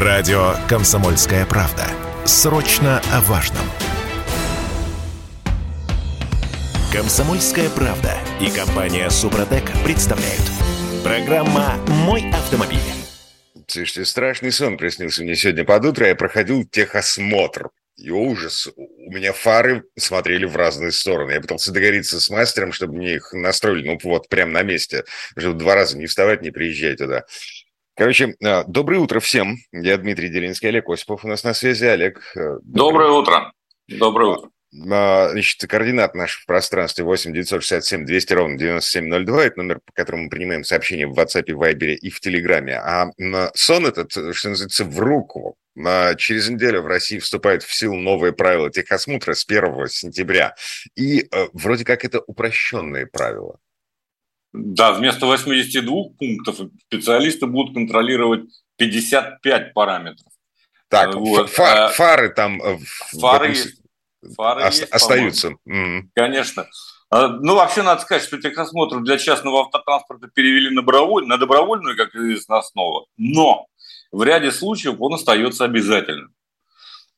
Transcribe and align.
Радио 0.00 0.54
«Комсомольская 0.68 1.44
правда». 1.44 1.84
Срочно 2.24 3.02
о 3.12 3.20
важном. 3.22 3.64
«Комсомольская 6.92 7.68
правда» 7.70 8.16
и 8.40 8.48
компания 8.48 9.10
«Супротек» 9.10 9.64
представляют. 9.82 10.44
Программа 11.02 11.74
«Мой 11.88 12.30
автомобиль». 12.30 12.78
Слушайте, 13.66 14.04
страшный 14.04 14.52
сон 14.52 14.76
приснился 14.76 15.24
мне 15.24 15.34
сегодня 15.34 15.64
под 15.64 15.84
утро. 15.86 16.06
Я 16.06 16.14
проходил 16.14 16.62
техосмотр. 16.62 17.70
И 17.96 18.10
ужас. 18.10 18.68
У 18.76 19.10
меня 19.10 19.32
фары 19.32 19.82
смотрели 19.98 20.44
в 20.44 20.54
разные 20.54 20.92
стороны. 20.92 21.32
Я 21.32 21.40
пытался 21.40 21.72
договориться 21.72 22.20
с 22.20 22.30
мастером, 22.30 22.70
чтобы 22.70 22.94
мне 22.94 23.16
их 23.16 23.32
настроили, 23.32 23.88
ну 23.88 23.98
вот, 24.04 24.28
прямо 24.28 24.52
на 24.52 24.62
месте. 24.62 25.02
Чтобы 25.36 25.58
два 25.58 25.74
раза 25.74 25.98
не 25.98 26.06
вставать, 26.06 26.40
не 26.40 26.52
приезжать 26.52 26.98
туда. 26.98 27.24
Короче, 27.98 28.36
а, 28.44 28.62
доброе 28.62 29.00
утро 29.00 29.18
всем. 29.18 29.56
Я 29.72 29.96
Дмитрий 29.96 30.28
Делинский, 30.28 30.68
Олег 30.68 30.88
Осипов 30.88 31.24
у 31.24 31.28
нас 31.28 31.42
на 31.42 31.52
связи. 31.52 31.84
Олег. 31.84 32.22
Э, 32.36 32.58
доброе, 32.62 33.08
доброе 33.08 33.10
утро. 33.10 33.52
Доброе 33.88 34.30
утро. 34.36 34.50
А, 34.88 35.30
значит, 35.30 35.68
координат 35.68 36.14
наш 36.14 36.38
в 36.38 36.46
пространстве 36.46 37.04
8 37.04 37.32
967 37.32 38.06
200 38.06 38.32
ровно 38.34 38.56
9702. 38.56 39.44
Это 39.44 39.58
номер, 39.58 39.80
по 39.84 39.92
которому 39.92 40.22
мы 40.24 40.30
принимаем 40.30 40.62
сообщения 40.62 41.08
в 41.08 41.18
WhatsApp, 41.18 41.46
Viber 41.48 41.94
и 41.94 42.08
в 42.08 42.20
Телеграме. 42.20 42.76
А 42.76 43.10
сон 43.56 43.86
этот, 43.86 44.12
что 44.12 44.48
называется, 44.48 44.84
в 44.84 44.96
руку. 45.00 45.56
Через 46.18 46.48
неделю 46.48 46.82
в 46.82 46.86
России 46.86 47.18
вступают 47.18 47.64
в 47.64 47.74
силу 47.74 47.96
новые 47.96 48.32
правила 48.32 48.70
техосмотра 48.70 49.34
с 49.34 49.44
1 49.44 49.88
сентября. 49.88 50.54
И 50.94 51.22
э, 51.22 51.46
вроде 51.52 51.84
как 51.84 52.04
это 52.04 52.20
упрощенные 52.20 53.08
правила. 53.08 53.58
Да, 54.52 54.92
вместо 54.92 55.26
82 55.26 55.92
пунктов 56.18 56.60
специалисты 56.86 57.46
будут 57.46 57.74
контролировать 57.74 58.44
55 58.76 59.74
параметров. 59.74 60.32
Так, 60.88 61.14
вот. 61.14 61.50
фар, 61.50 61.78
а, 61.78 61.88
фары 61.88 62.30
там 62.30 62.62
э, 62.62 62.78
фары, 63.20 63.52
этом... 63.52 64.34
фары 64.34 64.62
О- 64.62 64.66
есть, 64.66 64.84
остаются. 64.84 65.52
Конечно. 66.14 66.66
Ну, 67.10 67.54
вообще, 67.54 67.82
надо 67.82 68.02
сказать, 68.02 68.22
что 68.22 68.40
техосмотр 68.40 69.00
для 69.00 69.18
частного 69.18 69.62
автотранспорта 69.62 70.28
перевели 70.28 70.70
на, 70.70 70.82
доброволь... 70.82 71.26
на 71.26 71.38
добровольную, 71.38 71.96
как 71.96 72.14
известно, 72.14 72.58
основу. 72.58 73.06
Но 73.16 73.66
в 74.12 74.22
ряде 74.22 74.50
случаев 74.50 74.96
он 74.98 75.14
остается 75.14 75.64
обязательным. 75.64 76.34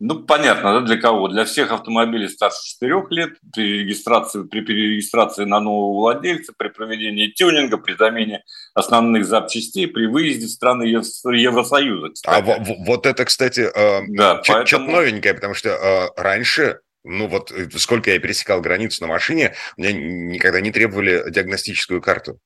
Ну, 0.03 0.25
понятно, 0.25 0.73
да, 0.73 0.81
для 0.81 0.97
кого? 0.97 1.29
Для 1.29 1.45
всех 1.45 1.73
автомобилей 1.73 2.29
старше 2.29 2.59
4 2.81 3.03
лет, 3.11 3.35
при 3.53 3.81
регистрации, 3.81 4.45
при 4.45 4.63
перерегистрации 4.63 5.45
на 5.45 5.61
нового 5.61 5.93
владельца, 6.01 6.55
при 6.57 6.69
проведении 6.69 7.29
тюнинга, 7.29 7.77
при 7.77 7.93
замене 7.93 8.43
основных 8.73 9.27
запчастей, 9.27 9.87
при 9.87 10.07
выезде 10.07 10.47
в 10.47 10.51
страны 10.51 10.85
Евросоюза. 10.85 12.15
Кстати. 12.15 12.51
А 12.51 12.65
вот 12.87 13.05
это, 13.05 13.27
кстати, 13.27 13.61
э, 13.61 14.01
да, 14.09 14.37
поэтому... 14.37 14.67
что-то 14.67 14.85
новенькое, 14.85 15.35
потому 15.35 15.53
что 15.53 15.69
э, 15.69 16.09
раньше 16.17 16.81
ну 17.05 17.29
вот 17.29 17.53
э, 17.53 17.69
сколько 17.77 18.11
я 18.11 18.19
пересекал 18.19 18.63
границу 18.63 19.03
на 19.03 19.09
машине, 19.09 19.55
мне 19.77 19.93
никогда 19.93 20.63
не 20.63 20.71
требовали 20.71 21.31
диагностическую 21.31 22.01
карту. 22.01 22.39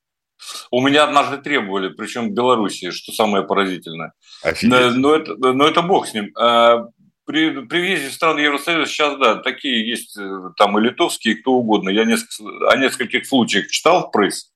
У 0.71 0.81
меня 0.81 1.05
однажды 1.05 1.37
требовали, 1.37 1.93
причем 1.93 2.29
в 2.29 2.33
Беларуси, 2.33 2.91
что 2.91 3.13
самое 3.13 3.45
поразительное. 3.45 4.11
Офигеть. 4.43 4.95
Но 4.95 5.15
это, 5.15 5.35
но 5.35 5.65
это 5.65 5.81
бог 5.81 6.07
с 6.07 6.13
ним. 6.13 6.31
При, 7.25 7.65
при 7.65 7.79
въезде 7.79 8.09
в 8.09 8.13
страны 8.13 8.39
Евросоюза 8.41 8.85
сейчас, 8.85 9.17
да, 9.17 9.35
такие 9.35 9.87
есть 9.87 10.15
э, 10.17 10.51
там 10.57 10.77
и 10.77 10.81
литовские, 10.81 11.33
и 11.33 11.37
кто 11.37 11.53
угодно. 11.53 11.89
Я 11.89 12.05
несколько, 12.05 12.69
о 12.69 12.77
нескольких 12.77 13.25
случаях 13.25 13.67
читал 13.67 14.07
в 14.07 14.11
пресс. 14.11 14.51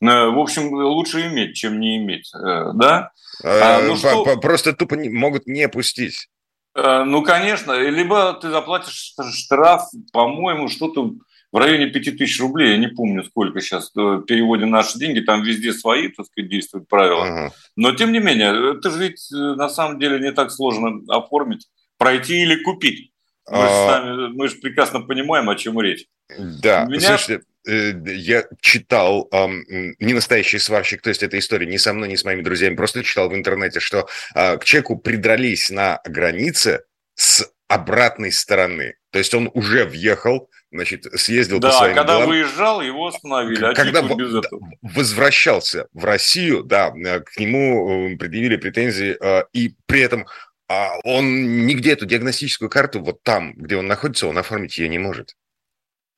Э, 0.00 0.28
в 0.28 0.38
общем, 0.38 0.72
лучше 0.72 1.26
иметь, 1.26 1.56
чем 1.56 1.80
не 1.80 1.98
иметь, 1.98 2.30
э, 2.32 2.70
да? 2.74 3.10
А, 3.42 3.80
ну, 3.82 3.96
что... 3.96 4.36
Просто 4.36 4.74
тупо 4.74 4.94
не, 4.94 5.08
могут 5.08 5.46
не 5.46 5.68
пустить. 5.68 6.28
Ну, 6.76 7.22
конечно. 7.22 7.72
Либо 7.72 8.32
ты 8.34 8.50
заплатишь 8.50 9.14
штраф, 9.32 9.82
по-моему, 10.12 10.68
что-то 10.68 11.12
в 11.52 11.56
районе 11.56 11.86
5000 11.86 12.40
рублей, 12.40 12.72
я 12.72 12.78
не 12.78 12.88
помню, 12.88 13.22
сколько 13.22 13.60
сейчас 13.60 13.92
в 13.94 14.22
переводе 14.22 14.66
наши 14.66 14.98
деньги, 14.98 15.20
там 15.20 15.42
везде 15.42 15.72
свои, 15.72 16.08
так 16.08 16.26
сказать, 16.26 16.50
действуют 16.50 16.88
правила. 16.88 17.22
Ага. 17.22 17.52
Но, 17.76 17.92
тем 17.92 18.10
не 18.10 18.18
менее, 18.18 18.76
это 18.76 18.90
же 18.90 18.98
ведь 18.98 19.28
на 19.30 19.68
самом 19.68 20.00
деле 20.00 20.18
не 20.18 20.32
так 20.32 20.50
сложно 20.50 21.00
оформить 21.08 21.68
пройти 21.98 22.42
или 22.42 22.62
купить. 22.62 23.12
Мы, 23.50 23.58
а... 23.58 23.68
с 23.68 23.90
нами, 23.90 24.28
мы 24.34 24.48
же 24.48 24.56
прекрасно 24.56 25.00
понимаем, 25.00 25.50
о 25.50 25.56
чем 25.56 25.80
речь. 25.80 26.06
Да, 26.38 26.84
Меня... 26.84 27.18
слушайте, 27.18 27.44
э, 27.68 27.92
я 28.06 28.44
читал 28.60 29.28
эм, 29.32 29.64
не 29.98 30.14
настоящий 30.14 30.58
сварщик, 30.58 31.02
то 31.02 31.10
есть 31.10 31.22
эта 31.22 31.38
история 31.38 31.66
не 31.66 31.78
со 31.78 31.92
мной, 31.92 32.08
не 32.08 32.16
с 32.16 32.24
моими 32.24 32.42
друзьями, 32.42 32.74
просто 32.74 33.02
читал 33.02 33.28
в 33.28 33.34
интернете, 33.34 33.80
что 33.80 34.08
э, 34.34 34.56
к 34.56 34.64
человеку 34.64 34.96
придрались 34.96 35.68
на 35.70 36.00
границе 36.06 36.84
с 37.14 37.46
обратной 37.68 38.32
стороны. 38.32 38.94
То 39.10 39.18
есть 39.18 39.34
он 39.34 39.50
уже 39.52 39.84
въехал, 39.84 40.48
значит, 40.72 41.06
съездил 41.14 41.58
да, 41.58 41.68
по 41.68 41.74
своим 41.74 41.94
когда 41.94 42.14
делам. 42.14 42.28
выезжал, 42.30 42.80
его 42.80 43.06
остановили. 43.06 43.62
А 43.62 43.74
когда 43.74 44.00
в, 44.00 44.16
без 44.16 44.34
этого? 44.34 44.70
возвращался 44.80 45.88
в 45.92 46.04
Россию, 46.04 46.62
да, 46.64 46.94
э, 46.96 47.20
к 47.20 47.38
нему 47.38 48.16
предъявили 48.16 48.56
претензии, 48.56 49.16
и 49.52 49.74
при 49.86 50.00
этом 50.00 50.26
а 50.74 50.98
он 51.04 51.66
нигде 51.66 51.92
эту 51.92 52.06
диагностическую 52.06 52.68
карту, 52.68 53.00
вот 53.00 53.22
там, 53.22 53.52
где 53.54 53.76
он 53.76 53.86
находится, 53.86 54.26
он 54.26 54.38
оформить 54.38 54.78
ее 54.78 54.88
не 54.88 54.98
может. 54.98 55.34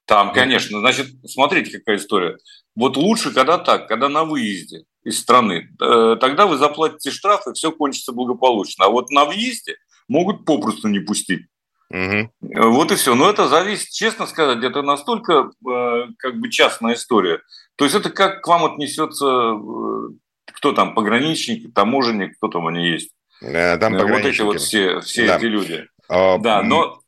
Там, 0.06 0.32
конечно. 0.32 0.78
Значит, 0.78 1.08
смотрите, 1.26 1.78
какая 1.78 1.96
история. 1.96 2.38
Вот 2.74 2.96
лучше, 2.96 3.32
когда 3.32 3.58
так, 3.58 3.88
когда 3.88 4.08
на 4.08 4.24
выезде 4.24 4.84
из 5.02 5.18
страны. 5.20 5.68
Э, 5.80 6.16
тогда 6.20 6.46
вы 6.46 6.56
заплатите 6.56 7.10
штраф, 7.10 7.46
и 7.46 7.52
все 7.54 7.72
кончится 7.72 8.12
благополучно. 8.12 8.86
А 8.86 8.88
вот 8.88 9.10
на 9.10 9.24
въезде 9.24 9.76
могут 10.08 10.44
попросту 10.44 10.88
не 10.88 11.00
пустить. 11.00 11.46
Угу. 11.90 12.30
Вот 12.70 12.92
и 12.92 12.96
все. 12.96 13.14
Но 13.14 13.30
это 13.30 13.48
зависит, 13.48 13.90
честно 13.90 14.26
сказать, 14.26 14.62
это 14.64 14.82
настолько 14.82 15.50
э, 15.68 16.06
как 16.18 16.38
бы 16.38 16.50
частная 16.50 16.94
история. 16.94 17.40
То 17.76 17.84
есть 17.84 17.96
это 17.96 18.10
как 18.10 18.42
к 18.42 18.48
вам 18.48 18.64
отнесется 18.64 19.26
э, 19.26 20.08
кто 20.52 20.72
там, 20.72 20.94
пограничник, 20.94 21.72
таможенник, 21.74 22.36
кто 22.36 22.48
там 22.48 22.66
они 22.66 22.88
есть. 22.88 23.10
Э, 23.40 23.76
там 23.78 23.96
вот 23.96 24.24
эти 24.24 24.42
вот 24.42 24.60
все, 24.60 25.00
все 25.00 25.26
да. 25.26 25.36
эти 25.36 25.44
люди. 25.46 25.88
А, 26.08 26.38
да, 26.38 26.62
но 26.62 27.00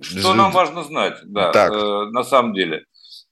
что 0.00 0.34
нам 0.34 0.52
важно 0.52 0.84
знать, 0.84 1.18
да, 1.24 1.50
так. 1.52 1.72
Э, 1.72 2.10
на 2.10 2.22
самом 2.22 2.54
деле, 2.54 2.84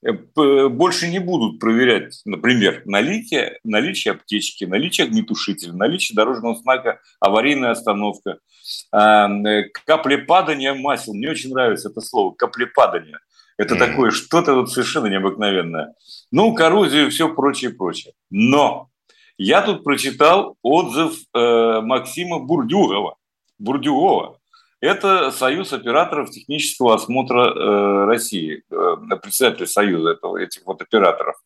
э, 0.04 0.68
больше 0.68 1.08
не 1.08 1.18
будут 1.18 1.60
проверять, 1.60 2.20
например, 2.24 2.82
наличие, 2.86 3.58
наличие 3.62 4.12
аптечки, 4.12 4.64
наличие 4.64 5.06
огнетушителя, 5.06 5.72
наличие 5.72 6.16
дорожного 6.16 6.56
знака 6.56 7.00
аварийная 7.20 7.70
остановка, 7.70 8.38
э, 8.92 9.62
каплепадание 9.84 10.74
масел. 10.74 11.14
Мне 11.14 11.30
очень 11.30 11.52
нравится 11.52 11.90
это 11.90 12.00
слово, 12.00 12.34
каплепадание. 12.34 13.18
Это 13.58 13.74
mm. 13.74 13.78
такое 13.78 14.10
что-то 14.10 14.54
вот 14.54 14.70
совершенно 14.70 15.06
необыкновенное. 15.06 15.94
Ну, 16.30 16.54
коррозию 16.54 17.06
и 17.06 17.10
все 17.10 17.32
прочее, 17.32 17.70
прочее. 17.70 18.12
Но 18.30 18.90
я 19.38 19.62
тут 19.62 19.84
прочитал 19.84 20.56
отзыв 20.62 21.18
э, 21.34 21.80
Максима 21.80 22.38
Бурдюгова. 22.38 23.16
Бурдюгова. 23.58 24.38
Это 24.80 25.30
Союз 25.30 25.72
операторов 25.72 26.30
технического 26.30 26.94
осмотра 26.94 27.46
э, 27.46 28.04
России, 28.06 28.62
э, 28.70 29.16
председатель 29.22 29.66
Союза 29.66 30.10
этого, 30.10 30.36
этих 30.36 30.62
вот 30.66 30.82
операторов. 30.82 31.36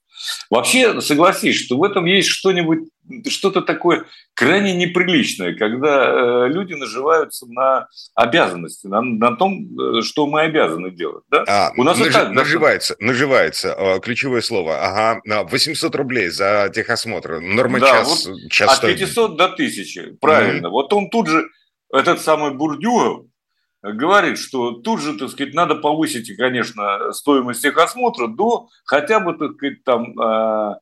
Вообще, 0.50 1.00
согласись, 1.00 1.56
что 1.56 1.76
в 1.78 1.84
этом 1.84 2.04
есть 2.04 2.28
что-нибудь, 2.28 2.88
что-то 3.28 3.62
такое 3.62 4.04
крайне 4.34 4.74
неприличное, 4.74 5.54
когда 5.54 6.46
э, 6.46 6.48
люди 6.48 6.74
наживаются 6.74 7.46
на 7.46 7.88
обязанности, 8.14 8.86
на, 8.86 9.00
на 9.00 9.36
том, 9.36 9.66
э, 9.78 10.02
что 10.02 10.26
мы 10.26 10.42
обязаны 10.42 10.90
делать. 10.90 11.24
Да? 11.30 11.44
А, 11.48 11.72
У 11.76 11.82
нас 11.82 11.98
наж, 11.98 12.12
так, 12.12 12.30
наживается, 12.32 12.96
да? 12.98 13.06
наживается, 13.06 13.74
э, 13.76 14.00
ключевое 14.00 14.42
слово. 14.42 14.84
Ага, 14.84 15.20
800 15.24 15.94
рублей 15.94 16.28
за 16.28 16.70
техосмотр, 16.74 17.40
норма 17.40 17.80
да, 17.80 17.86
час, 17.86 18.26
вот 18.26 18.50
час 18.50 18.78
От 18.78 18.86
500 18.86 19.36
до 19.36 19.44
1000, 19.46 20.16
правильно. 20.20 20.66
Mm-hmm. 20.66 20.70
Вот 20.70 20.92
он 20.92 21.10
тут 21.10 21.28
же, 21.28 21.48
этот 21.92 22.20
самый 22.20 22.52
Бурдюгов, 22.52 23.24
говорит, 23.82 24.38
что 24.38 24.72
тут 24.72 25.00
же, 25.00 25.16
так 25.16 25.30
сказать, 25.30 25.54
надо 25.54 25.74
повысить, 25.74 26.36
конечно, 26.36 27.12
стоимость 27.12 27.62
техосмотра 27.62 28.26
до 28.26 28.68
хотя 28.84 29.20
бы, 29.20 29.34
так 29.34 29.54
сказать, 29.54 29.84
там 29.84 30.18
а, 30.20 30.74
э, 30.74 30.76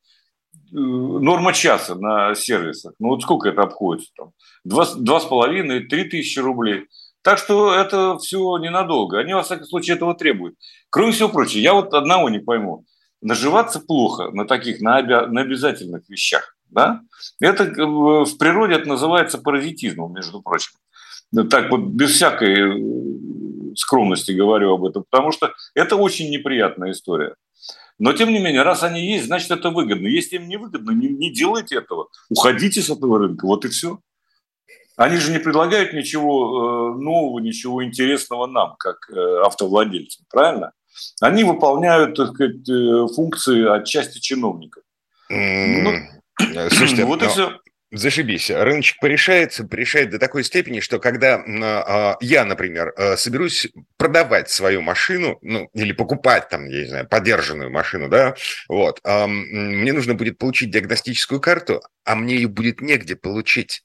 норма 0.72 1.52
часа 1.52 1.94
на 1.94 2.34
сервисах. 2.34 2.94
Ну 2.98 3.08
вот 3.08 3.22
сколько 3.22 3.48
это 3.48 3.62
обходится? 3.62 4.10
Там? 4.16 4.30
Два, 4.64 4.86
два 4.96 5.20
с 5.20 5.24
половиной, 5.24 5.86
три 5.86 6.04
тысячи 6.04 6.38
рублей. 6.38 6.86
Так 7.22 7.38
что 7.38 7.74
это 7.74 8.18
все 8.18 8.56
ненадолго. 8.58 9.18
Они, 9.18 9.34
во 9.34 9.42
всяком 9.42 9.66
случае, 9.66 9.96
этого 9.96 10.14
требуют. 10.14 10.56
Кроме 10.90 11.12
всего 11.12 11.28
прочего, 11.28 11.60
я 11.60 11.74
вот 11.74 11.94
одного 11.94 12.28
не 12.28 12.38
пойму. 12.38 12.84
Наживаться 13.20 13.80
плохо 13.80 14.30
на 14.30 14.46
таких, 14.46 14.80
на, 14.80 15.00
обя- 15.00 15.26
на 15.26 15.40
обязательных 15.40 16.08
вещах. 16.08 16.56
Да? 16.70 17.00
Это 17.40 17.64
э, 17.64 17.84
в 17.84 18.38
природе 18.38 18.74
это 18.74 18.88
называется 18.88 19.38
паразитизмом, 19.38 20.12
между 20.12 20.42
прочим 20.42 20.72
так 21.50 21.70
вот 21.70 21.80
без 21.80 22.10
всякой 22.10 23.72
э, 23.72 23.74
скромности 23.76 24.32
говорю 24.32 24.74
об 24.74 24.84
этом, 24.84 25.04
потому 25.08 25.32
что 25.32 25.52
это 25.74 25.96
очень 25.96 26.30
неприятная 26.30 26.92
история. 26.92 27.34
Но, 27.98 28.12
тем 28.12 28.30
не 28.30 28.38
менее, 28.38 28.62
раз 28.62 28.82
они 28.84 29.04
есть, 29.04 29.26
значит, 29.26 29.50
это 29.50 29.70
выгодно. 29.70 30.06
Если 30.06 30.36
им 30.36 30.48
не 30.48 30.56
выгодно, 30.56 30.92
не, 30.92 31.08
не 31.08 31.32
делайте 31.32 31.76
этого. 31.76 32.08
Уходите 32.30 32.80
с 32.80 32.90
этого 32.90 33.18
рынка, 33.18 33.44
вот 33.44 33.64
и 33.64 33.68
все. 33.68 33.98
Они 34.96 35.16
же 35.16 35.32
не 35.32 35.38
предлагают 35.38 35.92
ничего 35.92 36.94
э, 36.96 36.98
нового, 37.00 37.40
ничего 37.40 37.84
интересного 37.84 38.46
нам, 38.46 38.76
как 38.78 39.10
э, 39.10 39.40
автовладельцам, 39.44 40.24
правильно? 40.30 40.72
Они 41.20 41.44
выполняют, 41.44 42.16
так 42.16 42.34
сказать, 42.34 42.66
функции 43.14 43.64
отчасти 43.68 44.18
чиновников. 44.18 44.82
Mm. 45.30 45.82
Ну, 45.82 46.68
Слушайте, 46.70 47.04
вот 47.04 47.22
и 47.22 47.28
все. 47.28 47.60
Зашибись. 47.90 48.50
Рыночек 48.50 48.98
порешается, 49.00 49.64
порешает 49.64 50.10
до 50.10 50.18
такой 50.18 50.44
степени, 50.44 50.80
что 50.80 50.98
когда 50.98 51.38
э, 51.38 52.16
я, 52.20 52.44
например, 52.44 52.92
э, 52.96 53.16
соберусь 53.16 53.68
продавать 53.96 54.50
свою 54.50 54.82
машину, 54.82 55.38
ну, 55.40 55.70
или 55.72 55.92
покупать 55.92 56.50
там, 56.50 56.68
я 56.68 56.82
не 56.82 56.86
знаю, 56.86 57.08
подержанную 57.08 57.70
машину, 57.70 58.08
да, 58.08 58.36
вот, 58.68 59.00
э, 59.04 59.26
мне 59.26 59.94
нужно 59.94 60.14
будет 60.14 60.36
получить 60.36 60.70
диагностическую 60.70 61.40
карту, 61.40 61.80
а 62.04 62.14
мне 62.14 62.34
ее 62.34 62.48
будет 62.48 62.82
негде 62.82 63.16
получить. 63.16 63.82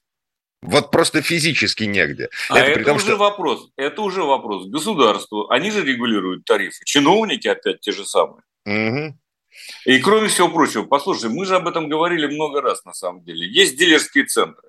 Вот 0.60 0.90
просто 0.90 1.22
физически 1.22 1.84
негде. 1.84 2.28
А 2.50 2.58
это, 2.58 2.80
это 2.80 2.84
том, 2.84 2.96
уже 2.96 3.06
что... 3.06 3.16
вопрос. 3.16 3.70
Это 3.76 4.02
уже 4.02 4.22
вопрос 4.22 4.66
государству. 4.66 5.48
Они 5.50 5.70
же 5.70 5.82
регулируют 5.82 6.44
тарифы. 6.44 6.84
Чиновники 6.84 7.48
опять 7.48 7.80
те 7.80 7.92
же 7.92 8.04
самые. 8.04 8.42
Угу. 8.66 9.18
И 9.84 9.98
кроме 9.98 10.28
всего 10.28 10.48
прочего, 10.48 10.84
послушай, 10.84 11.30
мы 11.30 11.44
же 11.44 11.56
об 11.56 11.68
этом 11.68 11.88
говорили 11.88 12.26
много 12.26 12.60
раз 12.60 12.84
на 12.84 12.92
самом 12.92 13.22
деле. 13.24 13.46
Есть 13.46 13.76
дилерские 13.76 14.24
центры, 14.24 14.68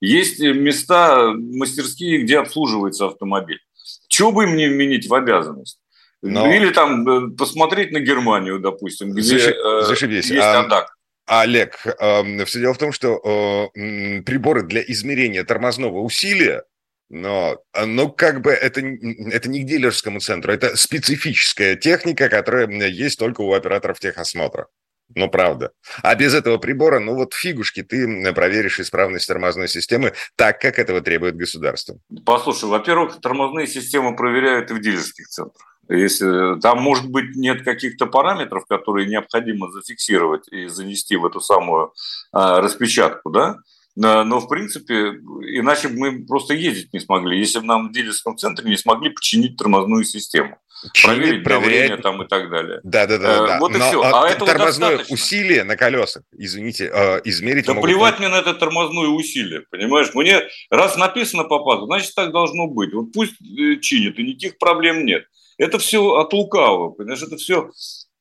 есть 0.00 0.40
места, 0.40 1.32
мастерские, 1.32 2.22
где 2.22 2.38
обслуживается 2.38 3.06
автомобиль. 3.06 3.60
Чего 4.08 4.32
бы 4.32 4.44
им 4.44 4.56
не 4.56 4.66
вменить 4.66 5.08
в 5.08 5.14
обязанность? 5.14 5.78
Но... 6.22 6.52
Или 6.52 6.70
там 6.70 7.08
э, 7.08 7.36
посмотреть 7.36 7.90
на 7.90 7.98
Германию, 7.98 8.60
допустим, 8.60 9.12
где. 9.12 9.36
Э, 9.36 9.82
Зашибись. 9.82 10.30
есть 10.30 10.40
а... 10.40 10.60
АДАК. 10.60 10.96
Олег, 11.26 11.84
э, 11.84 12.44
все 12.44 12.60
дело 12.60 12.74
в 12.74 12.78
том, 12.78 12.92
что 12.92 13.70
э, 13.74 14.22
приборы 14.22 14.62
для 14.62 14.82
измерения 14.82 15.44
тормозного 15.44 16.00
усилия 16.00 16.64
но, 17.12 17.58
а, 17.74 17.84
но 17.84 18.08
как 18.08 18.40
бы 18.40 18.50
это, 18.50 18.80
это 18.80 19.48
не 19.50 19.62
к 19.62 19.66
дилерскому 19.66 20.18
центру, 20.20 20.50
это 20.50 20.76
специфическая 20.76 21.76
техника, 21.76 22.30
которая 22.30 22.66
есть 22.88 23.18
только 23.18 23.42
у 23.42 23.52
операторов 23.52 24.00
техосмотра. 24.00 24.66
Ну, 25.14 25.28
правда. 25.28 25.72
А 26.02 26.14
без 26.14 26.32
этого 26.32 26.56
прибора, 26.56 26.98
ну 26.98 27.14
вот 27.14 27.34
фигушки, 27.34 27.82
ты 27.82 28.32
проверишь 28.32 28.80
исправность 28.80 29.28
тормозной 29.28 29.68
системы 29.68 30.14
так, 30.36 30.58
как 30.58 30.78
этого 30.78 31.02
требует 31.02 31.36
государство. 31.36 31.98
Послушай, 32.24 32.70
во-первых, 32.70 33.20
тормозные 33.20 33.66
системы 33.66 34.16
проверяют 34.16 34.70
и 34.70 34.74
в 34.74 34.80
дилерских 34.80 35.28
центрах. 35.28 35.78
Если 35.90 36.58
там, 36.60 36.80
может 36.80 37.10
быть, 37.10 37.36
нет 37.36 37.62
каких-то 37.62 38.06
параметров, 38.06 38.64
которые 38.66 39.06
необходимо 39.06 39.70
зафиксировать 39.70 40.48
и 40.48 40.68
занести 40.68 41.16
в 41.16 41.26
эту 41.26 41.40
самую 41.40 41.92
а, 42.32 42.62
распечатку, 42.62 43.30
да, 43.30 43.58
но, 43.94 44.40
в 44.40 44.48
принципе, 44.48 44.94
иначе 44.94 45.88
бы 45.88 45.98
мы 45.98 46.24
просто 46.24 46.54
ездить 46.54 46.92
не 46.92 47.00
смогли, 47.00 47.38
если 47.38 47.58
бы 47.58 47.66
нам 47.66 47.88
в 47.88 47.92
дилерском 47.92 48.36
центре 48.38 48.68
не 48.68 48.76
смогли 48.76 49.10
починить 49.10 49.56
тормозную 49.56 50.04
систему. 50.04 50.58
Чинить, 50.92 51.44
проверить 51.44 51.44
давление 51.44 51.96
там 51.98 52.22
и 52.22 52.26
так 52.26 52.50
далее. 52.50 52.80
Да, 52.82 53.06
да, 53.06 53.18
да. 53.18 53.46
да. 53.46 53.58
Вот 53.60 53.70
Но, 53.70 53.76
и 53.76 53.80
все. 53.80 54.02
А, 54.02 54.24
а 54.24 54.28
этого 54.28 54.50
тормозное 54.50 54.90
достаточно. 54.90 55.14
усилие 55.14 55.64
на 55.64 55.76
колесах, 55.76 56.24
извините, 56.36 56.90
э, 56.92 57.20
измерить. 57.24 57.66
Да 57.66 57.74
могут... 57.74 57.88
плевать 57.88 58.18
мне 58.18 58.28
на 58.28 58.36
это 58.36 58.52
тормозное 58.54 59.08
усилие, 59.08 59.62
понимаешь? 59.70 60.12
Мне 60.14 60.42
раз 60.70 60.96
написано 60.96 61.44
по 61.44 61.60
пазу, 61.60 61.86
значит 61.86 62.14
так 62.16 62.32
должно 62.32 62.66
быть. 62.66 62.92
Вот 62.94 63.12
пусть 63.12 63.34
э, 63.40 63.76
чинит, 63.80 64.18
и 64.18 64.24
никаких 64.24 64.58
проблем 64.58 65.06
нет. 65.06 65.24
Это 65.56 65.78
все 65.78 66.16
от 66.16 66.32
лукавого, 66.32 66.90
понимаешь? 66.90 67.22
Это 67.22 67.36
все 67.36 67.70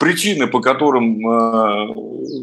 причины, 0.01 0.47
по 0.47 0.61
которым, 0.61 1.19
э, 1.29 1.93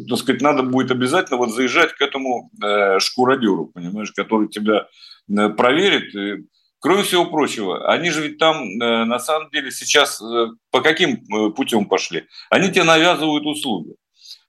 так 0.07 0.17
сказать, 0.17 0.41
надо 0.41 0.63
будет 0.63 0.91
обязательно 0.91 1.37
вот 1.37 1.51
заезжать 1.51 1.91
к 1.93 2.01
этому 2.01 2.49
э, 2.63 2.99
шкуродеру, 2.99 3.65
понимаешь, 3.65 4.13
который 4.13 4.47
тебя 4.47 4.87
э, 5.27 5.49
проверит. 5.49 6.15
И, 6.15 6.45
кроме 6.79 7.03
всего 7.03 7.25
прочего, 7.25 7.91
они 7.91 8.11
же 8.11 8.21
ведь 8.21 8.37
там 8.37 8.63
э, 8.63 9.03
на 9.03 9.19
самом 9.19 9.49
деле 9.51 9.71
сейчас 9.71 10.21
э, 10.21 10.47
по 10.71 10.79
каким 10.79 11.15
э, 11.15 11.49
путем 11.49 11.83
пошли? 11.83 12.27
Они 12.49 12.69
тебе 12.69 12.85
навязывают 12.85 13.45
услуги. 13.45 13.95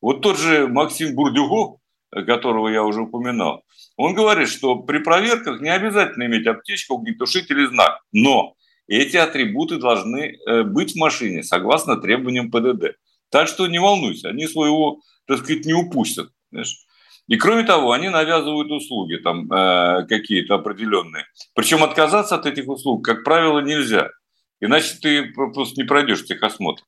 Вот 0.00 0.20
тот 0.20 0.38
же 0.38 0.68
Максим 0.68 1.16
Бурдюгов, 1.16 1.78
которого 2.12 2.68
я 2.68 2.84
уже 2.84 3.02
упоминал, 3.02 3.64
он 3.96 4.14
говорит, 4.14 4.48
что 4.48 4.76
при 4.76 4.98
проверках 4.98 5.60
не 5.60 5.70
обязательно 5.70 6.26
иметь 6.26 6.46
аптечку, 6.46 6.94
огнетушитель 6.94 7.60
и 7.62 7.66
знак, 7.66 8.02
но 8.12 8.54
эти 8.96 9.16
атрибуты 9.16 9.78
должны 9.78 10.36
э, 10.46 10.62
быть 10.62 10.92
в 10.92 10.98
машине 10.98 11.42
согласно 11.42 11.96
требованиям 11.96 12.50
ПДД. 12.50 12.96
Так 13.30 13.48
что 13.48 13.66
не 13.66 13.78
волнуйся, 13.78 14.30
они 14.30 14.46
своего, 14.48 15.00
так 15.26 15.38
сказать, 15.38 15.64
не 15.64 15.74
упустят. 15.74 16.30
Знаешь? 16.50 16.76
И 17.28 17.36
кроме 17.36 17.62
того, 17.62 17.92
они 17.92 18.08
навязывают 18.08 18.72
услуги 18.72 19.16
там 19.16 19.50
э, 19.52 20.06
какие-то 20.08 20.56
определенные. 20.56 21.26
Причем 21.54 21.84
отказаться 21.84 22.34
от 22.34 22.46
этих 22.46 22.66
услуг, 22.68 23.04
как 23.04 23.22
правило, 23.22 23.60
нельзя. 23.60 24.10
Иначе 24.60 24.96
ты 25.00 25.32
просто 25.32 25.80
не 25.80 25.86
пройдешь 25.86 26.24
техосмотр. 26.24 26.82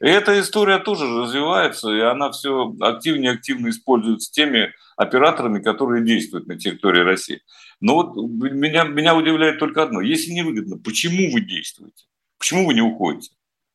И 0.00 0.06
эта 0.06 0.38
история 0.40 0.78
тоже 0.78 1.06
развивается, 1.06 1.90
и 1.90 2.00
она 2.00 2.30
все 2.30 2.74
активнее 2.80 3.32
и 3.32 3.34
активно 3.34 3.70
используется 3.70 4.30
теми 4.30 4.72
операторами, 4.96 5.60
которые 5.62 6.04
действуют 6.04 6.46
на 6.46 6.58
территории 6.58 7.00
России. 7.00 7.40
Но 7.80 7.94
вот 7.94 8.16
меня, 8.16 8.84
меня 8.84 9.14
удивляет 9.16 9.58
только 9.58 9.82
одно. 9.82 10.00
Если 10.00 10.32
невыгодно, 10.32 10.78
почему 10.78 11.32
вы 11.32 11.40
действуете? 11.40 12.04
Почему 12.38 12.66
вы 12.66 12.74
не 12.74 12.82
уходите? 12.82 13.30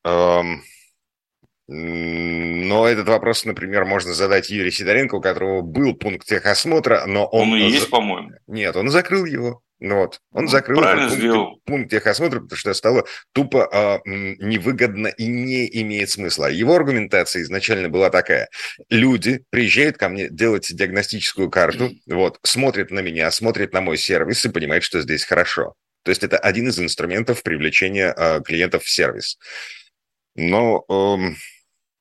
Um... 0.05 0.57
Но 1.65 2.87
этот 2.87 3.07
вопрос, 3.07 3.45
например, 3.45 3.85
можно 3.85 4.13
задать 4.13 4.49
Юрию 4.49 4.71
Сидоренко, 4.71 5.15
у 5.15 5.21
которого 5.21 5.61
был 5.61 5.95
пункт 5.95 6.27
техосмотра, 6.27 7.05
но 7.07 7.25
он... 7.25 7.53
Он 7.53 7.57
и 7.57 7.69
есть, 7.69 7.89
по-моему. 7.89 8.31
Нет, 8.47 8.75
он 8.75 8.89
закрыл 8.89 9.23
его. 9.23 9.61
Ну 9.83 9.97
вот. 9.97 10.21
Он 10.31 10.45
ну, 10.45 10.49
закрыл 10.49 10.81
пункт, 10.81 11.65
пункт 11.65 11.91
техосмотра, 11.91 12.39
потому 12.39 12.57
что 12.57 12.73
стало 12.73 13.03
тупо 13.33 13.67
э, 13.69 13.99
невыгодно 14.05 15.07
и 15.07 15.27
не 15.27 15.67
имеет 15.81 16.09
смысла. 16.09 16.49
Его 16.49 16.73
аргументация 16.73 17.41
изначально 17.41 17.89
была 17.89 18.09
такая. 18.09 18.47
Люди 18.89 19.43
приезжают 19.49 19.97
ко 19.97 20.07
мне 20.07 20.29
делать 20.29 20.73
диагностическую 20.73 21.49
карту, 21.49 21.91
вот, 22.07 22.39
смотрят 22.43 22.91
на 22.91 23.01
меня, 23.01 23.29
смотрят 23.29 23.73
на 23.73 23.81
мой 23.81 23.97
сервис 23.97 24.45
и 24.45 24.49
понимают, 24.49 24.85
что 24.85 25.01
здесь 25.01 25.25
хорошо. 25.25 25.73
То 26.03 26.11
есть 26.11 26.23
это 26.23 26.37
один 26.37 26.69
из 26.69 26.79
инструментов 26.79 27.43
привлечения 27.43 28.15
э, 28.15 28.41
клиентов 28.41 28.85
в 28.85 28.89
сервис. 28.89 29.37
Но, 30.35 30.85
э, 30.87 31.33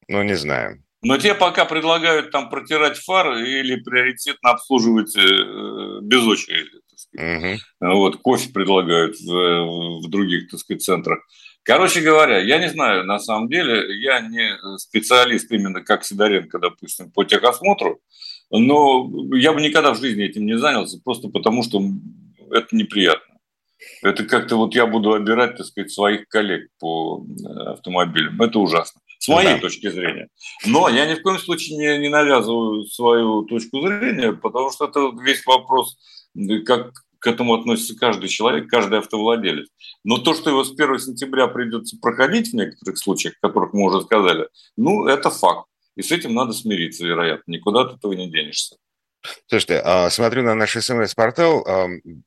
ну, 0.07 0.23
не 0.23 0.35
знаю. 0.35 0.85
Но 1.03 1.19
те 1.19 1.35
пока 1.35 1.65
предлагают 1.65 2.31
там 2.31 2.49
протирать 2.49 2.97
фары 2.97 3.41
или 3.41 3.75
приоритетно 3.75 4.51
обслуживать 4.51 5.17
э, 5.17 5.99
без 6.03 6.23
очереди. 6.23 6.82
Угу. 7.15 7.93
Вот, 7.95 8.17
кофе 8.17 8.53
предлагают 8.53 9.17
в, 9.21 10.01
в 10.01 10.09
других, 10.09 10.51
так 10.51 10.61
сказать, 10.61 10.83
центрах. 10.83 11.21
Короче 11.65 12.01
говоря, 12.01 12.39
я 12.39 12.59
не 12.59 12.69
знаю, 12.69 13.05
на 13.05 13.19
самом 13.21 13.49
деле, 13.49 14.01
я 14.01 14.21
не 14.21 14.59
специалист 14.79 15.51
именно 15.53 15.81
как 15.81 16.05
Сидоренко, 16.05 16.59
допустим, 16.59 17.11
по 17.13 17.25
техосмотру, 17.25 18.01
но 18.51 19.09
я 19.35 19.53
бы 19.53 19.61
никогда 19.61 19.95
в 19.95 20.01
жизни 20.01 20.25
этим 20.25 20.45
не 20.45 20.59
занялся, 20.59 21.01
просто 21.05 21.29
потому 21.29 21.63
что 21.63 21.81
это 22.51 22.75
неприятно. 22.75 23.33
Это 24.03 24.25
как-то 24.25 24.57
вот 24.57 24.75
я 24.75 24.87
буду 24.87 25.13
обирать, 25.13 25.57
так 25.57 25.67
сказать, 25.67 25.91
своих 25.91 26.29
коллег 26.29 26.69
по 26.79 27.25
э, 27.25 27.71
автомобилям. 27.71 28.41
Это 28.41 28.59
ужасно. 28.59 29.01
С 29.19 29.29
моей 29.29 29.55
да. 29.55 29.59
точки 29.59 29.89
зрения. 29.89 30.29
Но 30.67 30.89
я 30.89 31.07
ни 31.07 31.15
в 31.15 31.23
коем 31.23 31.39
случае 31.39 31.79
не, 31.79 31.99
не 31.99 32.09
навязываю 32.09 32.85
свою 32.85 33.43
точку 33.43 33.81
зрения, 33.81 34.33
потому 34.33 34.71
что 34.73 34.87
это 34.87 35.13
весь 35.23 35.45
вопрос 35.47 35.97
как 36.65 36.93
к 37.19 37.27
этому 37.29 37.55
относится 37.55 37.97
каждый 37.97 38.29
человек, 38.29 38.69
каждый 38.69 38.99
автовладелец. 38.99 39.69
Но 40.03 40.19
то, 40.19 40.35
что 40.35 40.51
его 40.51 40.65
с 40.65 40.73
1 40.73 40.99
сентября 40.99 41.47
придется 41.47 41.97
проходить 42.01 42.51
в 42.51 42.55
некоторых 42.55 42.99
случаях, 42.99 43.35
о 43.41 43.49
которых 43.49 43.73
мы 43.73 43.85
уже 43.87 44.03
сказали, 44.03 44.49
ну, 44.77 45.07
это 45.07 45.31
факт. 45.31 45.69
И 45.95 46.03
с 46.03 46.11
этим 46.11 46.35
надо 46.35 46.53
смириться, 46.53 47.07
вероятно. 47.07 47.53
Никуда 47.53 47.83
от 47.83 47.97
этого 47.97 48.13
не 48.15 48.29
денешься. 48.29 48.77
Слушайте, 49.47 49.81
а, 49.85 50.11
смотрю 50.11 50.43
на 50.43 50.55
наш 50.55 50.73
смс-портал, 50.73 51.67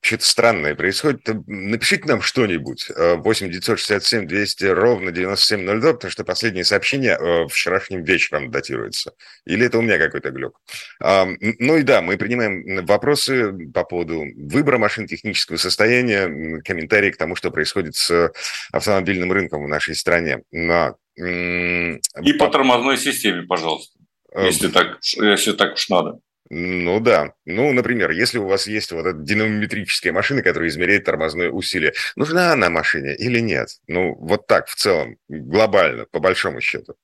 что-то 0.02 0.24
странное 0.24 0.76
происходит. 0.76 1.22
Напишите 1.48 2.06
нам 2.06 2.22
что-нибудь. 2.22 2.90
8 2.96 3.52
967 3.52 4.28
200 4.28 4.66
ровно 4.66 5.12
9702, 5.12 5.94
потому 5.94 6.12
что 6.12 6.24
последнее 6.24 6.64
сообщение 6.64 7.16
а, 7.16 7.48
вчерашним 7.48 8.04
вечером 8.04 8.52
датируется. 8.52 9.14
Или 9.46 9.66
это 9.66 9.80
у 9.80 9.82
меня 9.82 9.98
какой-то 9.98 10.32
глюк. 10.32 10.60
Ну 11.00 11.78
и 11.78 11.82
да, 11.84 12.02
мы 12.02 12.18
принимаем 12.18 12.86
вопросы 12.86 13.52
по 13.74 13.84
поводу 13.84 14.24
выбора 14.36 14.78
машин, 14.78 15.08
технического 15.08 15.58
состояния, 15.58 16.62
комментарии 16.62 17.12
к 17.12 17.18
тому, 17.18 17.36
что 17.36 17.52
происходит 17.52 17.96
с 17.96 18.32
автомобильным 18.72 19.32
рынком 19.32 19.64
в 19.64 19.68
нашей 19.68 19.96
стране. 19.96 20.44
Но... 20.52 20.96
И 21.18 22.34
по 22.40 22.48
тормозной 22.48 22.98
системе, 22.98 23.44
пожалуйста, 23.44 23.98
если 24.38 24.68
так, 24.68 25.00
если 25.02 25.54
так 25.54 25.74
уж 25.74 25.90
надо. 25.90 26.20
Ну 26.50 27.00
да. 27.00 27.34
Ну, 27.46 27.74
например, 27.74 28.12
если 28.12 28.38
у 28.38 28.48
вас 28.48 28.68
есть 28.68 28.92
вот 28.92 29.06
эта 29.06 29.18
динамометрическая 29.18 30.14
машина, 30.14 30.44
которая 30.44 30.70
измеряет 30.70 31.06
тормозное 31.06 31.50
усилие, 31.50 31.94
нужна 32.16 32.54
она 32.54 32.70
машине 32.70 33.16
или 33.16 33.40
нет? 33.40 33.70
Ну, 33.88 34.16
вот 34.16 34.46
так 34.46 34.68
в 34.68 34.76
целом, 34.76 35.18
глобально, 35.28 36.06
по 36.12 36.20
большому 36.20 36.62
счету. 36.62 36.96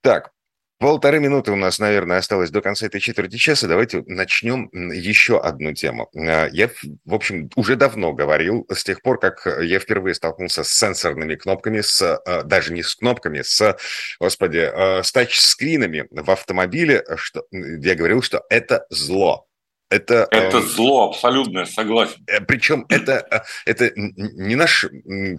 Так, 0.00 0.32
Полторы 0.78 1.20
минуты 1.20 1.52
у 1.52 1.56
нас, 1.56 1.78
наверное, 1.78 2.18
осталось 2.18 2.50
до 2.50 2.60
конца 2.60 2.86
этой 2.86 3.00
четверти 3.00 3.36
часа. 3.36 3.68
Давайте 3.68 4.02
начнем 4.06 4.68
еще 4.72 5.40
одну 5.40 5.72
тему. 5.72 6.10
А, 6.16 6.48
я, 6.52 6.68
в 7.04 7.14
общем, 7.14 7.48
уже 7.54 7.76
давно 7.76 8.12
говорил, 8.12 8.66
с 8.70 8.82
тех 8.82 9.00
пор, 9.00 9.20
как 9.20 9.46
я 9.62 9.78
впервые 9.78 10.14
столкнулся 10.14 10.64
с 10.64 10.70
сенсорными 10.70 11.36
кнопками, 11.36 11.80
с, 11.80 12.02
а, 12.02 12.42
даже 12.42 12.72
не 12.72 12.82
с 12.82 12.96
кнопками, 12.96 13.42
с, 13.42 13.76
господи, 14.18 14.68
а, 14.72 15.02
с 15.02 15.12
тачскринами 15.12 16.06
в 16.10 16.30
автомобиле, 16.30 17.04
что, 17.16 17.44
я 17.52 17.94
говорил, 17.94 18.20
что 18.22 18.42
это 18.50 18.84
зло. 18.90 19.46
Это, 19.94 20.26
это 20.30 20.58
э, 20.58 20.62
зло 20.62 21.10
абсолютное, 21.10 21.66
согласен. 21.66 22.24
Э, 22.26 22.40
Причем 22.40 22.84
это, 22.88 23.24
э, 23.30 23.40
это 23.64 23.92
не 23.94 24.56
наш 24.56 24.86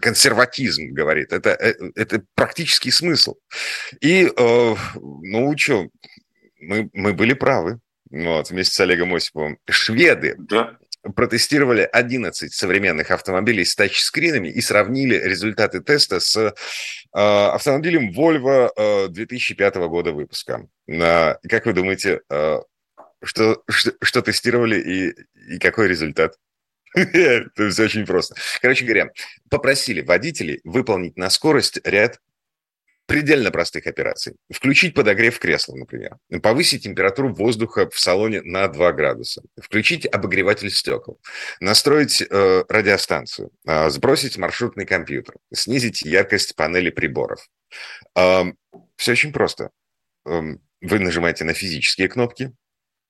консерватизм 0.01 0.93
говорит, 0.93 1.33
это, 1.33 1.49
это 1.49 2.23
практический 2.35 2.91
смысл. 2.91 3.35
И, 3.99 4.31
ну 4.37 5.57
что, 5.57 5.87
мы, 6.61 6.89
мы 6.93 7.13
были 7.13 7.33
правы 7.33 7.79
вот, 8.09 8.49
вместе 8.49 8.75
с 8.75 8.79
Олегом 8.79 9.13
Осиповым. 9.13 9.57
Шведы 9.69 10.35
да. 10.37 10.77
протестировали 11.15 11.81
11 11.91 12.53
современных 12.53 13.11
автомобилей 13.11 13.65
с 13.65 13.75
тачскринами 13.75 14.47
и 14.47 14.61
сравнили 14.61 15.15
результаты 15.15 15.81
теста 15.81 16.21
с 16.21 16.37
э, 16.37 16.51
автомобилем 17.13 18.11
Volvo 18.11 18.71
э, 18.75 19.07
2005 19.09 19.75
года 19.75 20.13
выпуска. 20.13 20.65
Э, 20.87 21.35
как 21.49 21.65
вы 21.65 21.73
думаете, 21.73 22.21
э, 22.29 22.59
что, 23.25 23.63
что, 23.69 23.93
что 24.01 24.21
тестировали 24.21 24.79
и, 24.79 25.55
и 25.55 25.59
какой 25.59 25.87
результат? 25.87 26.35
Это 26.95 27.69
все 27.69 27.83
очень 27.83 28.05
просто. 28.05 28.35
Короче 28.61 28.85
говоря, 28.85 29.09
попросили 29.49 30.01
водителей 30.01 30.61
выполнить 30.63 31.17
на 31.17 31.29
скорость 31.29 31.79
ряд 31.83 32.19
предельно 33.05 33.51
простых 33.51 33.85
операций. 33.87 34.35
Включить 34.49 34.93
подогрев 34.93 35.37
кресла, 35.39 35.75
например. 35.75 36.17
Повысить 36.41 36.83
температуру 36.83 37.33
воздуха 37.33 37.89
в 37.89 37.99
салоне 37.99 38.41
на 38.41 38.67
2 38.67 38.93
градуса. 38.93 39.43
Включить 39.61 40.05
обогреватель 40.05 40.71
стекол. 40.71 41.19
Настроить 41.59 42.21
э, 42.21 42.63
радиостанцию. 42.67 43.51
Э, 43.67 43.89
сбросить 43.89 44.37
маршрутный 44.37 44.85
компьютер. 44.85 45.35
Снизить 45.53 46.01
яркость 46.01 46.55
панели 46.55 46.89
приборов. 46.89 47.47
Э, 48.15 48.45
все 48.95 49.11
очень 49.11 49.31
просто. 49.31 49.69
Э, 50.25 50.41
вы 50.81 50.99
нажимаете 50.99 51.43
на 51.43 51.53
физические 51.53 52.07
кнопки, 52.07 52.53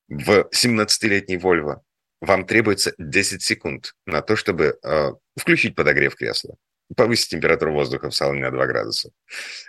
в 0.08 0.48
17-летней 0.54 1.36
Volvo 1.36 1.80
вам 2.20 2.46
требуется 2.46 2.92
10 2.98 3.42
секунд 3.42 3.94
на 4.06 4.22
то, 4.22 4.36
чтобы 4.36 4.78
э, 4.82 5.10
включить 5.38 5.74
подогрев 5.74 6.14
кресла, 6.14 6.56
повысить 6.96 7.30
температуру 7.30 7.72
воздуха 7.72 8.10
в 8.10 8.14
салоне 8.14 8.42
на 8.42 8.50
2 8.50 8.66
градуса. 8.66 9.10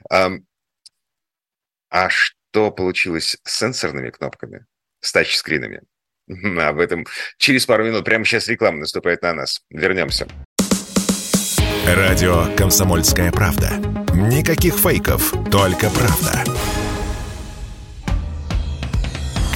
А, 0.10 0.32
а 1.90 2.10
что 2.10 2.72
получилось 2.72 3.38
с 3.44 3.58
сенсорными 3.58 4.10
кнопками, 4.10 4.66
с 5.02 5.12
тачскринами? 5.12 5.82
Об 6.30 6.80
этом 6.80 7.06
через 7.38 7.66
пару 7.66 7.86
минут. 7.86 8.04
Прямо 8.04 8.26
сейчас 8.26 8.48
реклама 8.48 8.80
наступает 8.80 9.22
на 9.22 9.34
нас. 9.34 9.62
Вернемся. 9.70 10.28
Радио 11.86 12.54
«Комсомольская 12.58 13.32
правда». 13.32 13.70
Никаких 14.14 14.78
фейков, 14.78 15.32
только 15.50 15.90
правда. 15.90 16.44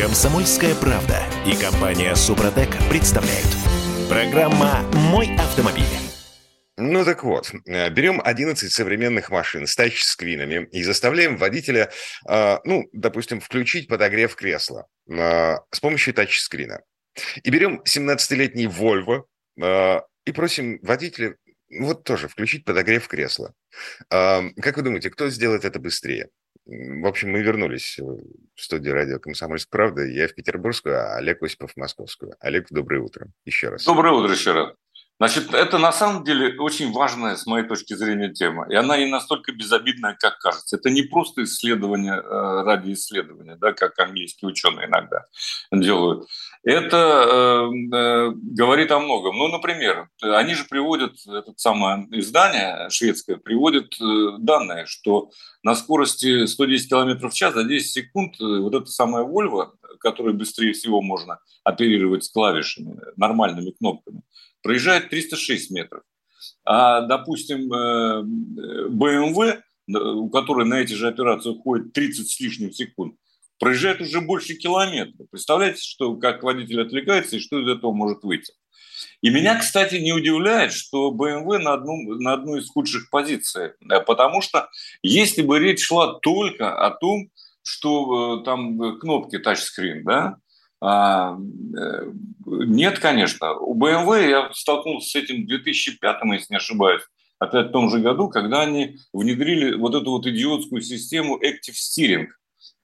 Комсомольская 0.01 0.73
правда 0.73 1.23
и 1.45 1.55
компания 1.55 2.15
Супротек 2.15 2.69
представляют. 2.89 3.45
Программа 4.09 4.81
«Мой 5.11 5.29
автомобиль». 5.35 5.85
Ну 6.75 7.05
так 7.05 7.23
вот, 7.23 7.53
э, 7.67 7.87
берем 7.91 8.19
11 8.19 8.71
современных 8.71 9.29
машин 9.29 9.67
с 9.67 9.75
тачскринами 9.75 10.67
и 10.71 10.81
заставляем 10.81 11.37
водителя, 11.37 11.91
э, 12.27 12.57
ну, 12.63 12.89
допустим, 12.93 13.39
включить 13.39 13.87
подогрев 13.87 14.35
кресла 14.35 14.87
э, 15.07 15.57
с 15.69 15.79
помощью 15.79 16.15
тачскрина. 16.15 16.81
И 17.43 17.51
берем 17.51 17.83
17-летний 17.87 18.65
Volvo 18.65 19.25
и 20.25 20.31
просим 20.31 20.79
водителя 20.81 21.35
вот 21.69 22.05
тоже 22.05 22.27
включить 22.27 22.65
подогрев 22.65 23.07
кресла. 23.07 23.53
Как 24.09 24.77
вы 24.77 24.81
думаете, 24.81 25.11
кто 25.11 25.29
сделает 25.29 25.63
это 25.63 25.79
быстрее? 25.79 26.29
В 26.65 27.05
общем, 27.05 27.31
мы 27.31 27.41
вернулись 27.41 27.99
в 27.99 28.61
студию 28.61 28.93
радио 28.93 29.19
«Комсомольск. 29.19 29.69
Правда». 29.69 30.05
Я 30.05 30.27
в 30.27 30.35
Петербургскую, 30.35 30.95
а 30.95 31.17
Олег 31.17 31.41
Осипов 31.41 31.73
в 31.73 31.77
Московскую. 31.77 32.33
Олег, 32.39 32.67
доброе 32.69 33.01
утро 33.01 33.27
еще 33.45 33.69
раз. 33.69 33.85
Доброе 33.85 34.13
утро 34.13 34.31
еще 34.31 34.51
раз. 34.51 34.73
Значит, 35.21 35.53
это 35.53 35.77
на 35.77 35.91
самом 35.91 36.23
деле 36.23 36.59
очень 36.59 36.91
важная, 36.91 37.35
с 37.35 37.45
моей 37.45 37.63
точки 37.67 37.93
зрения, 37.93 38.33
тема. 38.33 38.65
И 38.71 38.73
она 38.73 38.97
не 38.97 39.05
настолько 39.05 39.51
безобидная, 39.51 40.17
как 40.19 40.39
кажется. 40.39 40.77
Это 40.77 40.89
не 40.89 41.03
просто 41.03 41.43
исследование 41.43 42.15
э, 42.15 42.63
ради 42.63 42.93
исследования, 42.93 43.55
да, 43.55 43.71
как 43.71 43.99
английские 43.99 44.49
ученые 44.49 44.87
иногда 44.87 45.25
делают. 45.71 46.27
Это 46.63 46.97
э, 46.97 47.95
э, 47.95 48.31
говорит 48.35 48.91
о 48.91 48.99
многом. 48.99 49.37
Ну, 49.37 49.47
например, 49.49 50.09
они 50.23 50.55
же 50.55 50.65
приводят, 50.67 51.13
это 51.27 51.53
самое 51.55 52.07
издание 52.09 52.89
шведское, 52.89 53.37
приводит 53.37 53.93
э, 54.01 54.37
данные, 54.39 54.87
что 54.87 55.29
на 55.61 55.75
скорости 55.75 56.47
110 56.47 56.89
км 56.89 57.29
в 57.29 57.33
час 57.35 57.53
за 57.53 57.63
10 57.63 57.91
секунд 57.91 58.41
э, 58.41 58.59
вот 58.59 58.73
эта 58.73 58.87
самая 58.87 59.23
Volvo, 59.23 59.67
которой 59.99 60.33
быстрее 60.33 60.73
всего 60.73 60.99
можно 61.03 61.37
оперировать 61.63 62.27
клавишами, 62.33 62.99
нормальными 63.17 63.69
кнопками, 63.69 64.23
проезжает 64.61 65.09
306 65.09 65.71
метров. 65.71 66.03
А, 66.63 67.01
допустим, 67.01 67.71
BMW, 67.71 69.43
э, 69.43 69.61
э, 69.93 69.97
у 69.97 70.29
которой 70.29 70.65
на 70.65 70.75
эти 70.75 70.93
же 70.93 71.07
операции 71.07 71.49
уходит 71.49 71.93
30 71.93 72.29
с 72.29 72.39
лишним 72.39 72.71
секунд, 72.71 73.15
проезжает 73.59 74.01
уже 74.01 74.21
больше 74.21 74.55
километра. 74.55 75.25
Представляете, 75.29 75.81
что, 75.81 76.15
как 76.15 76.43
водитель 76.43 76.81
отвлекается 76.81 77.35
и 77.35 77.39
что 77.39 77.59
из 77.59 77.67
этого 77.67 77.91
может 77.91 78.23
выйти? 78.23 78.53
И 79.21 79.29
меня, 79.29 79.57
кстати, 79.59 79.95
не 79.95 80.13
удивляет, 80.13 80.73
что 80.73 81.11
BMW 81.11 81.57
на, 81.57 81.73
одну, 81.73 81.95
на 82.19 82.33
одной 82.33 82.61
из 82.61 82.69
худших 82.69 83.09
позиций, 83.09 83.71
э, 83.89 84.01
потому 84.01 84.41
что 84.41 84.69
если 85.01 85.41
бы 85.41 85.59
речь 85.59 85.83
шла 85.83 86.19
только 86.19 86.75
о 86.75 86.91
том, 86.91 87.29
что 87.63 88.37
там 88.37 88.99
кнопки 88.99 89.37
тачскрин, 89.37 90.03
да, 90.03 90.37
нет, 92.45 92.99
конечно. 92.99 93.53
У 93.53 93.77
BMW 93.77 94.29
я 94.29 94.49
столкнулся 94.53 95.09
с 95.09 95.15
этим 95.15 95.43
в 95.43 95.47
2005, 95.47 96.17
если 96.33 96.47
не 96.49 96.57
ошибаюсь, 96.57 97.03
опять 97.39 97.69
в 97.69 97.71
том 97.71 97.89
же 97.89 97.99
году, 97.99 98.29
когда 98.29 98.61
они 98.61 98.97
внедрили 99.13 99.75
вот 99.75 99.93
эту 99.95 100.11
вот 100.11 100.25
идиотскую 100.25 100.81
систему 100.81 101.39
Active 101.39 101.75
Steering, 101.75 102.27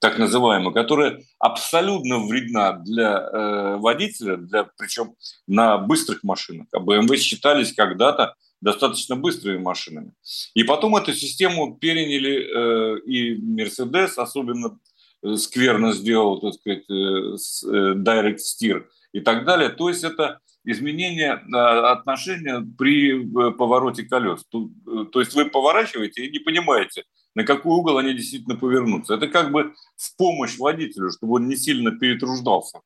так 0.00 0.18
называемую, 0.18 0.72
которая 0.72 1.20
абсолютно 1.40 2.18
вредна 2.18 2.72
для 2.72 3.18
э, 3.18 3.76
водителя, 3.78 4.36
для, 4.36 4.64
причем 4.76 5.14
на 5.48 5.78
быстрых 5.78 6.22
машинах. 6.22 6.68
А 6.72 6.78
BMW 6.78 7.16
считались 7.16 7.72
когда-то 7.72 8.34
достаточно 8.60 9.16
быстрыми 9.16 9.58
машинами. 9.58 10.12
И 10.54 10.62
потом 10.62 10.96
эту 10.96 11.12
систему 11.14 11.76
переняли 11.76 12.96
э, 12.96 13.00
и 13.06 13.36
Mercedes, 13.36 14.14
особенно 14.16 14.78
Э, 14.78 14.97
скверно 15.36 15.92
сделал, 15.92 16.40
так 16.40 16.54
сказать, 16.54 16.84
э, 16.88 16.92
э, 16.92 17.94
direct 17.94 18.38
steer 18.38 18.84
и 19.12 19.20
так 19.20 19.44
далее. 19.44 19.70
То 19.70 19.88
есть 19.88 20.04
это 20.04 20.40
изменение 20.64 21.32
отношения 21.32 22.64
при 22.76 23.24
повороте 23.52 24.02
колес. 24.02 24.44
То 24.50 25.20
есть 25.20 25.34
вы 25.34 25.46
поворачиваете 25.46 26.26
и 26.26 26.30
не 26.30 26.40
понимаете, 26.40 27.04
на 27.34 27.44
какой 27.44 27.72
угол 27.72 27.96
они 27.98 28.12
действительно 28.12 28.56
повернутся. 28.56 29.14
Это 29.14 29.28
как 29.28 29.50
бы 29.50 29.72
в 29.96 30.16
помощь 30.16 30.58
водителю, 30.58 31.10
чтобы 31.10 31.36
он 31.36 31.48
не 31.48 31.56
сильно 31.56 31.92
перетруждался, 31.92 32.80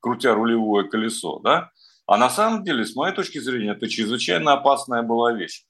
крутя 0.00 0.34
рулевое 0.34 0.88
колесо. 0.88 1.40
Да? 1.40 1.72
А 2.06 2.16
на 2.16 2.30
самом 2.30 2.64
деле, 2.64 2.86
с 2.86 2.94
моей 2.96 3.14
точки 3.14 3.38
зрения, 3.38 3.72
это 3.72 3.86
чрезвычайно 3.88 4.52
опасная 4.52 5.02
была 5.02 5.32
вещь. 5.32 5.64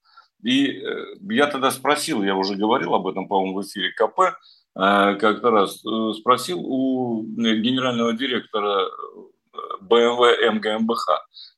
И 0.45 0.83
я 1.29 1.47
тогда 1.49 1.71
спросил, 1.73 2.23
я 2.23 2.37
уже 2.37 2.55
говорил 2.55 2.95
об 2.95 3.09
этом, 3.09 3.27
по-моему, 3.27 3.59
в 3.59 3.63
эфире 3.63 3.91
КП, 3.91 4.21
Э, 4.21 4.66
как-то 4.77 5.51
раз 5.51 5.83
э, 5.85 6.13
спросил 6.19 6.61
у 6.61 7.23
генерального 7.25 8.13
директора 8.13 8.87
BMW 9.81 10.51
МГМБХ, 10.53 11.07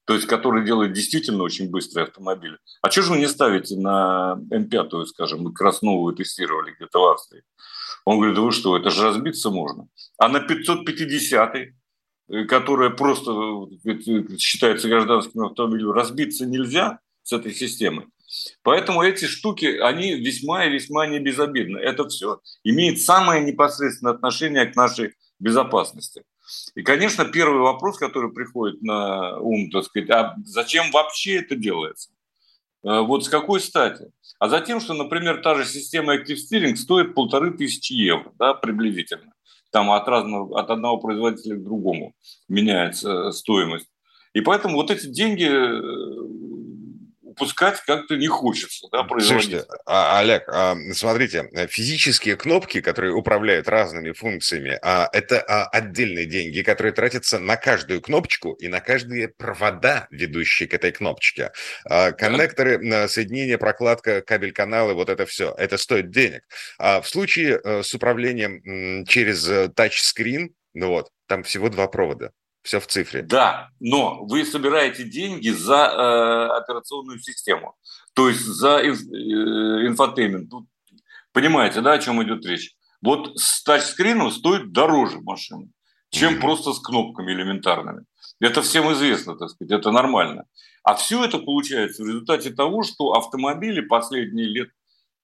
то 0.05 0.15
есть 0.15 0.27
который 0.27 0.65
делает 0.65 0.93
действительно 0.93 1.43
очень 1.43 1.69
быстрые 1.69 2.05
автомобили. 2.05 2.59
А 2.81 2.91
что 2.91 3.03
же 3.03 3.13
вы 3.13 3.19
не 3.19 3.29
ставите 3.29 3.77
на 3.77 4.39
М5, 4.53 5.07
скажем, 5.07 5.41
мы 5.41 5.53
красновую 5.53 6.15
тестировали 6.15 6.75
где-то 6.77 7.01
в 7.01 7.13
Австрии? 7.13 7.43
Он 8.05 8.19
говорит, 8.19 8.37
да 8.37 8.43
вы 8.43 8.53
что, 8.53 8.77
это 8.77 8.91
же 8.91 9.03
разбиться 9.03 9.51
можно. 9.51 9.89
А 10.17 10.29
на 10.29 10.41
550 10.41 11.57
э, 11.57 12.45
которая 12.45 12.91
просто 12.91 13.33
считается 14.39 14.89
гражданским 14.89 15.45
автомобилем, 15.45 15.91
разбиться 15.91 16.47
нельзя 16.47 17.01
с 17.25 17.33
этой 17.33 17.53
системой. 17.53 18.07
Поэтому 18.63 19.03
эти 19.03 19.25
штуки, 19.25 19.79
они 19.79 20.15
весьма 20.15 20.67
и 20.67 20.71
весьма 20.71 21.07
не 21.07 21.19
безобидны. 21.19 21.79
Это 21.79 22.09
все 22.09 22.41
имеет 22.65 23.01
самое 23.01 23.43
непосредственное 23.43 24.15
отношение 24.15 24.67
к 24.67 24.77
нашей 24.77 25.15
безопасности. 25.39 26.25
И, 26.75 26.83
конечно, 26.83 27.25
первый 27.25 27.61
вопрос, 27.61 27.99
который 27.99 28.33
приходит 28.33 28.83
на 28.83 29.39
ум, 29.39 29.71
так 29.71 29.85
сказать, 29.85 30.11
а 30.11 30.35
зачем 30.45 30.91
вообще 30.91 31.37
это 31.37 31.57
делается? 31.57 32.11
Э, 32.85 33.01
вот 33.01 33.25
с 33.25 33.29
какой 33.29 33.61
стати? 33.61 34.11
А 34.39 34.49
затем, 34.49 34.81
что, 34.81 34.95
например, 34.95 35.43
та 35.43 35.55
же 35.55 35.65
система 35.65 36.17
Active 36.17 36.37
Steering 36.37 36.77
стоит 36.77 37.15
полторы 37.15 37.57
тысячи 37.57 37.93
евро, 37.93 38.33
да, 38.39 38.55
приблизительно. 38.55 39.33
там 39.71 39.91
от, 39.91 40.09
разного, 40.09 40.59
от 40.59 40.71
одного 40.71 40.99
производителя 40.99 41.57
к 41.57 41.65
другому 41.65 42.15
меняется 42.49 43.31
стоимость. 43.33 43.89
И 44.33 44.41
поэтому 44.41 44.77
вот 44.77 44.91
эти 44.91 45.07
деньги 45.07 45.45
упускать 47.39 47.81
как-то 47.83 48.17
не 48.17 48.27
хочется, 48.27 48.89
да, 48.91 49.07
Слушайте, 49.21 49.65
а, 49.87 50.19
Олег, 50.19 50.45
а, 50.49 50.77
смотрите, 50.93 51.49
физические 51.69 52.37
кнопки, 52.37 52.81
которые 52.81 53.15
управляют 53.15 53.69
разными 53.69 54.13
функциями, 54.13 54.79
а, 54.83 55.09
это 55.13 55.41
отдельные 55.41 56.27
деньги, 56.27 56.63
которые 56.63 56.93
тратятся 56.93 57.39
на 57.39 57.57
каждую 57.57 58.01
кнопочку 58.01 58.53
и 58.53 58.69
на 58.69 58.81
каждые 58.81 59.29
провода, 59.29 60.09
ведущие 60.11 60.69
к 60.69 60.75
этой 60.75 60.93
кнопочке. 60.93 61.53
Коннекторы, 61.85 62.79
да. 62.79 63.09
соединение, 63.09 63.59
прокладка, 63.59 64.21
кабель-каналы, 64.21 64.95
вот 64.95 65.09
это 65.09 65.27
все, 65.27 65.55
это 65.57 65.77
стоит 65.77 66.11
денег. 66.11 66.43
А 66.79 67.01
в 67.01 67.09
случае 67.09 67.61
э, 67.63 67.83
с 67.83 67.95
управлением 67.95 69.05
через 69.07 69.49
э, 69.49 69.69
тачскрин, 69.69 70.55
ну 70.75 70.89
вот, 70.89 71.11
там 71.27 71.43
всего 71.43 71.69
два 71.69 71.89
провода. 71.89 72.33
Все 72.63 72.81
в 72.81 72.87
цифре. 72.87 73.23
Да, 73.23 73.71
но 73.81 74.25
вы 74.25 74.45
собираете 74.45 75.05
деньги 75.05 75.49
за 75.49 75.75
э, 75.75 76.59
операционную 76.59 77.19
систему, 77.21 77.77
то 78.15 78.29
есть 78.29 78.45
за 78.45 78.81
э, 78.81 78.91
infotainment. 78.91 80.51
Тут, 80.51 80.67
понимаете, 81.33 81.81
да, 81.81 81.93
о 81.93 81.99
чем 81.99 82.23
идет 82.23 82.45
речь? 82.45 82.75
Вот 83.01 83.39
с 83.39 83.63
тачскрином 83.63 84.31
стоит 84.31 84.73
дороже 84.73 85.21
машина, 85.21 85.69
чем 86.11 86.35
mm-hmm. 86.35 86.41
просто 86.41 86.73
с 86.73 86.81
кнопками 86.81 87.33
элементарными. 87.33 88.05
Это 88.41 88.63
всем 88.63 88.93
известно, 88.93 89.37
так 89.37 89.51
сказать, 89.51 89.81
это 89.81 89.91
нормально. 89.91 90.45
А 90.83 90.95
все 90.95 91.25
это 91.25 91.39
получается 91.39 92.03
в 92.03 92.07
результате 92.07 92.51
того, 92.51 92.83
что 92.83 93.13
автомобили 93.13 93.81
последние 93.81 94.47
лет, 94.47 94.71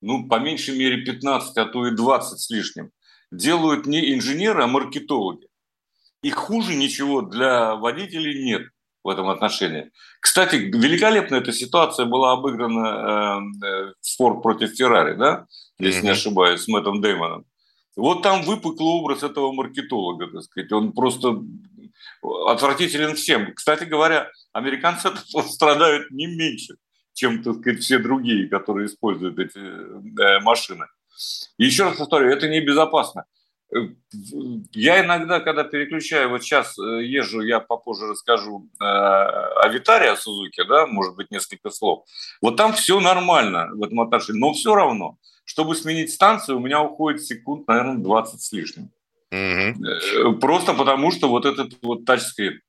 ну, 0.01 0.27
по 0.27 0.39
меньшей 0.39 0.77
мере 0.77 1.03
15, 1.03 1.57
а 1.57 1.65
то 1.65 1.87
и 1.87 1.91
20 1.91 2.39
с 2.39 2.49
лишним, 2.49 2.91
делают 3.31 3.85
не 3.85 4.13
инженеры, 4.13 4.63
а 4.63 4.67
маркетологи. 4.67 5.47
И 6.25 6.31
хуже 6.31 6.73
ничего 6.73 7.21
для 7.21 7.75
водителей 7.75 8.43
нет 8.43 8.63
в 9.03 9.09
этом 9.09 9.29
отношении. 9.29 9.91
Кстати, 10.19 10.55
великолепно 10.55 11.35
эта 11.35 11.51
ситуация 11.51 12.07
была 12.07 12.31
обыграна 12.31 13.43
э, 13.63 13.93
Форд 14.17 14.41
против 14.41 14.71
Феррари, 14.75 15.15
да, 15.15 15.45
если 15.77 16.01
mm-hmm. 16.01 16.03
не 16.03 16.09
ошибаюсь, 16.09 16.61
с 16.61 16.67
Мэттом 16.67 16.99
Дэймоном. 16.99 17.45
Вот 17.95 18.23
там 18.23 18.41
выпуклый 18.41 18.89
образ 18.89 19.21
этого 19.21 19.51
маркетолога, 19.51 20.25
так 20.31 20.41
сказать. 20.41 20.71
Он 20.71 20.93
просто 20.93 21.43
отвратителен 22.47 23.13
всем. 23.13 23.53
Кстати 23.53 23.83
говоря, 23.83 24.31
американцы 24.51 25.11
страдают 25.47 26.09
не 26.09 26.25
меньше, 26.25 26.77
чем, 27.13 27.43
так 27.43 27.57
сказать, 27.57 27.83
все 27.83 27.99
другие, 27.99 28.49
которые 28.49 28.87
используют 28.87 29.37
эти 29.37 29.59
э, 29.59 30.39
машины. 30.39 30.87
И 31.59 31.65
еще 31.65 31.83
раз 31.83 31.97
повторю, 31.97 32.31
это 32.31 32.49
небезопасно. 32.49 33.25
Я 34.71 35.03
иногда, 35.03 35.39
когда 35.39 35.63
переключаю, 35.63 36.29
вот 36.29 36.43
сейчас 36.43 36.77
э, 36.77 37.03
езжу, 37.03 37.41
я 37.41 37.59
попозже 37.59 38.07
расскажу 38.07 38.69
э, 38.79 38.83
о 38.85 39.67
Витаре, 39.69 40.11
о 40.11 40.15
Сузуке, 40.15 40.63
да, 40.63 40.87
может 40.87 41.15
быть, 41.15 41.31
несколько 41.31 41.69
слов. 41.69 42.05
Вот 42.41 42.55
там 42.55 42.73
все 42.73 42.99
нормально 42.99 43.69
в 43.73 43.83
этом 43.83 43.99
отношении, 44.01 44.39
но 44.39 44.53
все 44.53 44.75
равно, 44.75 45.17
чтобы 45.43 45.75
сменить 45.75 46.13
станцию, 46.13 46.57
у 46.57 46.61
меня 46.61 46.81
уходит 46.81 47.23
секунд, 47.23 47.67
наверное, 47.67 47.97
20 47.97 48.41
с 48.41 48.51
лишним. 48.51 48.91
Угу. 49.31 50.37
Просто 50.39 50.73
потому, 50.73 51.11
что 51.11 51.27
вот 51.27 51.45
этот 51.45 51.73
вот 51.81 52.05
тачскрин. 52.05 52.61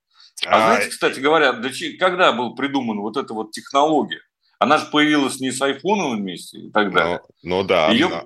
А, 0.47 0.57
а 0.57 0.67
знаете, 0.67 0.91
кстати 0.91 1.21
говоря, 1.21 1.55
когда 1.99 2.33
был 2.33 2.55
придуман 2.55 2.99
вот 3.01 3.17
эта 3.17 3.33
вот 3.33 3.53
технология? 3.53 4.21
Она 4.59 4.79
же 4.79 4.87
появилась 4.87 5.39
не 5.39 5.53
с 5.53 5.61
айфоном 5.61 6.17
вместе 6.17 6.59
и 6.59 6.71
так 6.71 6.93
далее. 6.93 7.21
Ну, 7.43 7.59
ну 7.59 7.65
да. 7.65 7.91
Ее, 7.91 8.25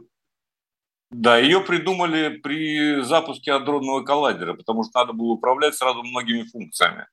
да, 1.10 1.38
ее 1.38 1.60
придумали 1.60 2.38
при 2.38 3.02
запуске 3.02 3.52
адронного 3.52 4.02
коллайдера, 4.02 4.54
потому 4.54 4.84
что 4.84 5.00
надо 5.00 5.12
было 5.12 5.32
управлять 5.32 5.74
сразу 5.74 6.02
многими 6.02 6.42
функциями. 6.42 7.06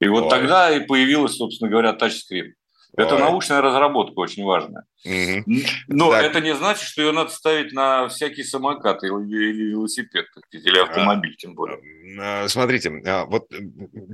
И 0.00 0.08
вот 0.08 0.24
Ой. 0.24 0.30
тогда 0.30 0.70
и 0.70 0.84
появилась, 0.84 1.36
собственно 1.36 1.70
говоря, 1.70 1.92
тачскрин. 1.92 2.54
Это 2.96 3.14
Ой. 3.14 3.20
научная 3.20 3.60
разработка 3.60 4.18
очень 4.18 4.44
важная. 4.44 4.84
Угу. 5.04 5.44
Но 5.88 6.10
так. 6.10 6.24
это 6.24 6.40
не 6.40 6.54
значит, 6.54 6.82
что 6.82 7.02
ее 7.02 7.12
надо 7.12 7.30
ставить 7.30 7.72
на 7.72 8.08
всякий 8.08 8.42
самокат 8.42 9.04
или, 9.04 9.50
или 9.50 9.70
велосипед, 9.70 10.26
или 10.50 10.78
автомобиль, 10.78 11.36
тем 11.36 11.54
более. 11.54 11.78
А, 12.18 12.44
а, 12.44 12.48
смотрите, 12.48 12.90
а, 13.06 13.26
вот 13.26 13.52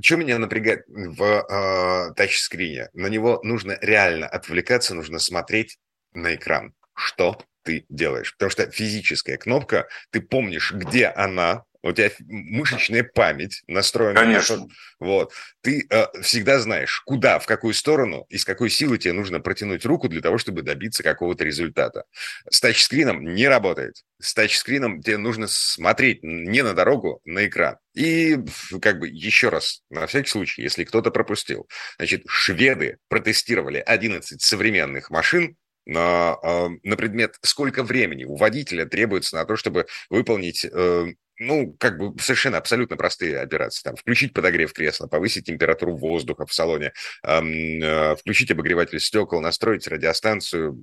что 0.01 0.17
меня 0.17 0.37
напрягает 0.37 0.83
в 0.87 1.23
э, 1.23 2.13
тачскрине? 2.15 2.89
На 2.93 3.07
него 3.07 3.39
нужно 3.43 3.77
реально 3.81 4.27
отвлекаться, 4.27 4.93
нужно 4.93 5.17
смотреть 5.19 5.77
на 6.13 6.35
экран. 6.35 6.73
Что 6.93 7.39
ты 7.65 7.85
делаешь. 7.89 8.33
Потому 8.33 8.51
что 8.51 8.69
физическая 8.71 9.37
кнопка, 9.37 9.87
ты 10.11 10.21
помнишь, 10.21 10.71
где 10.71 11.07
она, 11.07 11.63
у 11.81 11.91
тебя 11.91 12.11
мышечная 12.27 13.03
память 13.03 13.61
настроена. 13.67 14.19
Конечно. 14.19 14.57
На 14.57 14.67
вот. 14.99 15.33
Ты 15.61 15.85
э, 15.89 16.05
всегда 16.21 16.59
знаешь, 16.59 17.01
куда, 17.05 17.37
в 17.39 17.45
какую 17.45 17.73
сторону 17.73 18.25
и 18.29 18.37
с 18.37 18.45
какой 18.45 18.69
силой 18.69 18.97
тебе 18.97 19.13
нужно 19.13 19.39
протянуть 19.39 19.85
руку 19.85 20.07
для 20.07 20.21
того, 20.21 20.37
чтобы 20.37 20.61
добиться 20.61 21.03
какого-то 21.03 21.43
результата. 21.43 22.05
С 22.49 22.59
тачскрином 22.59 23.23
не 23.35 23.47
работает. 23.47 24.03
С 24.19 24.33
тачскрином 24.33 25.01
тебе 25.01 25.17
нужно 25.17 25.47
смотреть 25.47 26.23
не 26.23 26.63
на 26.63 26.73
дорогу, 26.73 27.21
на 27.25 27.45
экран. 27.45 27.77
И 27.93 28.37
как 28.81 28.99
бы 28.99 29.07
еще 29.07 29.49
раз, 29.49 29.81
на 29.89 30.07
всякий 30.07 30.29
случай, 30.29 30.63
если 30.63 30.85
кто-то 30.85 31.11
пропустил. 31.11 31.67
Значит, 31.97 32.23
шведы 32.27 32.97
протестировали 33.09 33.77
11 33.77 34.41
современных 34.41 35.09
машин, 35.09 35.55
на, 35.85 36.33
а, 36.41 36.69
на 36.83 36.97
предмет, 36.97 37.37
сколько 37.41 37.83
времени 37.83 38.23
у 38.23 38.35
водителя 38.35 38.85
требуется 38.85 39.35
на 39.35 39.45
то, 39.45 39.55
чтобы 39.55 39.85
выполнить 40.09 40.65
э, 40.65 41.13
ну, 41.37 41.75
как 41.79 41.97
бы 41.97 42.19
совершенно 42.21 42.57
абсолютно 42.57 42.95
простые 42.97 43.39
операции. 43.39 43.83
Там, 43.83 43.95
включить 43.95 44.33
подогрев 44.33 44.73
кресла, 44.73 45.07
повысить 45.07 45.45
температуру 45.45 45.95
воздуха 45.95 46.45
в 46.45 46.53
салоне, 46.53 46.93
э, 47.23 48.15
включить 48.15 48.51
обогреватель 48.51 48.99
стекол, 48.99 49.41
настроить 49.41 49.87
радиостанцию, 49.87 50.79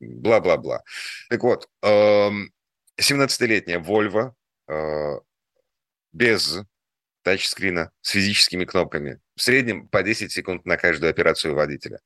бла-бла-бла. 0.00 0.82
Так 1.30 1.42
вот, 1.42 1.68
17-летняя 1.82 3.78
Volvo 3.78 4.32
э, 4.68 5.20
без 6.12 6.62
тачскрина 7.22 7.92
с 8.00 8.10
физическими 8.10 8.64
кнопками. 8.64 9.20
В 9.36 9.42
среднем 9.42 9.88
по 9.88 10.02
10 10.02 10.32
секунд 10.32 10.66
на 10.66 10.76
каждую 10.76 11.10
операцию 11.10 11.54
водителя 11.54 12.00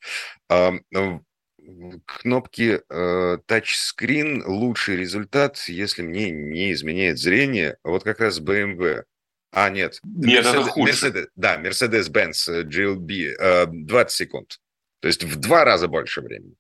кнопки 2.05 2.81
э, 2.89 3.39
тачскрин 3.47 4.45
лучший 4.47 4.97
результат, 4.97 5.59
если 5.69 6.03
мне 6.03 6.31
не 6.31 6.73
изменяет 6.73 7.19
зрение, 7.19 7.79
вот 7.85 8.05
как 8.05 8.21
раз 8.21 8.41
BMW. 8.41 9.05
А, 9.53 9.71
нет. 9.71 10.01
Нет, 10.05 10.45
Mercedes, 10.45 10.61
это 10.61 10.63
хуже. 10.65 10.93
Mercedes, 10.93 11.27
да, 11.35 11.61
Mercedes-Benz 11.61 12.65
GLB 12.65 13.37
э, 13.39 13.67
20 13.67 14.17
секунд. 14.17 14.61
То 15.01 15.09
есть 15.09 15.25
в 15.25 15.37
два 15.37 15.65
раза 15.65 15.89
больше 15.89 16.21
времени. 16.21 16.55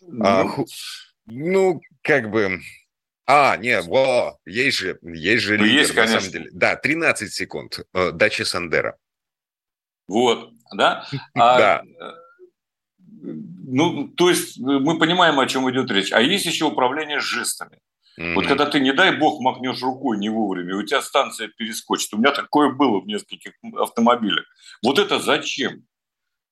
Ну, 0.00 0.24
а, 0.24 0.48
ху... 0.48 0.66
ну 1.26 1.80
как 2.02 2.30
бы... 2.30 2.60
А, 3.26 3.56
нет, 3.56 3.84
во, 3.86 4.38
есть 4.44 4.78
же, 4.78 4.98
есть 5.02 5.44
же 5.44 5.56
ну, 5.56 5.64
лидер, 5.64 5.80
есть, 5.80 5.94
на 5.94 6.06
самом 6.06 6.30
деле. 6.30 6.50
Да, 6.52 6.76
13 6.76 7.32
секунд. 7.32 7.80
Э, 7.94 8.10
Дача 8.12 8.44
Сандера. 8.44 8.96
Вот, 10.08 10.50
да? 10.74 11.06
А, 11.34 11.58
да. 11.58 11.84
Э, 13.22 13.32
ну, 13.66 14.08
то 14.08 14.28
есть 14.28 14.58
э, 14.58 14.62
мы 14.62 14.98
понимаем, 14.98 15.38
о 15.38 15.46
чем 15.46 15.70
идет 15.70 15.90
речь. 15.90 16.12
А 16.12 16.20
есть 16.20 16.46
еще 16.46 16.66
управление 16.66 17.20
жестами. 17.20 17.78
Mm-hmm. 18.18 18.34
Вот 18.34 18.46
когда 18.46 18.66
ты, 18.66 18.80
не 18.80 18.92
дай 18.92 19.16
бог, 19.16 19.40
махнешь 19.40 19.82
рукой 19.82 20.18
не 20.18 20.28
вовремя, 20.28 20.76
у 20.76 20.82
тебя 20.82 21.00
станция 21.00 21.48
перескочит. 21.48 22.12
У 22.12 22.18
меня 22.18 22.32
такое 22.32 22.70
было 22.70 23.00
в 23.00 23.06
нескольких 23.06 23.52
автомобилях. 23.76 24.44
Вот 24.82 24.98
это 24.98 25.18
зачем? 25.18 25.84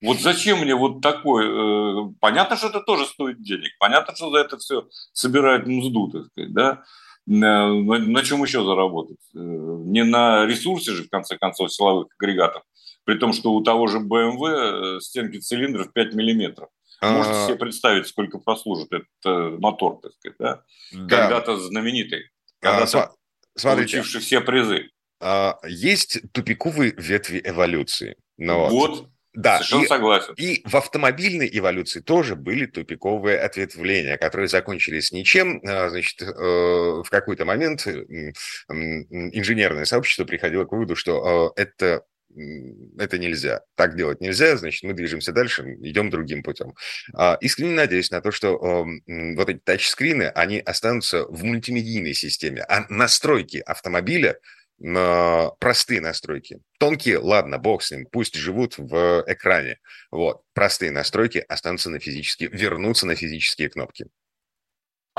Вот 0.00 0.20
зачем 0.20 0.60
мне 0.60 0.74
вот 0.74 1.00
такое? 1.00 1.48
Э, 1.48 2.12
понятно, 2.20 2.56
что 2.56 2.68
это 2.68 2.80
тоже 2.80 3.04
стоит 3.06 3.42
денег. 3.42 3.72
Понятно, 3.78 4.14
что 4.14 4.30
за 4.30 4.38
это 4.38 4.58
все 4.58 4.88
собирают 5.12 5.66
мзду, 5.66 6.08
так 6.08 6.26
сказать, 6.26 6.52
да? 6.52 6.84
На, 7.26 7.74
на 7.74 8.22
чем 8.22 8.42
еще 8.42 8.64
заработать? 8.64 9.18
Э, 9.34 9.38
не 9.38 10.04
на 10.04 10.46
ресурсе 10.46 10.92
же, 10.92 11.04
в 11.04 11.10
конце 11.10 11.36
концов, 11.36 11.72
силовых 11.72 12.08
агрегатов. 12.18 12.62
При 13.08 13.16
том, 13.16 13.32
что 13.32 13.52
у 13.52 13.62
того 13.62 13.86
же 13.86 14.00
BMW 14.00 15.00
стенки 15.00 15.38
цилиндров 15.38 15.94
5 15.94 16.12
миллиметров. 16.12 16.68
Можете 17.00 17.36
а... 17.36 17.46
себе 17.46 17.56
представить, 17.56 18.06
сколько 18.06 18.36
прослужит 18.36 18.92
этот 18.92 19.08
э, 19.24 19.56
мотор, 19.58 19.98
так 20.02 20.12
сказать, 20.12 20.36
да? 20.38 20.62
да. 20.92 21.16
Когда-то 21.16 21.56
знаменитый, 21.56 22.24
а, 22.60 22.72
когда-то 22.72 23.04
а, 23.04 23.12
получивший 23.62 24.20
все 24.20 24.42
призы. 24.42 24.90
А, 25.22 25.58
есть 25.66 26.20
тупиковые 26.32 26.92
ветви 26.98 27.40
эволюции. 27.42 28.16
Ну, 28.36 28.68
вот, 28.68 29.08
да, 29.32 29.54
Совершенно 29.56 29.84
и, 29.84 29.86
согласен. 29.86 30.34
И 30.36 30.68
в 30.68 30.76
автомобильной 30.76 31.48
эволюции 31.50 32.00
тоже 32.00 32.36
были 32.36 32.66
тупиковые 32.66 33.38
ответвления, 33.38 34.18
которые 34.18 34.48
закончились 34.48 35.12
ничем. 35.12 35.62
А, 35.66 35.88
значит, 35.88 36.20
э, 36.20 36.26
в 36.26 37.06
какой-то 37.08 37.46
момент 37.46 37.86
инженерное 38.68 39.86
сообщество 39.86 40.26
приходило 40.26 40.66
к 40.66 40.72
выводу, 40.72 40.94
что 40.94 41.54
э, 41.56 41.62
это 41.62 42.04
это 42.98 43.18
нельзя. 43.18 43.62
Так 43.74 43.96
делать 43.96 44.20
нельзя, 44.20 44.56
значит, 44.56 44.82
мы 44.82 44.92
движемся 44.92 45.32
дальше, 45.32 45.76
идем 45.80 46.10
другим 46.10 46.42
путем. 46.42 46.74
А, 47.14 47.38
искренне 47.40 47.74
надеюсь 47.74 48.10
на 48.10 48.20
то, 48.20 48.30
что 48.30 48.58
вот 48.58 49.48
эти 49.48 49.58
тачскрины, 49.58 50.24
они 50.24 50.60
останутся 50.60 51.24
в 51.24 51.44
мультимедийной 51.44 52.14
системе, 52.14 52.62
а 52.62 52.84
настройки 52.88 53.58
автомобиля 53.58 54.38
простые 55.58 56.00
настройки. 56.00 56.60
Тонкие, 56.78 57.18
ладно, 57.18 57.58
бог 57.58 57.82
с 57.82 57.90
ним, 57.90 58.06
пусть 58.06 58.36
живут 58.36 58.78
в 58.78 59.24
экране. 59.26 59.78
Вот. 60.12 60.42
Простые 60.54 60.92
настройки 60.92 61.44
останутся 61.48 61.90
на 61.90 61.98
физические, 61.98 62.48
вернутся 62.50 63.04
на 63.04 63.16
физические 63.16 63.70
кнопки. 63.70 64.06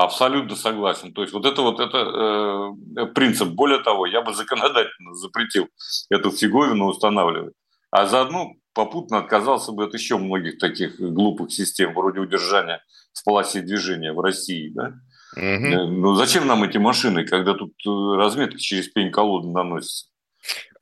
Абсолютно 0.00 0.56
согласен. 0.56 1.12
То 1.12 1.20
есть 1.20 1.34
вот 1.34 1.44
это 1.44 1.60
вот 1.60 1.78
это 1.78 1.98
э, 1.98 3.06
принцип. 3.14 3.48
Более 3.48 3.80
того, 3.80 4.06
я 4.06 4.22
бы 4.22 4.32
законодательно 4.32 5.14
запретил 5.14 5.68
эту 6.08 6.30
фиговину 6.30 6.86
устанавливать. 6.86 7.52
А 7.90 8.06
заодно 8.06 8.54
попутно 8.72 9.18
отказался 9.18 9.72
бы 9.72 9.84
от 9.84 9.92
еще 9.92 10.16
многих 10.16 10.56
таких 10.56 10.98
глупых 10.98 11.52
систем, 11.52 11.92
вроде 11.92 12.20
удержания 12.20 12.82
в 13.12 13.22
полосе 13.24 13.60
движения 13.60 14.14
в 14.14 14.20
России. 14.20 14.72
Да? 14.74 14.94
Угу. 15.36 15.90
Ну 15.90 16.14
зачем 16.14 16.46
нам 16.46 16.64
эти 16.64 16.78
машины, 16.78 17.26
когда 17.26 17.52
тут 17.52 17.74
э, 17.86 18.16
разметка 18.16 18.58
через 18.58 18.88
пень-колоду 18.88 19.50
наносится? 19.50 20.06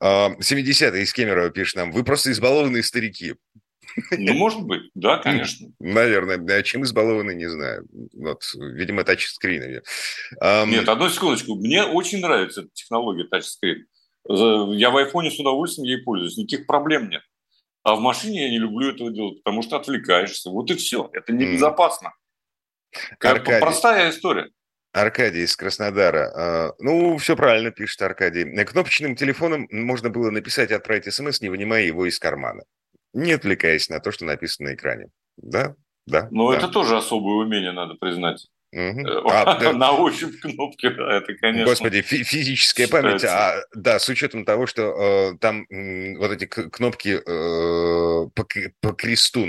70-й 0.01 0.87
а, 0.87 1.03
из 1.03 1.13
Кемерово 1.13 1.51
пишет 1.51 1.75
нам, 1.75 1.91
вы 1.91 2.05
просто 2.05 2.31
избалованные 2.31 2.85
старики. 2.85 3.35
Ну, 4.11 4.35
может 4.35 4.63
быть, 4.63 4.91
да, 4.95 5.19
конечно. 5.19 5.69
Наверное, 5.79 6.39
да, 6.39 6.63
чем 6.63 6.85
избалованы, 6.85 7.35
не 7.35 7.49
знаю. 7.49 7.87
Вот, 8.13 8.43
видимо, 8.55 9.05
тачскринами. 9.05 9.83
Нет, 10.41 10.89
одну 10.89 11.09
секундочку. 11.09 11.55
Мне 11.55 11.85
очень 11.85 12.21
нравится 12.21 12.63
эта 12.63 12.71
технология 12.73 13.25
тачскрин. 13.25 13.87
Я 14.29 14.91
в 14.91 14.97
айфоне 14.97 15.31
с 15.31 15.39
удовольствием 15.39 15.87
ей 15.87 16.03
пользуюсь, 16.03 16.37
никаких 16.37 16.67
проблем 16.67 17.09
нет. 17.09 17.23
А 17.83 17.95
в 17.95 18.01
машине 18.01 18.45
я 18.45 18.51
не 18.51 18.59
люблю 18.59 18.91
этого 18.91 19.11
делать, 19.11 19.43
потому 19.43 19.63
что 19.63 19.77
отвлекаешься. 19.77 20.51
Вот 20.51 20.71
и 20.71 20.75
все. 20.75 21.09
Это 21.13 21.33
небезопасно. 21.33 22.13
Аркадий. 23.21 23.61
Простая 23.61 24.11
история. 24.11 24.51
Аркадий 24.93 25.45
из 25.45 25.57
Краснодара. 25.57 26.33
А, 26.35 26.75
ну, 26.79 27.17
все 27.19 27.37
правильно 27.37 27.71
пишет 27.71 28.03
Аркадий. 28.03 28.45
Кнопочным 28.65 29.17
телефоном 29.17 29.67
можно 29.71 30.11
было 30.11 30.31
написать 30.31 30.71
и 30.71 30.75
отправить 30.75 31.13
смс, 31.13 31.41
не 31.41 31.49
вынимая 31.49 31.85
его 31.85 32.07
из 32.07 32.19
кармана 32.19 32.65
не 33.19 33.33
отвлекаясь 33.33 33.89
на 33.89 34.01
то, 34.01 34.11
что 34.11 34.25
написано 34.25 34.71
на 34.71 34.75
экране. 34.75 35.09
Да, 35.37 35.75
да. 36.07 36.29
Но 36.31 36.51
да. 36.51 36.59
это 36.59 36.69
тоже 36.69 36.97
особое 36.97 37.47
умение, 37.47 37.73
надо 37.73 37.95
признать. 37.95 38.47
Угу. 38.73 39.31
А. 39.31 39.73
На 39.73 39.93
ощупь 39.93 40.41
кнопки, 40.41 40.89
да, 40.91 41.17
это, 41.17 41.35
конечно. 41.35 41.65
Господи, 41.65 42.03
фи- 42.03 42.23
физическая 42.23 42.87
считается. 42.87 43.27
память, 43.27 43.65
а, 43.65 43.65
да, 43.75 43.99
с 43.99 44.09
учетом 44.11 44.45
того, 44.45 44.67
что 44.67 44.83
э, 44.83 45.39
там 45.39 45.63
э, 45.71 46.19
вот 46.19 46.31
эти 46.33 46.45
кнопки 46.45 47.19
э, 47.19 48.29
по, 48.35 48.47
по 48.81 48.93
кресту, 48.93 49.47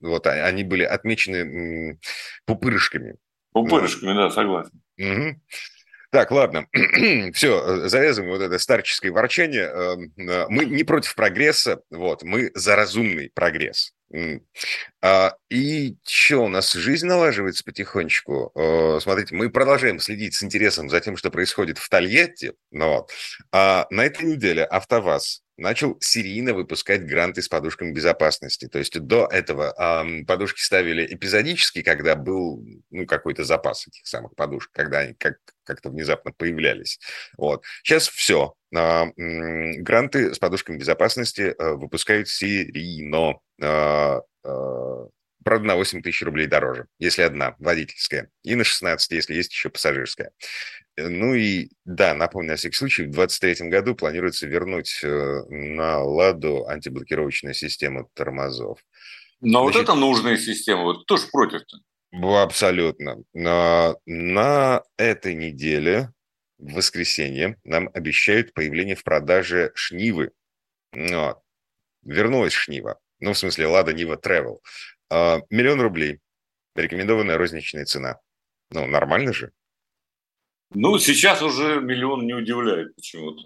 вот 0.00 0.26
а, 0.26 0.44
они 0.44 0.64
были 0.64 0.82
отмечены 0.82 1.36
э, 1.92 1.98
пупырышками. 2.44 3.16
Пупырышками, 3.52 4.12
да, 4.12 4.30
согласен. 4.30 4.82
Угу. 4.98 5.40
Так, 6.10 6.32
ладно, 6.32 6.66
все, 7.34 7.88
завязываем 7.88 8.32
вот 8.32 8.42
это 8.42 8.58
старческое 8.58 9.12
ворчание. 9.12 9.66
Эм, 9.66 10.12
э, 10.16 10.46
мы 10.48 10.64
не 10.64 10.82
против 10.82 11.14
прогресса, 11.14 11.82
вот, 11.90 12.24
мы 12.24 12.50
за 12.54 12.74
разумный 12.74 13.30
прогресс. 13.32 13.92
А, 15.02 15.36
и 15.50 15.96
что, 16.04 16.38
у 16.38 16.48
нас 16.48 16.72
жизнь 16.72 17.06
налаживается 17.06 17.62
потихонечку. 17.62 18.50
Э, 18.56 18.98
смотрите, 19.00 19.36
мы 19.36 19.50
продолжаем 19.50 20.00
следить 20.00 20.34
с 20.34 20.42
интересом 20.42 20.90
за 20.90 21.00
тем, 21.00 21.16
что 21.16 21.30
происходит 21.30 21.78
в 21.78 21.88
Тольятти. 21.88 22.54
Но 22.72 23.06
а 23.52 23.86
на 23.90 24.04
этой 24.04 24.24
неделе 24.24 24.64
АвтоВАЗ 24.64 25.42
начал 25.56 25.96
серийно 26.00 26.54
выпускать 26.54 27.06
гранты 27.06 27.42
с 27.42 27.48
подушками 27.48 27.92
безопасности. 27.92 28.66
То 28.66 28.78
есть 28.78 28.98
до 28.98 29.28
этого 29.30 30.04
подушки 30.26 30.60
ставили 30.60 31.06
эпизодически, 31.14 31.82
когда 31.82 32.16
был 32.16 32.64
ну, 32.90 33.06
какой-то 33.06 33.44
запас 33.44 33.86
этих 33.86 34.06
самых 34.06 34.34
подушек, 34.34 34.70
когда 34.72 35.00
они 35.00 35.14
как, 35.14 35.36
как-то 35.70 35.90
внезапно 35.90 36.32
появлялись. 36.32 36.98
Вот. 37.36 37.64
Сейчас 37.82 38.08
все. 38.08 38.54
Э, 38.74 39.06
гранты 39.16 40.34
с 40.34 40.38
подушками 40.38 40.78
безопасности 40.78 41.54
э, 41.56 41.72
выпускают 41.74 42.28
серийно. 42.28 43.38
Э, 43.60 44.20
э, 44.44 45.06
правда, 45.44 45.66
на 45.66 45.76
8 45.76 46.02
тысяч 46.02 46.22
рублей 46.22 46.46
дороже, 46.46 46.86
если 46.98 47.22
одна 47.22 47.56
водительская, 47.58 48.30
и 48.42 48.54
на 48.54 48.64
16, 48.64 49.10
если 49.12 49.34
есть 49.34 49.52
еще 49.52 49.70
пассажирская. 49.70 50.32
Э, 50.96 51.08
ну 51.08 51.34
и 51.34 51.68
да, 51.84 52.14
напомню 52.14 52.50
на 52.50 52.56
всякий 52.56 52.76
случай, 52.76 53.02
в 53.02 53.10
2023 53.10 53.68
году 53.68 53.94
планируется 53.94 54.46
вернуть 54.46 55.00
э, 55.02 55.42
на 55.48 56.02
«Ладу» 56.02 56.66
антиблокировочную 56.66 57.54
систему 57.54 58.10
тормозов. 58.14 58.78
Но 59.40 59.62
Значит, 59.62 59.76
вот 59.76 59.82
это 59.82 59.94
нужная 59.94 60.36
система, 60.36 60.82
вот 60.82 61.04
кто 61.04 61.16
же 61.16 61.26
против-то? 61.32 61.78
Абсолютно. 62.12 63.22
На, 63.32 63.94
на 64.06 64.82
этой 64.96 65.34
неделе, 65.34 66.12
в 66.58 66.74
воскресенье, 66.74 67.56
нам 67.64 67.88
обещают 67.94 68.52
появление 68.52 68.96
в 68.96 69.04
продаже 69.04 69.72
Шнивы. 69.74 70.32
Вот. 70.92 71.38
Вернулась 72.02 72.52
Шнива. 72.52 72.98
Ну, 73.20 73.32
в 73.32 73.38
смысле, 73.38 73.66
Лада 73.66 73.92
Нива 73.92 74.16
Travel. 74.16 74.58
А, 75.10 75.40
миллион 75.50 75.80
рублей. 75.80 76.20
Рекомендованная 76.74 77.36
розничная 77.36 77.84
цена. 77.84 78.18
Ну, 78.70 78.86
нормально 78.86 79.32
же. 79.32 79.52
Ну, 80.72 80.98
сейчас 80.98 81.42
уже 81.42 81.80
миллион 81.80 82.26
не 82.26 82.34
удивляет 82.34 82.94
почему-то. 82.94 83.42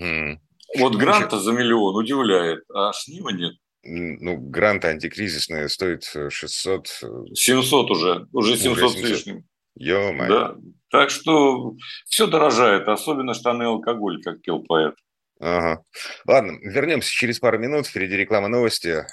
Mm. 0.00 0.38
Вот 0.78 0.96
гранта 0.96 1.38
за 1.38 1.52
миллион 1.52 1.96
удивляет, 1.96 2.64
а 2.72 2.92
Шнива 2.92 3.30
нет. 3.30 3.54
Ну, 3.82 4.36
грант 4.36 4.84
антикризисная 4.84 5.68
стоит 5.68 6.04
600... 6.04 6.88
700 7.34 7.90
уже, 7.90 8.26
уже 8.32 8.56
700, 8.56 8.72
уже 8.72 8.88
700. 8.88 8.92
с 8.92 9.10
лишним. 9.10 9.44
ё 9.76 10.12
Да. 10.28 10.56
Так 10.90 11.10
что 11.10 11.74
все 12.06 12.26
дорожает, 12.26 12.88
особенно 12.88 13.32
штаны 13.32 13.62
и 13.62 13.66
алкоголь, 13.66 14.22
как 14.22 14.42
пел 14.42 14.60
поэт. 14.60 14.94
Ага. 15.40 15.82
Ладно, 16.26 16.58
вернемся 16.62 17.10
через 17.10 17.38
пару 17.38 17.58
минут. 17.58 17.86
Впереди 17.86 18.16
реклама 18.16 18.48
новости. 18.48 19.06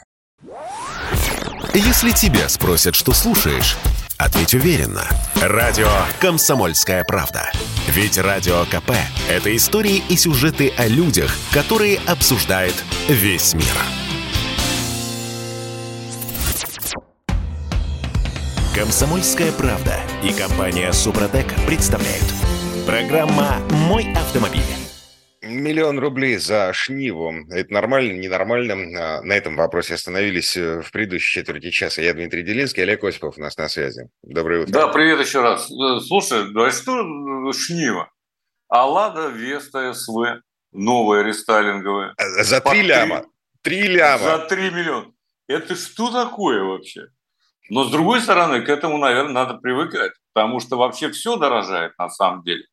Если 1.73 2.11
тебя 2.11 2.49
спросят, 2.49 2.95
что 2.95 3.13
слушаешь, 3.13 3.77
ответь 4.17 4.53
уверенно. 4.53 5.07
Радио 5.41 5.89
«Комсомольская 6.19 7.03
правда». 7.03 7.51
Ведь 7.87 8.17
Радио 8.17 8.65
КП– 8.65 8.91
это 9.29 9.55
истории 9.55 10.03
и 10.09 10.17
сюжеты 10.17 10.73
о 10.77 10.87
людях, 10.87 11.33
которые 11.53 11.99
обсуждает 12.07 12.75
весь 13.07 13.53
мир. 13.53 14.06
«Комсомольская 18.77 19.51
правда» 19.53 19.95
и 20.23 20.31
компания 20.31 20.91
«Супротек» 20.93 21.47
представляют. 21.65 22.31
Программа 22.85 23.57
«Мой 23.71 24.05
автомобиль». 24.13 24.61
Миллион 25.41 25.97
рублей 25.97 26.37
за 26.37 26.71
Шниву. 26.73 27.33
Это 27.49 27.73
нормально, 27.73 28.19
ненормально? 28.19 28.75
А, 28.75 29.21
на 29.23 29.33
этом 29.33 29.55
вопросе 29.55 29.95
остановились 29.95 30.55
э, 30.55 30.81
в 30.83 30.91
предыдущей 30.91 31.39
четверти 31.39 31.71
часа. 31.71 32.03
Я 32.03 32.13
Дмитрий 32.13 32.43
Делинский, 32.43 32.83
Олег 32.83 33.03
Осипов 33.03 33.39
у 33.39 33.41
нас 33.41 33.57
на 33.57 33.67
связи. 33.67 34.09
Доброе 34.21 34.61
утро. 34.61 34.71
Да, 34.71 34.87
привет 34.89 35.19
еще 35.25 35.41
раз. 35.41 35.71
Э, 35.71 35.99
слушай, 35.99 36.43
а 36.55 36.69
что 36.69 37.51
Шнива? 37.53 38.11
Аллада 38.69 39.29
Веста 39.29 39.91
СВ, 39.95 40.43
новая 40.71 41.23
рестайлинговая. 41.23 42.13
Э, 42.15 42.43
за 42.43 42.61
три 42.61 42.83
ляма. 42.83 43.25
Три 43.63 43.87
ляма. 43.87 44.23
За 44.23 44.37
три 44.37 44.69
миллиона. 44.69 45.11
Это 45.47 45.75
что 45.75 46.11
такое 46.11 46.61
вообще? 46.61 47.07
Но 47.69 47.83
с 47.83 47.91
другой 47.91 48.21
стороны, 48.21 48.61
к 48.61 48.69
этому, 48.69 48.97
наверное, 48.97 49.33
надо 49.33 49.55
привыкать, 49.55 50.13
потому 50.33 50.59
что 50.59 50.77
вообще 50.77 51.11
все 51.11 51.35
дорожает 51.35 51.97
на 51.97 52.09
самом 52.09 52.43
деле. 52.43 52.65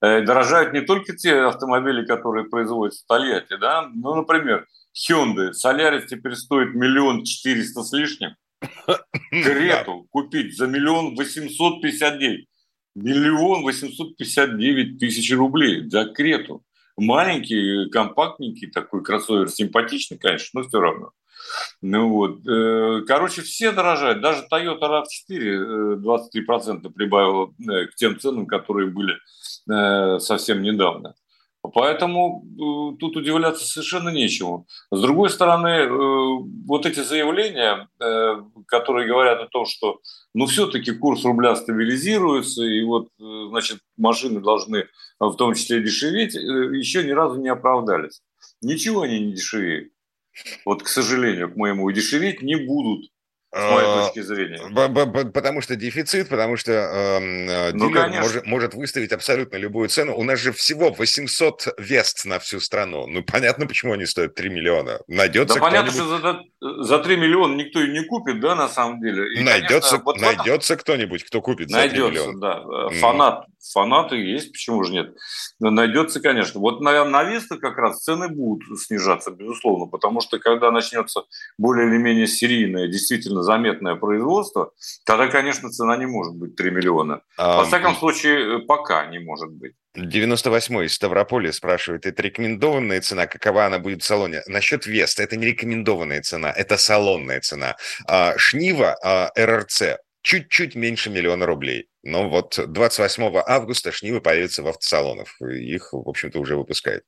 Э, 0.00 0.22
дорожают 0.22 0.72
не 0.72 0.80
только 0.80 1.16
те 1.16 1.42
автомобили, 1.42 2.04
которые 2.06 2.48
производятся 2.48 3.04
в 3.04 3.06
Тольятти, 3.06 3.56
да, 3.56 3.88
ну, 3.94 4.14
например, 4.14 4.66
Hyundai, 4.92 5.50
Solaris 5.52 6.06
теперь 6.06 6.34
стоит 6.34 6.74
миллион 6.74 7.24
четыреста 7.24 7.82
с 7.82 7.92
лишним. 7.92 8.34
Крету 9.30 10.06
купить 10.10 10.56
за 10.56 10.66
миллион 10.66 11.14
восемьсот 11.14 11.80
пятьдесят 11.80 12.18
девять. 12.18 12.46
Миллион 12.96 13.62
восемьсот 13.62 14.16
пятьдесят 14.16 14.58
девять 14.58 14.98
тысяч 14.98 15.32
рублей 15.32 15.88
за 15.88 16.06
Крету. 16.06 16.64
Маленький, 16.96 17.88
компактненький 17.90 18.70
такой 18.70 19.02
кроссовер, 19.04 19.48
симпатичный, 19.48 20.18
конечно, 20.18 20.60
но 20.60 20.68
все 20.68 20.80
равно. 20.80 21.12
Ну 21.82 22.10
вот, 22.10 22.46
э, 22.46 23.02
короче, 23.06 23.42
все 23.42 23.72
дорожают. 23.72 24.20
Даже 24.20 24.46
Toyota 24.52 25.02
RAV4 25.30 25.96
23% 25.96 26.90
прибавила 26.90 27.52
э, 27.58 27.86
к 27.86 27.94
тем 27.96 28.18
ценам, 28.18 28.46
которые 28.46 28.90
были 28.90 29.14
Э, 29.70 30.18
совсем 30.18 30.62
недавно. 30.62 31.14
Поэтому 31.62 32.42
э, 32.42 32.96
тут 32.98 33.16
удивляться 33.16 33.66
совершенно 33.66 34.08
нечему. 34.08 34.66
С 34.90 35.00
другой 35.00 35.28
стороны, 35.28 35.68
э, 35.68 35.88
вот 36.66 36.86
эти 36.86 37.00
заявления, 37.00 37.88
которые 38.66 39.06
говорят 39.06 39.40
о 39.40 39.46
том, 39.46 39.66
что 39.66 40.00
ну 40.34 40.46
все-таки 40.46 40.92
курс 40.92 41.24
рубля 41.24 41.54
стабилизируется, 41.54 42.64
и 42.64 42.82
вот, 42.82 43.08
значит, 43.18 43.80
машины 43.98 44.40
должны 44.40 44.86
в 45.18 45.34
том 45.34 45.54
числе 45.54 45.82
дешеветь, 45.82 46.34
еще 46.34 47.04
ни 47.04 47.10
разу 47.10 47.38
не 47.38 47.48
оправдались. 47.48 48.22
Ничего 48.62 49.02
они 49.02 49.20
не 49.20 49.32
дешевеют. 49.32 49.92
Вот, 50.64 50.82
к 50.82 50.88
сожалению, 50.88 51.52
к 51.52 51.56
моему, 51.56 51.90
дешеветь 51.90 52.42
не 52.42 52.56
будут. 52.56 53.10
С 53.52 53.58
моей 53.58 53.88
а, 53.88 54.04
точки 54.04 54.20
зрения. 54.20 54.60
Потому 55.32 55.60
что 55.60 55.74
дефицит, 55.74 56.28
потому 56.28 56.56
что 56.56 56.70
э, 56.70 57.72
ну, 57.72 57.88
дилер 57.88 58.08
может, 58.20 58.46
может 58.46 58.74
выставить 58.74 59.10
абсолютно 59.10 59.56
любую 59.56 59.88
цену. 59.88 60.16
У 60.16 60.22
нас 60.22 60.38
же 60.38 60.52
всего 60.52 60.92
800 60.92 61.74
вест 61.76 62.26
на 62.26 62.38
всю 62.38 62.60
страну. 62.60 63.08
Ну, 63.08 63.24
понятно, 63.24 63.66
почему 63.66 63.94
они 63.94 64.06
стоят 64.06 64.36
3 64.36 64.50
миллиона. 64.50 65.00
Найдется 65.08 65.56
Да 65.56 65.60
понятно, 65.60 65.90
что 65.90 66.18
за, 66.60 66.84
за 66.84 66.98
3 67.00 67.16
миллиона 67.16 67.56
никто 67.56 67.80
и 67.80 67.90
не 67.90 68.04
купит, 68.04 68.38
да, 68.38 68.54
на 68.54 68.68
самом 68.68 69.00
деле. 69.00 69.34
И, 69.34 69.42
найдется 69.42 69.98
конечно, 69.98 70.04
вот 70.04 70.20
найдется 70.20 70.76
кто-нибудь, 70.76 71.24
кто 71.24 71.42
купит 71.42 71.70
найдется, 71.70 72.02
за 72.02 72.08
3 72.08 72.18
миллиона. 72.18 72.40
да. 72.40 73.00
Фанат, 73.00 73.48
mm. 73.48 73.49
Фанаты 73.72 74.16
есть, 74.16 74.52
почему 74.52 74.82
же 74.84 74.92
нет. 74.92 75.14
Найдется, 75.58 76.20
конечно. 76.20 76.60
Вот, 76.60 76.80
наверное, 76.80 77.10
на 77.10 77.24
Веста 77.24 77.56
как 77.56 77.76
раз 77.76 78.02
цены 78.02 78.28
будут 78.28 78.80
снижаться, 78.80 79.30
безусловно, 79.30 79.86
потому 79.86 80.20
что 80.20 80.38
когда 80.38 80.70
начнется 80.70 81.22
более 81.58 81.88
или 81.88 81.98
менее 81.98 82.26
серийное, 82.26 82.88
действительно 82.88 83.42
заметное 83.42 83.96
производство, 83.96 84.72
тогда, 85.04 85.28
конечно, 85.28 85.70
цена 85.70 85.96
не 85.96 86.06
может 86.06 86.34
быть 86.34 86.56
3 86.56 86.70
миллиона. 86.70 87.22
А, 87.36 87.58
Во 87.58 87.64
всяком 87.64 87.94
случае, 87.96 88.56
э, 88.56 88.58
пока 88.60 89.06
не 89.06 89.18
может 89.18 89.50
быть. 89.50 89.74
98-й 89.96 90.86
из 90.86 90.94
Ставрополя 90.94 91.52
спрашивает, 91.52 92.06
это 92.06 92.22
рекомендованная 92.22 93.00
цена, 93.00 93.26
какова 93.26 93.66
она 93.66 93.78
будет 93.78 94.02
в 94.02 94.06
салоне? 94.06 94.42
Насчет 94.46 94.86
Веста, 94.86 95.22
это 95.22 95.36
не 95.36 95.46
рекомендованная 95.46 96.22
цена, 96.22 96.50
это 96.50 96.76
салонная 96.76 97.40
цена. 97.40 97.76
А, 98.06 98.38
Шнива 98.38 98.96
а, 99.02 99.30
РРЦ 99.36 99.98
чуть-чуть 100.22 100.74
меньше 100.74 101.10
миллиона 101.10 101.46
рублей. 101.46 101.88
Но 102.02 102.30
вот 102.30 102.58
28 102.58 103.42
августа 103.46 103.92
шнивы 103.92 104.20
появятся 104.20 104.62
в 104.62 104.68
автосалонах. 104.68 105.38
Их, 105.42 105.92
в 105.92 106.08
общем-то, 106.08 106.38
уже 106.38 106.56
выпускают. 106.56 107.04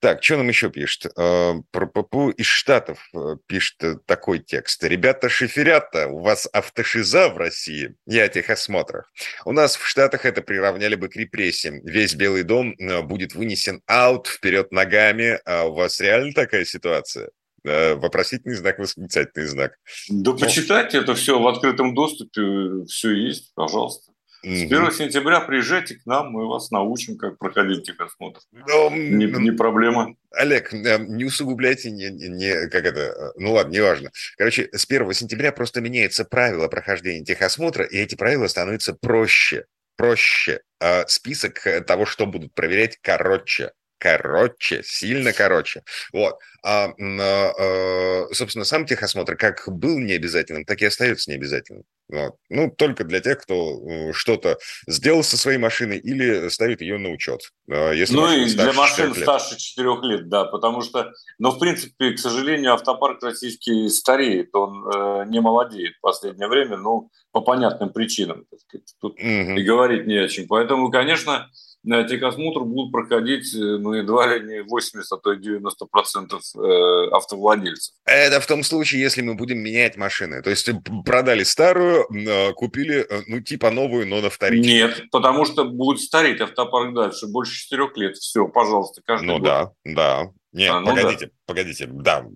Так, 0.00 0.22
что 0.22 0.36
нам 0.36 0.48
еще 0.48 0.70
пишет? 0.70 1.06
Э, 1.16 1.54
Про 1.72 1.90
из 2.36 2.46
Штатов 2.46 3.08
э, 3.14 3.36
пишет 3.46 4.06
такой 4.06 4.38
текст. 4.38 4.84
Ребята 4.84 5.28
шиферята, 5.28 6.06
у 6.08 6.20
вас 6.20 6.48
автошиза 6.52 7.30
в 7.30 7.36
России? 7.36 7.96
Я 8.06 8.24
о 8.24 8.28
техосмотрах. 8.28 9.10
У 9.44 9.52
нас 9.52 9.76
в 9.76 9.84
Штатах 9.84 10.24
это 10.24 10.40
приравняли 10.40 10.94
бы 10.94 11.08
к 11.08 11.16
репрессиям. 11.16 11.80
Весь 11.84 12.14
Белый 12.14 12.44
дом 12.44 12.74
э, 12.78 13.02
будет 13.02 13.34
вынесен 13.34 13.82
аут 13.86 14.28
вперед 14.28 14.70
ногами. 14.70 15.40
А 15.46 15.64
у 15.64 15.74
вас 15.74 16.00
реально 16.00 16.32
такая 16.32 16.64
ситуация? 16.64 17.30
Вопросительный 17.96 18.54
знак, 18.54 18.78
восклицательный 18.78 19.46
знак. 19.46 19.72
Да 20.08 20.32
ну, 20.32 20.38
почитайте, 20.38 20.98
это 20.98 21.14
все 21.14 21.38
в 21.38 21.46
открытом 21.46 21.94
доступе, 21.94 22.84
все 22.86 23.12
есть, 23.12 23.52
пожалуйста. 23.54 24.12
С 24.42 24.62
1 24.62 24.92
сентября 24.92 25.40
приезжайте 25.40 25.96
к 25.96 26.06
нам, 26.06 26.30
мы 26.30 26.46
вас 26.46 26.70
научим, 26.70 27.16
как 27.16 27.38
проходить 27.38 27.84
техосмотр. 27.84 28.40
Но, 28.52 28.88
не, 28.90 29.26
не 29.26 29.50
проблема. 29.50 30.14
Олег, 30.30 30.72
э, 30.72 30.98
не 31.00 31.24
усугубляйте, 31.24 31.90
не, 31.90 32.08
не, 32.10 32.68
как 32.68 32.84
это, 32.84 33.00
э, 33.00 33.32
ну 33.36 33.52
ладно, 33.52 33.72
неважно. 33.72 34.10
Короче, 34.36 34.68
с 34.72 34.86
1 34.88 35.12
сентября 35.12 35.50
просто 35.50 35.80
меняется 35.80 36.24
правило 36.24 36.68
прохождения 36.68 37.24
техосмотра, 37.24 37.84
и 37.84 37.98
эти 37.98 38.14
правила 38.14 38.46
становятся 38.46 38.94
проще. 38.94 39.66
Проще. 39.96 40.60
А 40.80 41.04
список 41.08 41.60
того, 41.84 42.06
что 42.06 42.26
будут 42.26 42.54
проверять, 42.54 42.96
короче 43.02 43.72
короче, 43.98 44.82
сильно 44.84 45.32
короче. 45.32 45.82
Вот. 46.12 46.38
А, 46.64 46.90
а, 46.98 48.26
собственно, 48.32 48.64
сам 48.64 48.86
техосмотр 48.86 49.36
как 49.36 49.64
был 49.66 49.98
необязательным, 49.98 50.64
так 50.64 50.80
и 50.82 50.86
остается 50.86 51.30
необязательным. 51.30 51.84
Вот. 52.10 52.36
Ну, 52.48 52.70
только 52.70 53.04
для 53.04 53.20
тех, 53.20 53.38
кто 53.38 53.80
э, 53.86 54.12
что-то 54.12 54.58
сделал 54.86 55.22
со 55.22 55.36
своей 55.36 55.58
машиной 55.58 55.98
или 55.98 56.48
ставит 56.48 56.80
ее 56.80 56.96
на 56.96 57.10
учет. 57.10 57.40
А 57.70 57.92
если 57.92 58.14
ну 58.14 58.32
и 58.32 58.46
для 58.46 58.72
машин 58.72 59.14
старше 59.14 59.58
4 59.58 59.88
лет, 60.02 60.28
да, 60.28 60.46
потому 60.46 60.80
что, 60.80 61.12
но 61.38 61.50
в 61.50 61.58
принципе, 61.58 62.12
к 62.12 62.18
сожалению, 62.18 62.72
автопарк 62.72 63.22
российский 63.22 63.90
стареет, 63.90 64.54
он 64.54 64.88
э, 64.88 65.24
не 65.26 65.40
молодеет 65.40 65.96
в 65.96 66.00
последнее 66.00 66.48
время, 66.48 66.78
ну, 66.78 67.10
по 67.30 67.42
понятным 67.42 67.90
причинам, 67.90 68.46
так 68.50 68.60
сказать. 68.60 68.94
Тут 69.02 69.12
угу. 69.12 69.22
и 69.24 69.62
говорить 69.62 70.06
не 70.06 70.16
о 70.16 70.28
чем. 70.28 70.46
Поэтому, 70.48 70.90
конечно, 70.90 71.50
техосмотр 71.84 72.60
будут 72.60 72.92
проходить, 72.92 73.54
э, 73.54 73.58
ну, 73.58 73.92
едва 73.94 74.26
ли 74.26 74.44
не 74.46 74.62
80, 74.62 75.12
а 75.12 75.16
то 75.16 75.32
и 75.32 75.38
90 75.40 75.86
процентов 75.86 76.42
э, 76.56 77.08
автовладельцев. 77.12 77.94
Это 78.04 78.40
в 78.40 78.46
том 78.46 78.62
случае, 78.62 79.00
если 79.00 79.22
мы 79.22 79.34
будем 79.34 79.58
менять 79.58 79.96
машины. 79.96 80.42
То 80.42 80.50
есть 80.50 80.68
продали 81.04 81.44
старую, 81.44 82.06
э, 82.12 82.52
купили, 82.54 83.06
ну, 83.26 83.40
типа 83.40 83.70
новую, 83.70 84.06
но 84.06 84.20
на 84.20 84.30
вторичке. 84.30 84.72
Нет, 84.72 85.04
потому 85.10 85.44
что 85.44 85.64
будет 85.64 86.00
стареть 86.00 86.40
автопарк 86.40 86.94
дальше, 86.94 87.26
больше 87.26 87.56
4 87.58 87.88
лет. 87.96 88.16
Все, 88.16 88.48
пожалуйста, 88.48 89.02
каждый 89.04 89.26
Ну 89.26 89.34
год. 89.34 89.42
да, 89.44 89.72
да. 89.84 90.30
Нет, 90.58 90.70
а, 90.72 90.80
ну 90.80 90.86
погодите, 90.88 91.26
да. 91.26 91.32
погодите, 91.46 91.86
да, 91.86 92.26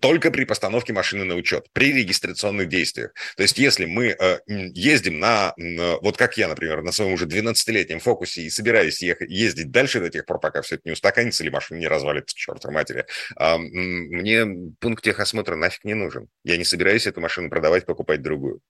только 0.00 0.32
при 0.32 0.44
постановке 0.44 0.92
машины 0.92 1.24
на 1.24 1.36
учет, 1.36 1.68
при 1.72 1.92
регистрационных 1.92 2.68
действиях. 2.68 3.12
То 3.36 3.44
есть, 3.44 3.56
если 3.56 3.84
мы 3.84 4.16
э, 4.18 4.38
ездим 4.46 5.20
на, 5.20 5.54
вот 6.02 6.16
как 6.16 6.36
я, 6.36 6.48
например, 6.48 6.82
на 6.82 6.90
своем 6.90 7.12
уже 7.12 7.26
12-летнем 7.26 8.00
фокусе 8.00 8.42
и 8.42 8.50
собираюсь 8.50 9.00
ехать, 9.00 9.30
ездить 9.30 9.70
дальше 9.70 10.00
до 10.00 10.10
тех 10.10 10.26
пор, 10.26 10.40
пока 10.40 10.62
все 10.62 10.74
это 10.74 10.82
не 10.86 10.92
устаканится 10.92 11.44
или 11.44 11.50
машина 11.50 11.78
не 11.78 11.86
развалится 11.86 12.34
к 12.34 12.38
чертовой 12.38 12.74
матери, 12.74 13.06
э, 13.38 13.58
мне 13.58 14.44
пункт 14.80 15.04
техосмотра 15.04 15.54
нафиг 15.54 15.84
не 15.84 15.94
нужен. 15.94 16.28
Я 16.42 16.56
не 16.56 16.64
собираюсь 16.64 17.06
эту 17.06 17.20
машину 17.20 17.48
продавать, 17.48 17.86
покупать 17.86 18.22
другую. 18.22 18.60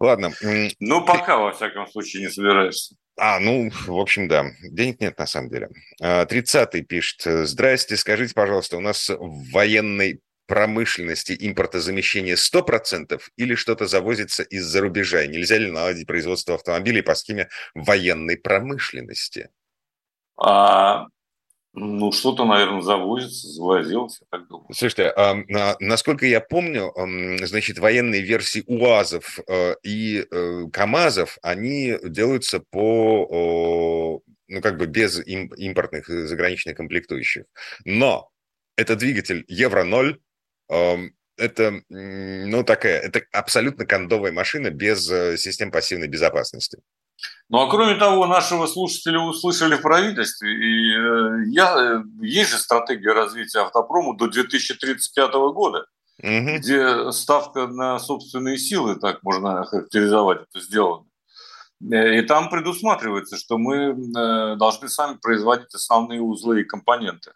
Ладно. 0.00 0.32
Ну, 0.80 1.04
пока, 1.04 1.36
во 1.36 1.52
всяком 1.52 1.86
случае, 1.86 2.22
не 2.22 2.30
собираешься. 2.30 2.96
А, 3.18 3.38
ну, 3.38 3.70
в 3.86 3.98
общем, 3.98 4.28
да. 4.28 4.46
Денег 4.62 5.00
нет, 5.00 5.18
на 5.18 5.26
самом 5.26 5.50
деле. 5.50 5.68
30-й 6.00 6.80
а, 6.80 6.84
пишет. 6.84 7.46
Здрасте, 7.46 7.96
скажите, 7.96 8.32
пожалуйста, 8.34 8.78
у 8.78 8.80
нас 8.80 9.10
в 9.10 9.52
военной 9.52 10.20
промышленности 10.46 11.36
импортозамещение 11.38 12.34
100% 12.34 13.20
или 13.36 13.54
что-то 13.54 13.86
завозится 13.86 14.42
из-за 14.42 14.80
рубежа? 14.80 15.26
Нельзя 15.26 15.58
ли 15.58 15.70
наладить 15.70 16.06
производство 16.06 16.54
автомобилей 16.54 17.02
по 17.02 17.14
схеме 17.14 17.50
военной 17.74 18.38
промышленности? 18.38 19.50
А, 20.36 21.04
ну, 21.72 22.10
что-то, 22.10 22.44
наверное, 22.44 22.82
завозится, 22.82 23.48
завозилось, 23.48 24.20
я 24.20 24.26
так 24.30 24.48
думаю. 24.48 24.66
Слушайте, 24.72 25.12
а, 25.16 25.36
насколько 25.78 26.26
я 26.26 26.40
помню, 26.40 26.92
значит, 27.46 27.78
военные 27.78 28.22
версии 28.22 28.64
УАЗов 28.66 29.38
э, 29.46 29.76
и 29.84 30.26
э, 30.28 30.64
КАМАЗов, 30.72 31.38
они 31.42 31.96
делаются 32.02 32.60
по, 32.60 34.20
ну, 34.48 34.60
как 34.60 34.78
бы 34.78 34.86
без 34.86 35.24
импортных 35.24 36.08
заграничных 36.08 36.76
комплектующих. 36.76 37.44
Но 37.84 38.30
это 38.76 38.96
двигатель 38.96 39.44
Евро-0, 39.46 40.18
это, 41.40 41.82
ну, 41.88 42.64
такая, 42.64 43.00
это 43.00 43.22
абсолютно 43.32 43.86
кондовая 43.86 44.32
машина 44.32 44.70
без 44.70 45.10
э, 45.10 45.36
систем 45.36 45.70
пассивной 45.70 46.08
безопасности. 46.08 46.78
Ну 47.50 47.60
а 47.60 47.68
кроме 47.68 47.96
того, 47.96 48.26
нашего 48.26 48.66
слушателя 48.66 49.18
услышали 49.18 49.74
в 49.74 49.82
правительстве, 49.82 50.52
и 50.52 50.94
э, 50.94 51.44
я, 51.48 51.74
э, 51.76 52.02
есть 52.22 52.50
же 52.50 52.58
стратегия 52.58 53.12
развития 53.12 53.62
автопрома 53.62 54.16
до 54.16 54.28
2035 54.28 55.32
года, 55.52 55.86
угу. 56.22 56.58
где 56.58 57.10
ставка 57.10 57.66
на 57.66 57.98
собственные 57.98 58.56
силы, 58.56 58.94
так 58.94 59.24
можно 59.24 59.64
характеризовать 59.64 60.42
это 60.48 60.64
сделано. 60.64 61.06
Э, 61.92 62.18
и 62.18 62.22
там 62.22 62.50
предусматривается, 62.50 63.36
что 63.36 63.58
мы 63.58 63.96
должны 64.56 64.88
сами 64.88 65.16
производить 65.16 65.74
основные 65.74 66.20
узлы 66.20 66.60
и 66.60 66.64
компоненты. 66.64 67.32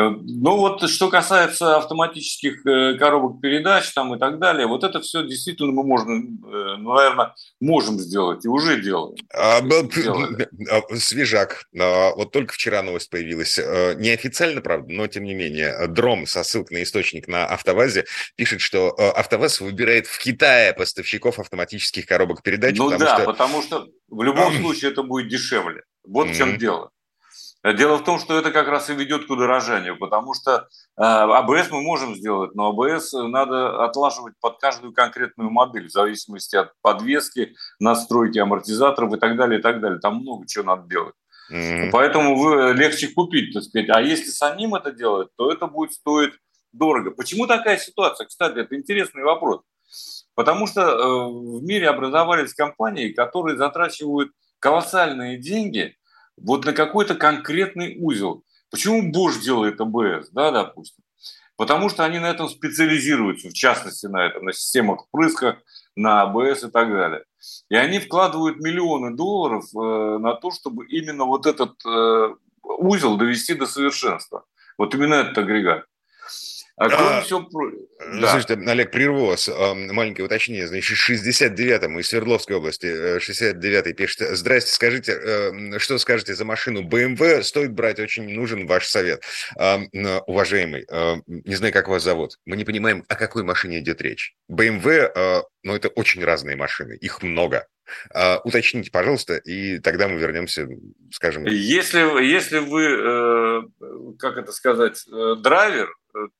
Э, 0.00 0.10
ну 0.10 0.56
вот, 0.56 0.88
что 0.88 1.10
касается 1.10 1.76
автоматических 1.76 2.64
э, 2.66 2.94
коробок 2.98 3.40
передач 3.40 3.92
там 3.92 4.14
и 4.14 4.18
так 4.18 4.38
далее, 4.38 4.66
вот 4.66 4.84
это 4.84 5.00
все 5.00 5.22
действительно 5.22 5.72
мы 5.72 5.84
можем, 5.84 6.42
э, 6.44 6.76
ну, 6.78 6.94
наверное, 6.94 7.34
можем 7.60 7.98
сделать 7.98 8.44
и 8.44 8.48
уже 8.48 8.80
делаем. 8.80 9.16
А, 9.34 9.58
а, 9.58 10.96
свежак. 10.96 11.64
А, 11.78 12.14
вот 12.14 12.32
только 12.32 12.54
вчера 12.54 12.82
новость 12.82 13.10
появилась. 13.10 13.58
Неофициально, 13.58 14.60
правда, 14.60 14.92
но 14.92 15.06
тем 15.06 15.24
не 15.24 15.34
менее. 15.34 15.86
Дром 15.88 16.26
со 16.26 16.42
ссылкой 16.44 16.78
на 16.78 16.82
источник 16.82 17.28
на 17.28 17.46
АвтоВАЗе 17.46 18.06
пишет, 18.36 18.60
что 18.60 18.90
АвтоВАЗ 18.90 19.60
выбирает 19.60 20.06
в 20.06 20.18
Китае 20.18 20.72
поставщиков 20.72 21.38
автоматических 21.38 22.06
коробок 22.06 22.42
передач. 22.42 22.76
Ну 22.76 22.90
потому 22.90 23.04
да, 23.04 23.16
что... 23.16 23.24
потому 23.24 23.62
что 23.62 23.86
в 24.08 24.22
любом 24.22 24.54
случае 24.54 24.92
это 24.92 25.02
будет 25.02 25.28
дешевле. 25.28 25.82
Вот 26.04 26.28
в 26.28 26.36
чем 26.36 26.56
дело. 26.56 26.90
Дело 27.62 27.98
в 27.98 28.04
том, 28.04 28.18
что 28.18 28.38
это 28.38 28.52
как 28.52 28.68
раз 28.68 28.88
и 28.88 28.94
ведет 28.94 29.26
к 29.26 29.30
удорожанию, 29.30 29.98
потому 29.98 30.32
что 30.32 30.66
э, 30.96 31.02
АБС 31.02 31.70
мы 31.70 31.82
можем 31.82 32.14
сделать, 32.14 32.54
но 32.54 32.68
АБС 32.68 33.12
надо 33.12 33.84
отлаживать 33.84 34.32
под 34.40 34.58
каждую 34.58 34.94
конкретную 34.94 35.50
модель, 35.50 35.88
в 35.88 35.92
зависимости 35.92 36.56
от 36.56 36.72
подвески, 36.80 37.54
настройки 37.78 38.38
амортизаторов 38.38 39.12
и 39.12 39.18
так 39.18 39.36
далее, 39.36 39.58
и 39.58 39.62
так 39.62 39.80
далее. 39.80 39.98
Там 40.00 40.16
много 40.16 40.46
чего 40.46 40.64
надо 40.64 40.88
делать. 40.88 41.14
Mm-hmm. 41.52 41.90
Поэтому 41.92 42.36
вы 42.36 42.72
легче 42.72 43.08
купить, 43.08 43.52
так 43.52 43.62
сказать. 43.62 43.90
А 43.90 44.00
если 44.00 44.30
самим 44.30 44.74
это 44.74 44.90
делать, 44.90 45.28
то 45.36 45.52
это 45.52 45.66
будет 45.66 45.92
стоить 45.92 46.32
дорого. 46.72 47.10
Почему 47.10 47.46
такая 47.46 47.76
ситуация? 47.76 48.26
Кстати, 48.26 48.58
это 48.58 48.74
интересный 48.74 49.22
вопрос. 49.22 49.60
Потому 50.34 50.66
что 50.66 50.80
э, 50.80 51.28
в 51.28 51.62
мире 51.62 51.90
образовались 51.90 52.54
компании, 52.54 53.12
которые 53.12 53.58
затрачивают 53.58 54.30
колоссальные 54.60 55.36
деньги– 55.36 55.94
вот 56.42 56.64
на 56.64 56.72
какой-то 56.72 57.14
конкретный 57.14 57.96
узел. 57.98 58.44
Почему 58.70 59.10
Bosch 59.10 59.40
делает 59.40 59.80
АБС, 59.80 60.30
да, 60.30 60.50
допустим? 60.50 61.04
Потому 61.56 61.90
что 61.90 62.04
они 62.04 62.18
на 62.18 62.30
этом 62.30 62.48
специализируются, 62.48 63.50
в 63.50 63.52
частности 63.52 64.06
на 64.06 64.24
этом, 64.24 64.44
на 64.44 64.52
системах 64.52 65.06
впрысках, 65.06 65.56
на 65.94 66.22
АБС 66.22 66.64
и 66.64 66.70
так 66.70 66.88
далее. 66.90 67.24
И 67.68 67.76
они 67.76 67.98
вкладывают 67.98 68.60
миллионы 68.60 69.14
долларов 69.14 69.64
э, 69.74 70.18
на 70.18 70.34
то, 70.34 70.50
чтобы 70.50 70.86
именно 70.86 71.24
вот 71.24 71.46
этот 71.46 71.74
э, 71.84 72.34
узел 72.62 73.16
довести 73.16 73.54
до 73.54 73.66
совершенства. 73.66 74.44
Вот 74.78 74.94
именно 74.94 75.14
этот 75.14 75.36
агрегат. 75.36 75.84
А 76.80 76.88
кроме 76.88 77.18
а, 77.18 77.20
всего... 77.20 77.46
Да. 78.14 78.30
Слушайте, 78.30 78.54
Олег, 78.54 78.90
прерву 78.90 79.26
вас. 79.26 79.50
Маленькое 79.74 80.24
уточнение. 80.24 80.66
Значит, 80.66 80.96
69-м 80.96 81.98
из 81.98 82.08
Свердловской 82.08 82.56
области, 82.56 83.18
69-й 83.18 83.90
э, 83.90 83.92
пишет. 83.92 84.34
Здрасте, 84.34 84.72
скажите, 84.72 85.12
э, 85.12 85.78
что 85.78 85.98
скажете 85.98 86.34
за 86.34 86.46
машину 86.46 86.80
BMW? 86.82 87.42
Стоит 87.42 87.74
брать, 87.74 88.00
очень 88.00 88.30
нужен 88.30 88.66
ваш 88.66 88.86
совет. 88.88 89.22
Уважаемый, 90.26 90.86
не 91.26 91.54
знаю, 91.54 91.74
как 91.74 91.88
вас 91.88 92.02
зовут. 92.02 92.38
Мы 92.46 92.56
не 92.56 92.64
понимаем, 92.64 93.04
о 93.08 93.14
какой 93.14 93.42
машине 93.42 93.80
идет 93.80 94.00
речь. 94.00 94.34
BMW, 94.50 95.44
ну, 95.62 95.76
это 95.76 95.88
очень 95.88 96.24
разные 96.24 96.56
машины. 96.56 96.96
Их 96.98 97.22
много. 97.22 97.66
А, 98.14 98.40
уточните, 98.44 98.90
пожалуйста, 98.90 99.36
и 99.36 99.80
тогда 99.80 100.08
мы 100.08 100.18
вернемся, 100.18 100.68
скажем... 101.10 101.44
Если, 101.46 102.24
если 102.24 102.58
вы, 102.58 102.84
э, 102.84 103.62
как 104.18 104.36
это 104.36 104.52
сказать, 104.52 105.04
драйвер, 105.38 105.90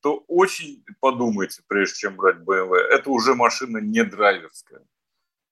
то 0.00 0.24
очень 0.28 0.84
подумайте, 1.00 1.62
прежде 1.66 2.00
чем 2.00 2.16
брать 2.16 2.38
BMW. 2.38 2.76
Это 2.76 3.10
уже 3.10 3.34
машина 3.34 3.78
не 3.78 4.04
драйверская. 4.04 4.82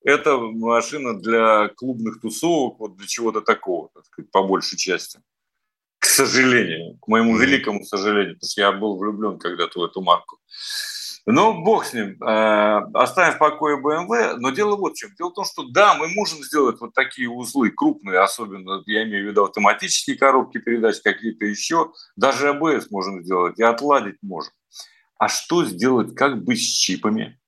Это 0.03 0.39
машина 0.39 1.21
для 1.21 1.69
клубных 1.69 2.21
тусовок, 2.21 2.79
вот 2.79 2.97
для 2.97 3.07
чего-то 3.07 3.41
такого, 3.41 3.91
так 3.95 4.05
сказать, 4.07 4.31
по 4.31 4.43
большей 4.43 4.79
части. 4.79 5.21
К 5.99 6.07
сожалению, 6.07 6.97
к 7.01 7.09
моему 7.09 7.37
великому 7.37 7.85
сожалению, 7.85 8.35
потому 8.35 8.51
что 8.51 8.61
я 8.61 8.73
был 8.73 8.97
влюблен 8.97 9.39
когда-то 9.39 9.81
в 9.81 9.85
эту 9.85 10.01
марку. 10.01 10.39
Но 11.31 11.61
бог 11.61 11.85
с 11.85 11.93
ним. 11.93 12.17
Э, 12.23 12.81
оставим 12.95 13.35
в 13.35 13.39
покое 13.39 13.77
BMW. 13.77 14.37
Но 14.39 14.51
дело 14.51 14.77
вот 14.77 14.95
в 14.95 14.97
чем. 14.97 15.11
Дело 15.19 15.29
в 15.29 15.35
том, 15.35 15.45
что 15.45 15.65
да, 15.69 15.95
мы 15.95 16.09
можем 16.09 16.43
сделать 16.43 16.81
вот 16.81 16.95
такие 16.95 17.29
узлы 17.29 17.71
крупные, 17.71 18.21
особенно, 18.21 18.83
я 18.87 19.05
имею 19.05 19.27
в 19.27 19.31
виду 19.31 19.45
автоматические 19.45 20.17
коробки 20.17 20.57
передач, 20.57 21.01
какие-то 21.03 21.45
еще. 21.45 21.93
Даже 22.17 22.49
ABS 22.49 22.87
можем 22.91 23.23
сделать 23.23 23.59
и 23.59 23.63
отладить 23.63 24.17
можем. 24.23 24.53
А 25.19 25.29
что 25.29 25.67
сделать, 25.67 26.15
как 26.15 26.43
быть 26.43 26.61
с 26.61 26.67
чипами? 26.67 27.39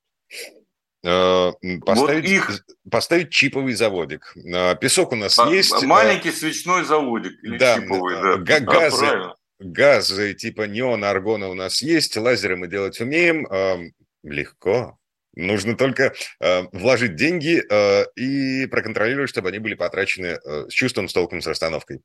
Э, 1.03 1.51
поставить, 1.83 2.23
вот 2.23 2.31
их... 2.31 2.65
поставить 2.89 3.31
чиповый 3.31 3.73
заводик. 3.73 4.31
Э, 4.35 4.75
песок 4.75 5.11
у 5.13 5.15
нас 5.15 5.39
а, 5.39 5.49
есть. 5.49 5.83
Маленький 5.83 6.31
свечной 6.31 6.83
заводик. 6.83 7.43
Или 7.43 7.57
да, 7.57 7.79
чиповый, 7.79 8.15
да. 8.43 8.59
Газы, 8.59 9.07
да, 9.07 9.35
газы 9.61 10.33
типа 10.33 10.63
неона, 10.63 11.09
аргона 11.09 11.49
у 11.49 11.53
нас 11.53 11.81
есть, 11.81 12.17
лазеры 12.17 12.57
мы 12.57 12.67
делать 12.67 12.99
умеем. 12.99 13.47
Э, 13.47 13.91
легко. 14.23 14.97
Нужно 15.35 15.77
только 15.77 16.13
э, 16.39 16.63
вложить 16.73 17.15
деньги 17.15 17.63
э, 17.69 18.05
и 18.15 18.65
проконтролировать, 18.67 19.29
чтобы 19.29 19.49
они 19.49 19.59
были 19.59 19.75
потрачены 19.75 20.39
э, 20.43 20.65
с 20.69 20.73
чувством, 20.73 21.07
с 21.07 21.13
толком, 21.13 21.41
с 21.41 21.47
расстановкой. 21.47 22.01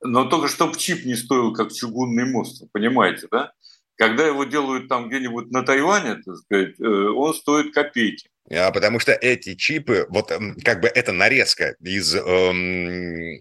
Но 0.00 0.24
только 0.24 0.48
чтобы 0.48 0.78
чип 0.78 1.04
не 1.04 1.14
стоил, 1.14 1.52
как 1.52 1.72
чугунный 1.72 2.24
мост, 2.24 2.64
понимаете, 2.72 3.28
да? 3.30 3.52
Когда 3.96 4.26
его 4.26 4.44
делают 4.44 4.88
там 4.88 5.08
где-нибудь 5.08 5.50
на 5.52 5.62
Тайване, 5.62 6.16
так 6.24 6.36
сказать, 6.36 6.80
э, 6.80 6.84
он 6.84 7.34
стоит 7.34 7.74
копейки. 7.74 8.28
А 8.50 8.70
потому 8.72 8.98
что 8.98 9.12
эти 9.12 9.54
чипы, 9.54 10.06
вот 10.08 10.32
как 10.64 10.80
бы 10.80 10.88
эта 10.88 11.12
нарезка 11.12 11.76
из 11.80 12.14
эм, 12.14 13.38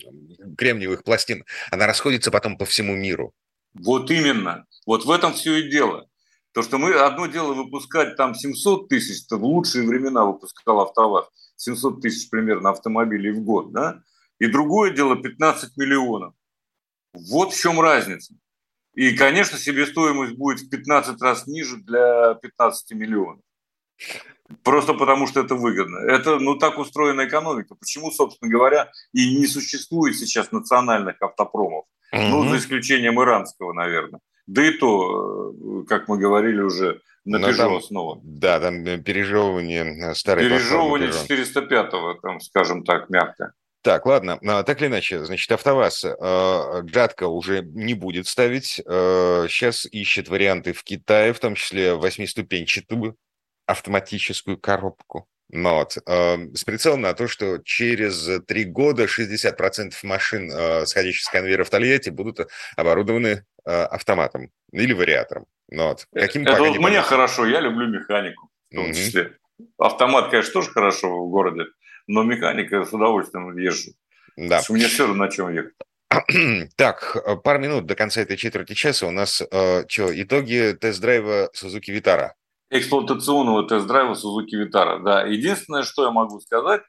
кремниевых 0.57 1.03
пластин, 1.03 1.45
она 1.71 1.87
расходится 1.87 2.31
потом 2.31 2.57
по 2.57 2.65
всему 2.65 2.95
миру. 2.95 3.33
Вот 3.73 4.11
именно. 4.11 4.65
Вот 4.85 5.05
в 5.05 5.11
этом 5.11 5.33
все 5.33 5.57
и 5.57 5.69
дело. 5.69 6.07
То, 6.53 6.61
что 6.61 6.77
мы 6.77 6.93
одно 6.93 7.27
дело 7.27 7.53
выпускать 7.53 8.17
там 8.17 8.35
700 8.35 8.89
тысяч, 8.89 9.25
в 9.29 9.43
лучшие 9.43 9.87
времена 9.87 10.25
выпускал 10.25 10.81
АвтоВАЗ, 10.81 11.29
700 11.55 12.01
тысяч 12.01 12.29
примерно 12.29 12.71
автомобилей 12.71 13.31
в 13.31 13.41
год, 13.41 13.71
да? 13.71 14.01
И 14.39 14.47
другое 14.47 14.91
дело 14.91 15.15
15 15.15 15.77
миллионов. 15.77 16.33
Вот 17.13 17.53
в 17.53 17.59
чем 17.59 17.79
разница. 17.79 18.33
И, 18.95 19.15
конечно, 19.15 19.57
себестоимость 19.57 20.33
будет 20.33 20.59
в 20.59 20.69
15 20.69 21.21
раз 21.21 21.47
ниже 21.47 21.77
для 21.77 22.33
15 22.33 22.91
миллионов. 22.91 23.41
Просто 24.63 24.93
потому, 24.93 25.27
что 25.27 25.39
это 25.39 25.55
выгодно. 25.55 25.99
Это, 25.99 26.39
ну, 26.39 26.57
так 26.57 26.77
устроена 26.77 27.25
экономика. 27.27 27.75
Почему, 27.75 28.11
собственно 28.11 28.51
говоря, 28.51 28.91
и 29.13 29.37
не 29.37 29.47
существует 29.47 30.17
сейчас 30.17 30.51
национальных 30.51 31.21
автопромов? 31.21 31.85
Ну, 32.11 32.49
за 32.49 32.57
исключением 32.57 33.21
иранского, 33.21 33.73
наверное. 33.73 34.19
Да 34.47 34.65
и 34.65 34.71
то, 34.71 35.51
э, 35.51 35.85
как 35.87 36.07
мы 36.07 36.17
говорили 36.17 36.61
уже, 36.61 36.99
напряжено 37.25 37.79
снова. 37.79 38.19
Да, 38.23 38.59
там 38.59 38.85
э, 38.85 38.97
пережевывание 38.97 40.11
э, 40.11 40.15
старой 40.15 40.49
Пережевывание 40.49 41.09
405-го, 41.09 42.15
там, 42.21 42.39
скажем 42.41 42.83
так, 42.83 43.09
мягко. 43.09 43.53
Так, 43.83 44.05
ладно, 44.05 44.39
а, 44.45 44.63
так 44.63 44.79
или 44.79 44.89
иначе, 44.89 45.23
значит, 45.23 45.51
АвтоВАЗ 45.51 46.05
э, 46.05 46.81
гладко 46.83 47.27
уже 47.27 47.63
не 47.63 47.95
будет 47.95 48.27
ставить. 48.27 48.79
Э, 48.85 49.47
сейчас 49.49 49.85
ищет 49.85 50.29
варианты 50.29 50.73
в 50.73 50.83
Китае, 50.83 51.33
в 51.33 51.39
том 51.39 51.55
числе 51.55 51.95
восьмиступенчатую 51.95 53.15
автоматическую 53.71 54.57
коробку. 54.57 55.27
Ну 55.53 55.75
вот, 55.75 55.97
э, 56.05 56.37
с 56.53 56.63
прицелом 56.63 57.01
на 57.01 57.13
то, 57.13 57.27
что 57.27 57.57
через 57.57 58.41
три 58.45 58.63
года 58.63 59.05
60% 59.07 59.93
машин, 60.03 60.49
э, 60.49 60.85
сходящих 60.85 61.23
с 61.23 61.29
конвейера 61.29 61.65
в 61.65 61.69
Тольятти, 61.69 62.09
будут 62.09 62.49
оборудованы 62.77 63.45
э, 63.65 63.83
автоматом 63.83 64.49
или 64.71 64.93
вариатором. 64.93 65.45
Ну 65.69 65.89
вот. 65.89 66.07
Каким 66.13 66.43
Это 66.43 66.63
вот 66.63 66.77
мне 66.77 67.01
хорошо, 67.01 67.45
я 67.45 67.59
люблю 67.59 67.87
механику 67.87 68.49
в 68.69 68.75
том 68.75 68.85
mm-hmm. 68.87 68.93
числе. 68.93 69.37
Автомат, 69.77 70.31
конечно, 70.31 70.53
тоже 70.53 70.71
хорошо 70.71 71.25
в 71.25 71.29
городе, 71.29 71.65
но 72.07 72.23
механика 72.23 72.85
с 72.85 72.93
удовольствием 72.93 73.57
езжу. 73.57 73.91
Да. 74.37 74.61
Мне 74.69 74.87
все 74.87 75.05
равно 75.05 75.25
на 75.25 75.31
чем 75.31 75.53
ехать. 75.53 75.73
Так, 76.77 77.17
э, 77.25 77.35
пару 77.35 77.59
минут 77.59 77.85
до 77.85 77.95
конца 77.95 78.21
этой 78.21 78.37
четверти 78.37 78.73
часа 78.73 79.07
у 79.07 79.11
нас 79.11 79.41
э, 79.41 79.83
что, 79.87 80.21
итоги 80.21 80.77
тест-драйва 80.79 81.49
Suzuki 81.53 81.93
Vitara 81.93 82.31
эксплуатационного 82.71 83.67
тест-драйва 83.67 84.13
Suzuki 84.13 84.55
Vitara. 84.55 85.03
Да. 85.03 85.23
Единственное, 85.23 85.83
что 85.83 86.05
я 86.05 86.11
могу 86.11 86.39
сказать, 86.39 86.81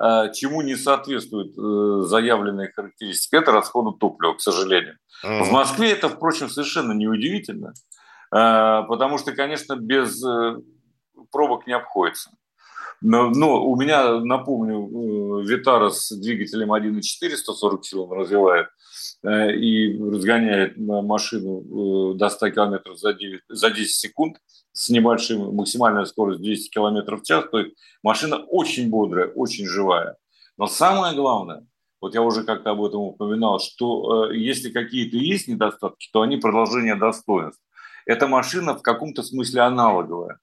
э, 0.00 0.32
чему 0.34 0.62
не 0.62 0.76
соответствует 0.76 1.56
э, 1.58 2.06
заявленные 2.06 2.70
характеристики, 2.70 3.36
это 3.36 3.50
расходу 3.50 3.92
топлива, 3.92 4.34
к 4.34 4.40
сожалению. 4.40 4.96
В 5.22 5.50
Москве 5.50 5.92
это, 5.92 6.08
впрочем, 6.08 6.48
совершенно 6.48 6.92
неудивительно, 6.92 7.72
э, 8.34 8.82
потому 8.88 9.18
что, 9.18 9.32
конечно, 9.32 9.76
без 9.76 10.22
пробок 11.32 11.66
не 11.66 11.72
обходится. 11.72 12.30
Но, 13.02 13.30
но 13.30 13.66
у 13.66 13.76
меня, 13.76 14.20
напомню, 14.20 15.40
Витара 15.40 15.90
с 15.90 16.10
двигателем 16.14 16.72
1.4, 16.72 17.36
140 17.36 17.84
сил 17.84 18.02
он 18.02 18.18
развивает, 18.18 18.68
и 19.24 19.98
разгоняет 19.98 20.76
машину 20.76 22.14
до 22.14 22.28
100 22.28 22.50
км 22.50 22.94
за, 22.94 23.14
9, 23.14 23.40
за 23.48 23.70
10 23.70 23.94
секунд 23.94 24.36
с 24.72 24.90
небольшим, 24.90 25.54
максимальная 25.54 26.04
скорость 26.04 26.40
200 26.40 26.70
км 26.70 27.16
в 27.16 27.22
час, 27.22 27.44
то 27.50 27.58
есть 27.58 27.76
машина 28.02 28.36
очень 28.36 28.88
бодрая, 28.88 29.28
очень 29.28 29.66
живая. 29.66 30.16
Но 30.56 30.66
самое 30.66 31.14
главное, 31.14 31.66
вот 32.00 32.14
я 32.14 32.22
уже 32.22 32.44
как-то 32.44 32.70
об 32.70 32.82
этом 32.82 33.00
упоминал, 33.00 33.58
что 33.60 34.30
э, 34.30 34.36
если 34.36 34.70
какие-то 34.70 35.16
есть 35.16 35.48
недостатки, 35.48 36.08
то 36.12 36.22
они 36.22 36.36
продолжение 36.38 36.94
достоинств. 36.94 37.62
Эта 38.06 38.26
машина 38.26 38.74
в 38.74 38.82
каком-то 38.82 39.22
смысле 39.22 39.62
аналоговая. 39.62 40.38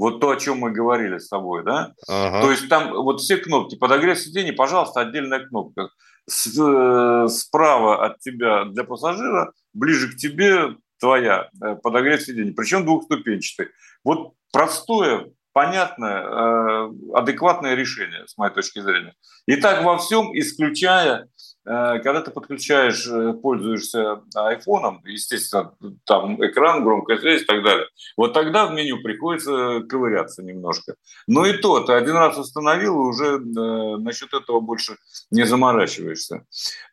Вот 0.00 0.18
то, 0.18 0.30
о 0.30 0.36
чем 0.36 0.56
мы 0.56 0.70
говорили 0.70 1.18
с 1.18 1.28
тобой, 1.28 1.62
да? 1.62 1.92
Ага. 2.08 2.40
То 2.40 2.50
есть 2.50 2.70
там 2.70 2.94
вот 2.94 3.20
все 3.20 3.36
кнопки, 3.36 3.76
подогрев 3.76 4.18
сидений, 4.18 4.50
пожалуйста, 4.50 5.00
отдельная 5.00 5.46
кнопка. 5.46 5.90
С, 6.26 6.46
э, 6.58 7.28
справа 7.28 8.06
от 8.06 8.18
тебя 8.18 8.64
для 8.64 8.84
пассажира, 8.84 9.52
ближе 9.74 10.10
к 10.10 10.16
тебе 10.16 10.76
твоя, 10.98 11.50
э, 11.62 11.76
подогрев 11.76 12.22
сидений, 12.22 12.52
причем 12.54 12.86
двухступенчатый. 12.86 13.68
Вот 14.02 14.32
простое, 14.50 15.32
понятное, 15.52 16.22
э, 16.22 16.90
адекватное 17.12 17.74
решение, 17.74 18.26
с 18.26 18.38
моей 18.38 18.54
точки 18.54 18.80
зрения. 18.80 19.12
И 19.44 19.56
так 19.56 19.84
во 19.84 19.98
всем, 19.98 20.30
исключая 20.32 21.28
когда 21.64 22.22
ты 22.22 22.30
подключаешь, 22.30 23.06
э, 23.06 23.34
пользуешься 23.34 24.22
айфоном, 24.34 25.02
естественно, 25.04 25.74
там 26.04 26.42
экран, 26.44 26.82
громкая 26.84 27.18
связь 27.18 27.42
и 27.42 27.44
так 27.44 27.62
далее, 27.62 27.86
вот 28.16 28.32
тогда 28.32 28.66
в 28.66 28.72
меню 28.72 29.02
приходится 29.02 29.80
ковыряться 29.88 30.42
немножко. 30.42 30.94
Но 31.26 31.44
и 31.44 31.52
то, 31.52 31.80
ты 31.80 31.92
один 31.92 32.14
раз 32.14 32.38
установил, 32.38 32.96
и 32.96 33.08
уже 33.08 33.36
э, 33.36 33.96
насчет 33.98 34.32
этого 34.32 34.60
больше 34.60 34.96
не 35.30 35.44
заморачиваешься. 35.44 36.46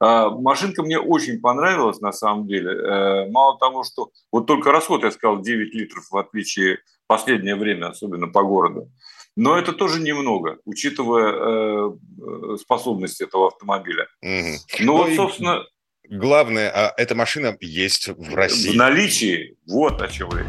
Э, 0.04 0.30
машинка 0.30 0.84
мне 0.84 1.00
очень 1.00 1.40
понравилась 1.40 2.02
на 2.02 2.12
самом 2.12 2.48
деле. 2.48 2.72
Э, 2.72 3.30
мало 3.32 3.58
того, 3.58 3.84
что 3.84 4.12
вот 4.32 4.48
только 4.48 4.72
расход, 4.72 5.04
я 5.04 5.12
сказал, 5.12 5.42
9 5.42 5.74
литров, 5.74 6.08
в 6.12 6.18
отличие 6.18 6.80
последнее 7.08 7.56
время, 7.56 7.88
особенно 7.88 8.28
по 8.28 8.44
городу. 8.44 8.90
Но 9.38 9.56
это 9.56 9.72
тоже 9.72 10.02
немного, 10.02 10.58
учитывая 10.66 11.32
э, 11.32 12.58
способности 12.60 13.22
этого 13.22 13.50
автомобиля. 13.50 14.08
Угу. 14.24 14.80
Ну, 14.80 14.98
вот, 14.98 15.14
собственно, 15.14 15.64
главное, 16.10 16.72
а 16.72 16.92
эта 16.98 17.14
машина 17.14 17.56
есть 17.62 18.08
в 18.08 18.34
России. 18.34 18.72
В 18.72 18.76
наличии. 18.76 19.56
Вот 19.68 20.02
о 20.02 20.08
чем 20.08 20.32
речь. 20.32 20.48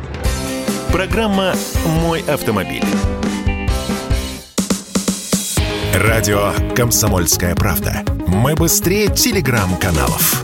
Программа 0.91 1.53
«Мой 2.01 2.23
автомобиль». 2.23 2.83
Радио 5.95 6.53
«Комсомольская 6.75 7.55
правда». 7.55 8.07
Мы 8.27 8.55
быстрее 8.57 9.15
телеграм-каналов. 9.15 10.43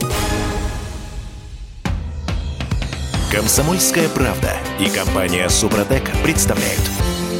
«Комсомольская 3.32 4.10
правда» 4.10 4.52
и 4.78 4.90
компания 4.90 5.48
«Супротек» 5.48 6.02
представляют. 6.22 7.03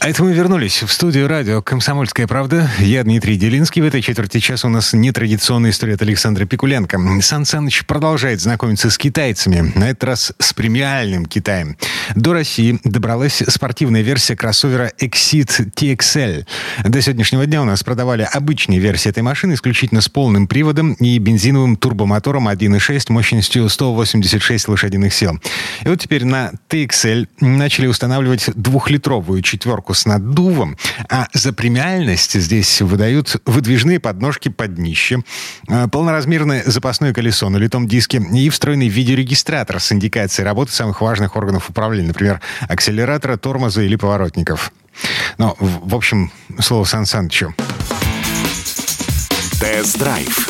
А 0.00 0.08
это 0.08 0.22
мы 0.22 0.32
вернулись 0.32 0.84
в 0.84 0.92
студию 0.92 1.26
радио 1.26 1.60
«Комсомольская 1.60 2.28
правда». 2.28 2.70
Я 2.78 3.02
Дмитрий 3.02 3.36
Делинский. 3.36 3.82
В 3.82 3.84
этой 3.84 4.00
четверти 4.00 4.38
часа 4.38 4.68
у 4.68 4.70
нас 4.70 4.92
нетрадиционная 4.92 5.70
история 5.70 5.94
от 5.94 6.02
Александра 6.02 6.44
Пикуленко. 6.44 7.00
Сан 7.20 7.44
Саныч 7.44 7.84
продолжает 7.84 8.40
знакомиться 8.40 8.90
с 8.90 8.96
китайцами, 8.96 9.72
на 9.74 9.90
этот 9.90 10.04
раз 10.04 10.32
с 10.38 10.52
премиальным 10.52 11.26
Китаем. 11.26 11.76
До 12.14 12.32
России 12.32 12.78
добралась 12.84 13.42
спортивная 13.48 14.02
версия 14.02 14.36
кроссовера 14.36 14.92
Exit 15.00 15.72
TXL. 15.74 16.46
До 16.84 17.02
сегодняшнего 17.02 17.44
дня 17.46 17.60
у 17.62 17.64
нас 17.64 17.82
продавали 17.82 18.22
обычные 18.22 18.78
версии 18.78 19.08
этой 19.08 19.24
машины 19.24 19.54
исключительно 19.54 20.00
с 20.00 20.08
полным 20.08 20.46
приводом 20.46 20.92
и 20.92 21.18
бензиновым 21.18 21.74
турбомотором 21.74 22.48
1.6 22.48 23.12
мощностью 23.12 23.68
186 23.68 24.68
лошадиных 24.68 25.12
сил. 25.12 25.40
И 25.84 25.88
вот 25.88 26.00
теперь 26.00 26.24
на 26.24 26.52
TXL 26.68 27.26
начали 27.40 27.88
устанавливать 27.88 28.48
двухлитровую 28.54 29.42
четверку 29.42 29.87
марку 29.88 29.94
с 29.94 30.06
наддувом, 30.06 30.76
а 31.08 31.28
за 31.32 31.52
премиальность 31.52 32.34
здесь 32.34 32.80
выдают 32.80 33.40
выдвижные 33.46 34.00
подножки 34.00 34.48
под 34.50 34.74
днище, 34.74 35.22
э, 35.68 35.88
полноразмерное 35.88 36.62
запасное 36.66 37.12
колесо 37.12 37.48
на 37.48 37.58
литом 37.58 37.88
диске 37.88 38.18
и 38.18 38.48
встроенный 38.50 38.88
видеорегистратор 38.88 39.80
с 39.80 39.92
индикацией 39.92 40.44
работы 40.44 40.72
самых 40.72 41.00
важных 41.00 41.36
органов 41.36 41.70
управления, 41.70 42.08
например, 42.08 42.40
акселератора, 42.68 43.36
тормоза 43.36 43.82
или 43.82 43.96
поворотников. 43.96 44.72
Ну, 45.38 45.56
в 45.58 45.94
общем, 45.94 46.30
слово 46.60 46.84
Сан 46.84 47.06
Санычу. 47.06 47.54
Тест-драйв. 49.60 50.48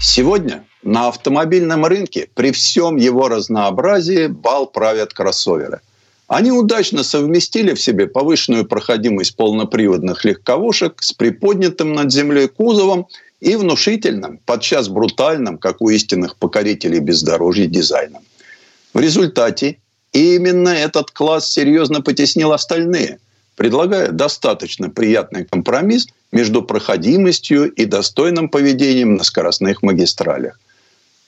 Сегодня 0.00 0.64
на 0.82 1.08
автомобильном 1.08 1.84
рынке 1.84 2.28
при 2.34 2.52
всем 2.52 2.96
его 2.96 3.28
разнообразии 3.28 4.28
бал 4.28 4.66
правят 4.66 5.12
кроссоверы. 5.12 5.80
Они 6.28 6.52
удачно 6.52 7.04
совместили 7.04 7.72
в 7.72 7.80
себе 7.80 8.06
повышенную 8.06 8.66
проходимость 8.66 9.34
полноприводных 9.34 10.26
легковушек 10.26 11.02
с 11.02 11.14
приподнятым 11.14 11.94
над 11.94 12.12
землей 12.12 12.48
кузовом 12.48 13.06
и 13.40 13.56
внушительным, 13.56 14.38
подчас 14.44 14.88
брутальным, 14.88 15.56
как 15.56 15.80
у 15.80 15.88
истинных 15.88 16.36
покорителей 16.36 16.98
бездорожья, 16.98 17.66
дизайном. 17.66 18.22
В 18.92 19.00
результате 19.00 19.78
именно 20.12 20.68
этот 20.68 21.10
класс 21.12 21.50
серьезно 21.50 22.02
потеснил 22.02 22.52
остальные, 22.52 23.20
предлагая 23.56 24.10
достаточно 24.10 24.90
приятный 24.90 25.46
компромисс 25.46 26.08
между 26.30 26.62
проходимостью 26.62 27.72
и 27.72 27.86
достойным 27.86 28.50
поведением 28.50 29.14
на 29.14 29.24
скоростных 29.24 29.82
магистралях. 29.82 30.60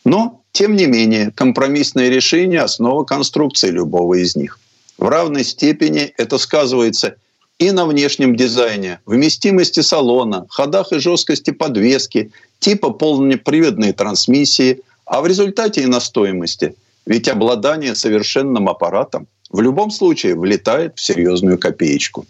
Но, 0.04 0.42
тем 0.52 0.76
не 0.76 0.84
менее, 0.84 1.30
компромиссное 1.34 2.10
решение– 2.10 2.60
основа 2.60 3.04
конструкции 3.04 3.70
любого 3.70 4.14
из 4.14 4.36
них– 4.36 4.58
в 5.00 5.08
равной 5.08 5.44
степени 5.44 6.12
это 6.18 6.38
сказывается 6.38 7.16
и 7.58 7.72
на 7.72 7.86
внешнем 7.86 8.36
дизайне, 8.36 9.00
вместимости 9.06 9.80
салона, 9.80 10.46
ходах 10.50 10.92
и 10.92 10.98
жесткости 10.98 11.50
подвески, 11.50 12.30
типа 12.58 12.90
полноприводной 12.90 13.92
трансмиссии, 13.92 14.82
а 15.06 15.20
в 15.20 15.26
результате 15.26 15.82
и 15.82 15.86
на 15.86 16.00
стоимости. 16.00 16.74
Ведь 17.06 17.28
обладание 17.28 17.94
совершенным 17.94 18.68
аппаратом 18.68 19.26
в 19.50 19.60
любом 19.60 19.90
случае 19.90 20.34
влетает 20.34 20.96
в 20.96 21.00
серьезную 21.00 21.58
копеечку. 21.58 22.26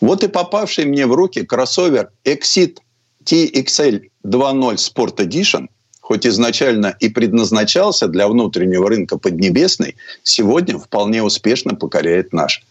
Вот 0.00 0.24
и 0.24 0.28
попавший 0.28 0.86
мне 0.86 1.06
в 1.06 1.12
руки 1.12 1.44
кроссовер 1.44 2.10
Exit 2.24 2.78
TXL 3.24 4.02
2.0 4.24 4.76
Sport 4.76 5.16
Edition– 5.16 5.68
хоть 6.08 6.26
изначально 6.26 6.96
и 7.00 7.10
предназначался 7.10 8.08
для 8.08 8.28
внутреннего 8.28 8.88
рынка 8.88 9.18
Поднебесной, 9.18 9.94
сегодня 10.22 10.78
вполне 10.78 11.22
успешно 11.22 11.74
покоряет 11.74 12.32
наш. 12.32 12.62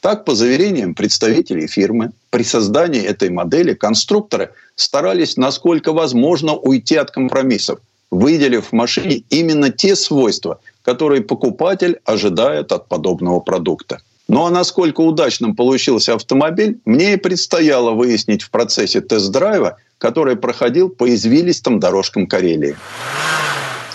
Так, 0.00 0.24
по 0.24 0.34
заверениям 0.34 0.94
представителей 0.94 1.66
фирмы, 1.66 2.12
при 2.30 2.44
создании 2.44 3.02
этой 3.02 3.30
модели 3.30 3.74
конструкторы 3.74 4.50
старались 4.76 5.36
насколько 5.36 5.92
возможно 5.92 6.52
уйти 6.52 6.94
от 6.94 7.10
компромиссов, 7.10 7.80
выделив 8.12 8.66
в 8.66 8.72
машине 8.72 9.24
именно 9.28 9.70
те 9.70 9.96
свойства, 9.96 10.60
которые 10.84 11.22
покупатель 11.22 11.98
ожидает 12.04 12.70
от 12.70 12.86
подобного 12.86 13.40
продукта. 13.40 14.02
Ну 14.26 14.46
а 14.46 14.50
насколько 14.50 15.00
удачным 15.00 15.54
получился 15.54 16.14
автомобиль, 16.14 16.78
мне 16.84 17.14
и 17.14 17.16
предстояло 17.16 17.92
выяснить 17.92 18.42
в 18.42 18.50
процессе 18.50 19.00
тест-драйва 19.00 19.78
который 20.04 20.36
проходил 20.36 20.90
по 20.90 21.08
извилистым 21.08 21.80
дорожкам 21.80 22.26
Карелии. 22.26 22.76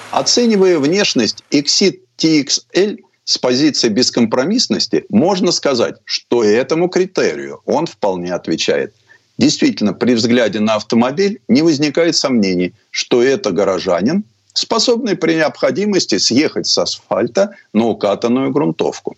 Оценивая 0.10 0.80
внешность 0.80 1.44
Exit 1.52 2.00
TXL 2.18 2.98
с 3.26 3.38
позиции 3.38 3.90
бескомпромиссности, 3.90 5.06
можно 5.10 5.52
сказать, 5.52 5.98
что 6.06 6.44
этому 6.44 6.90
критерию 6.90 7.62
он 7.66 7.86
вполне 7.86 8.34
отвечает. 8.34 8.96
Действительно, 9.38 9.94
при 9.94 10.16
взгляде 10.16 10.60
на 10.60 10.76
автомобиль 10.76 11.42
не 11.48 11.62
возникает 11.62 12.16
сомнений, 12.16 12.74
что 12.90 13.22
это 13.22 13.52
горожанин, 13.52 14.24
способный 14.54 15.16
при 15.16 15.36
необходимости 15.36 16.18
съехать 16.18 16.66
с 16.66 16.76
асфальта 16.80 17.56
на 17.72 17.86
укатанную 17.86 18.52
грунтовку. 18.52 19.16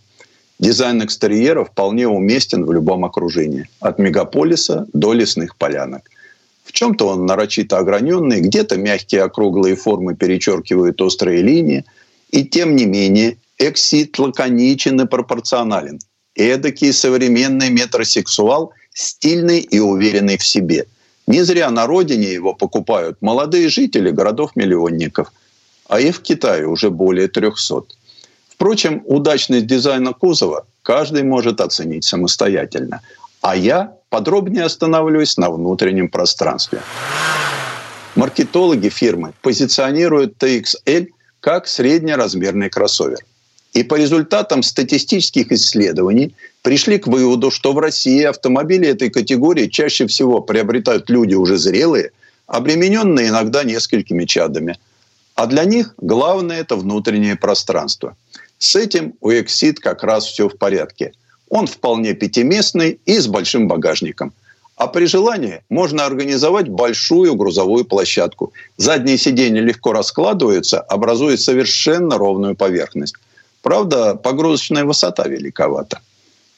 Дизайн 0.61 1.03
экстерьера 1.03 1.65
вполне 1.65 2.07
уместен 2.07 2.63
в 2.65 2.71
любом 2.71 3.03
окружении, 3.03 3.67
от 3.81 3.99
мегаполиса 3.99 4.87
до 4.93 5.11
лесных 5.11 5.57
полянок– 5.57 6.03
в 6.63 6.71
чем-то 6.73 7.07
он 7.07 7.25
нарочито 7.25 7.77
ограненный, 7.77 8.39
где-то 8.39 8.77
мягкие 8.77 9.23
округлые 9.23 9.75
формы 9.75 10.15
перечеркивают 10.15 11.01
острые 11.01 11.41
линии. 11.41 11.83
И 12.29 12.45
тем 12.45 12.75
не 12.75 12.85
менее, 12.85 13.37
эксит 13.57 14.17
лаконичен 14.17 15.01
и 15.01 15.05
пропорционален. 15.05 15.99
Эдакий 16.35 16.93
современный 16.93 17.69
метросексуал, 17.69 18.71
стильный 18.93 19.59
и 19.59 19.79
уверенный 19.79 20.37
в 20.37 20.45
себе. 20.45 20.85
Не 21.27 21.43
зря 21.43 21.69
на 21.69 21.87
родине 21.87 22.31
его 22.31 22.53
покупают 22.53 23.17
молодые 23.21 23.69
жители 23.69 24.11
городов-миллионников, 24.11 25.31
а 25.89 25.99
и 25.99 26.11
в 26.11 26.21
Китае 26.21 26.67
уже 26.67 26.89
более 26.89 27.27
300. 27.27 27.83
Впрочем, 28.61 29.01
удачность 29.07 29.65
дизайна 29.65 30.13
кузова 30.13 30.67
каждый 30.83 31.23
может 31.23 31.59
оценить 31.61 32.03
самостоятельно. 32.03 33.01
А 33.41 33.55
я 33.55 33.95
подробнее 34.09 34.65
остановлюсь 34.65 35.35
на 35.37 35.49
внутреннем 35.49 36.09
пространстве. 36.09 36.83
Маркетологи 38.15 38.89
фирмы 38.89 39.33
позиционируют 39.41 40.37
TXL 40.37 41.07
как 41.39 41.67
среднеразмерный 41.67 42.69
кроссовер. 42.69 43.25
И 43.73 43.81
по 43.81 43.95
результатам 43.95 44.61
статистических 44.61 45.51
исследований 45.51 46.35
пришли 46.61 46.99
к 46.99 47.07
выводу, 47.07 47.49
что 47.49 47.73
в 47.73 47.79
России 47.79 48.21
автомобили 48.21 48.87
этой 48.87 49.09
категории 49.09 49.69
чаще 49.69 50.05
всего 50.05 50.39
приобретают 50.39 51.09
люди 51.09 51.33
уже 51.33 51.57
зрелые, 51.57 52.11
обремененные 52.45 53.29
иногда 53.29 53.63
несколькими 53.63 54.25
чадами. 54.25 54.77
А 55.33 55.47
для 55.47 55.63
них 55.63 55.95
главное– 55.97 56.59
это 56.61 56.75
внутреннее 56.75 57.35
пространство. 57.35 58.15
С 58.61 58.75
этим 58.75 59.13
у 59.21 59.31
Exit 59.31 59.75
как 59.81 60.03
раз 60.03 60.25
все 60.25 60.47
в 60.47 60.57
порядке– 60.57 61.11
он 61.51 61.67
вполне 61.67 62.13
пятиместный 62.13 62.99
и 63.05 63.19
с 63.19 63.27
большим 63.27 63.67
багажником. 63.67 64.31
А 64.77 64.87
при 64.87 65.05
желании 65.05 65.61
можно 65.69 66.05
организовать 66.05 66.69
большую 66.69 67.35
грузовую 67.35 67.83
площадку. 67.83 68.53
Задние 68.77 69.17
сиденья 69.17 69.61
легко 69.61 69.91
раскладываются, 69.91 70.79
образуя 70.79 71.35
совершенно 71.35 72.17
ровную 72.17 72.55
поверхность. 72.55 73.15
Правда, 73.61 74.15
погрузочная 74.15 74.85
высота 74.85 75.27
великовата. 75.27 75.99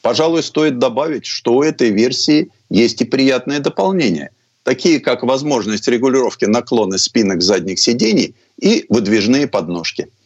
Пожалуй, 0.04 0.44
стоит 0.44 0.78
добавить, 0.78 1.26
что 1.26 1.56
у 1.56 1.64
этой 1.64 1.90
версии 1.90 2.50
есть 2.70 3.02
и 3.02 3.06
приятные 3.06 3.60
дополнения, 3.60 4.30
такие 4.62 5.00
как 5.00 5.24
возможность 5.24 5.88
регулировки 5.88 6.46
наклона 6.46 7.00
спинок 7.00 7.42
задних 7.42 7.80
сидений 7.80 8.36
и 8.62 8.86
выдвижные 8.90 9.48
подножки– 9.48 10.08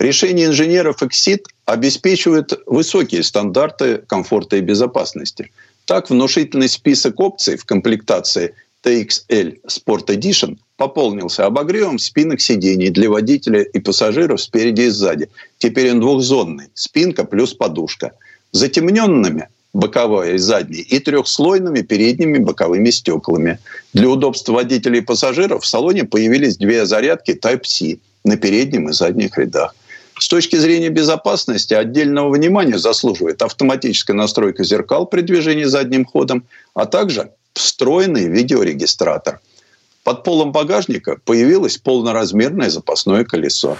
Решения 0.00 0.46
инженеров 0.46 1.02
Exit 1.02 1.44
обеспечивают 1.66 2.58
высокие 2.64 3.22
стандарты 3.22 3.98
комфорта 3.98 4.56
и 4.56 4.62
безопасности. 4.62 5.50
Так, 5.84 6.08
внушительный 6.08 6.70
список 6.70 7.20
опций 7.20 7.58
в 7.58 7.66
комплектации 7.66 8.54
TXL 8.82 9.58
Sport 9.68 10.06
Edition 10.06 10.56
пополнился 10.78 11.44
обогревом 11.44 11.98
спинок 11.98 12.40
сидений 12.40 12.88
для 12.88 13.10
водителя 13.10 13.60
и 13.60 13.78
пассажиров 13.78 14.40
спереди 14.40 14.82
и 14.82 14.88
сзади. 14.88 15.28
Теперь 15.58 15.92
он 15.92 16.00
двухзонный. 16.00 16.68
Спинка 16.72 17.24
плюс 17.24 17.52
подушка. 17.52 18.12
Затемненными 18.52 19.48
боковая 19.74 20.36
и 20.36 20.38
задняя, 20.38 20.82
и 20.82 20.98
трехслойными 20.98 21.82
передними 21.82 22.38
боковыми 22.38 22.88
стеклами. 22.88 23.58
Для 23.92 24.08
удобства 24.08 24.54
водителей 24.54 25.00
и 25.00 25.04
пассажиров 25.04 25.62
в 25.62 25.66
салоне 25.66 26.04
появились 26.04 26.56
две 26.56 26.86
зарядки 26.86 27.32
Type-C 27.32 27.98
на 28.24 28.38
переднем 28.38 28.88
и 28.88 28.92
задних 28.94 29.36
рядах. 29.36 29.74
С 30.20 30.28
точки 30.28 30.56
зрения 30.56 30.90
безопасности 30.90 31.72
отдельного 31.72 32.28
внимания 32.28 32.76
заслуживает 32.76 33.40
автоматическая 33.40 34.14
настройка 34.14 34.64
зеркал 34.64 35.06
при 35.06 35.22
движении 35.22 35.64
задним 35.64 36.04
ходом, 36.04 36.44
а 36.74 36.84
также 36.84 37.30
встроенный 37.54 38.28
видеорегистратор. 38.28 39.40
Под 40.04 40.22
полом 40.22 40.52
багажника 40.52 41.16
появилось 41.24 41.78
полноразмерное 41.78 42.68
запасное 42.68 43.24
колесо. 43.24 43.78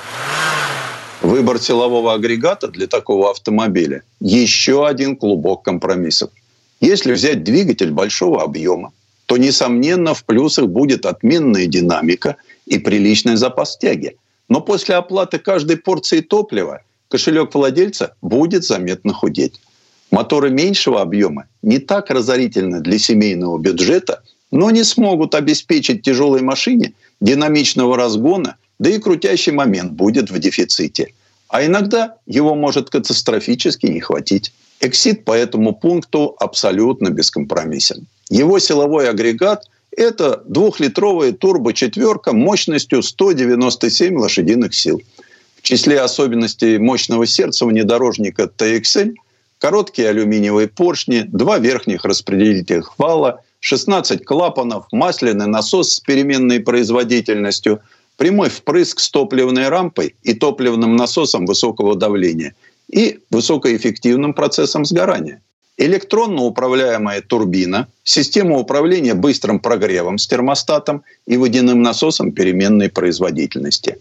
Выбор 1.21 1.61
силового 1.61 2.15
агрегата 2.15 2.69
для 2.69 2.87
такого 2.87 3.31
автомобиля– 3.31 4.03
еще 4.21 4.87
один 4.87 5.17
клубок 5.17 5.63
компромиссов. 5.63 6.31
Если 6.81 7.13
взять 7.13 7.45
двигатель 7.45 7.91
большого 7.91 8.43
объема, 8.43 8.93
то, 9.27 9.37
несомненно, 9.37 10.15
в 10.15 10.25
плюсах 10.25 10.69
будет 10.69 11.05
отменная 11.05 11.67
динамика 11.67 12.37
и 12.65 12.79
приличный 12.79 13.37
запас 13.37 13.77
тяги. 13.77 14.17
Но 14.51 14.61
после 14.61 14.97
оплаты 14.97 15.39
каждой 15.39 15.79
порции 15.79 16.21
топлива 16.21 16.83
кошелек 17.09 17.55
владельца 17.55 18.15
будет 18.21 18.65
заметно 18.65 19.15
худеть. 19.15 19.61
Моторы 20.11 20.51
меньшего 20.51 21.01
объема 21.01 21.45
не 21.63 21.79
так 21.79 22.11
разорительны 22.11 22.81
для 22.81 22.99
семейного 22.99 23.59
бюджета, 23.59 24.23
но 24.51 24.71
не 24.71 24.83
смогут 24.83 25.37
обеспечить 25.37 26.03
тяжелой 26.03 26.43
машине 26.43 26.93
динамичного 27.21 27.97
разгона 27.97 28.57
да 28.81 28.91
и 28.91 28.99
крутящий 28.99 29.53
момент 29.53 29.93
будет 29.93 30.31
в 30.31 30.39
дефиците. 30.39 31.13
А 31.49 31.65
иногда 31.65 32.17
его 32.27 32.55
может 32.55 32.89
катастрофически 32.91 33.87
не 33.87 34.01
хватить. 34.01 34.53
Эксид 34.81 35.25
по 35.25 35.33
этому 35.33 35.75
пункту 35.75 36.35
абсолютно 36.41 37.11
бескомпромиссен. 37.11 38.07
Его 38.31 38.59
силовой 38.59 39.09
агрегат– 39.09 39.65
это 39.97 40.43
двухлитровая 40.47 41.33
турбо-четверка 41.33 42.33
мощностью 42.33 43.03
197 43.03 44.17
лошадиных 44.17 44.75
сил. 44.75 45.03
В 45.57 45.63
числе 45.63 46.01
особенностей 46.01 46.79
мощного 46.79 47.27
сердца 47.27 47.67
внедорожника 47.67 48.51
TXL– 48.57 49.15
короткие 49.59 50.09
алюминиевые 50.09 50.69
поршни, 50.69 51.25
два 51.27 51.59
верхних 51.59 52.05
распределительных 52.05 52.99
вала, 52.99 53.43
16 53.61 54.25
клапанов, 54.25 54.87
масляный 54.91 55.47
насос 55.47 55.95
с 55.95 56.01
переменной 56.01 56.61
производительностью– 56.61 57.81
прямой 58.21 58.51
впрыск 58.51 59.01
с 59.01 59.09
топливной 59.09 59.71
рампой 59.71 60.15
и 60.23 60.35
топливным 60.35 60.95
насосом 60.95 61.47
высокого 61.47 61.97
давления 61.97 62.55
и 62.93 63.21
высокоэффективным 63.31 64.35
процессом 64.35 64.85
сгорания. 64.85 65.41
Электронно 65.81 66.43
управляемая 66.43 67.23
турбина, 67.23 67.89
система 68.05 68.59
управления 68.59 69.15
быстрым 69.15 69.59
прогревом 69.59 70.19
с 70.19 70.27
термостатом 70.27 71.05
и 71.27 71.39
водяным 71.39 71.81
насосом 71.81 72.33
переменной 72.33 72.91
производительности. 72.91 73.97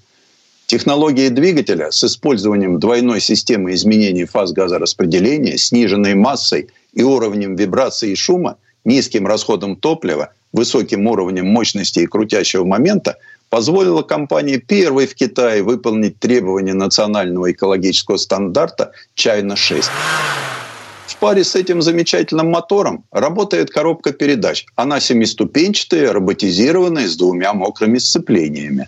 Технология 0.66 1.30
двигателя 1.30 1.90
с 1.92 2.04
использованием 2.04 2.82
двойной 2.82 3.22
системы 3.22 3.74
изменений 3.76 4.26
фаз 4.26 4.52
газораспределения, 4.52 5.58
сниженной 5.58 6.16
массой 6.16 6.68
и 6.92 7.02
уровнем 7.02 7.56
вибрации 7.56 8.12
и 8.12 8.16
шума, 8.16 8.58
низким 8.84 9.26
расходом 9.26 9.78
топлива, 9.78 10.34
высоким 10.52 11.08
уровнем 11.08 11.48
мощности 11.48 12.00
и 12.00 12.08
крутящего 12.08 12.66
момента 12.66 13.16
позволила 13.50 14.02
компании 14.02 14.58
первой 14.58 15.08
в 15.08 15.16
Китае 15.16 15.64
выполнить 15.64 16.20
требования 16.20 16.74
национального 16.74 17.50
экологического 17.54 18.18
стандарта 18.18 18.92
China-6. 19.16 19.86
В 21.10 21.18
паре 21.18 21.44
с 21.44 21.56
этим 21.56 21.82
замечательным 21.82 22.52
мотором 22.52 23.04
работает 23.12 23.72
коробка 23.72 24.12
передач. 24.12 24.68
Она 24.76 25.00
семиступенчатая, 25.00 26.14
роботизированная, 26.14 27.08
с 27.08 27.18
двумя 27.18 27.54
мокрыми 27.54 27.98
сцеплениями. 27.98 28.88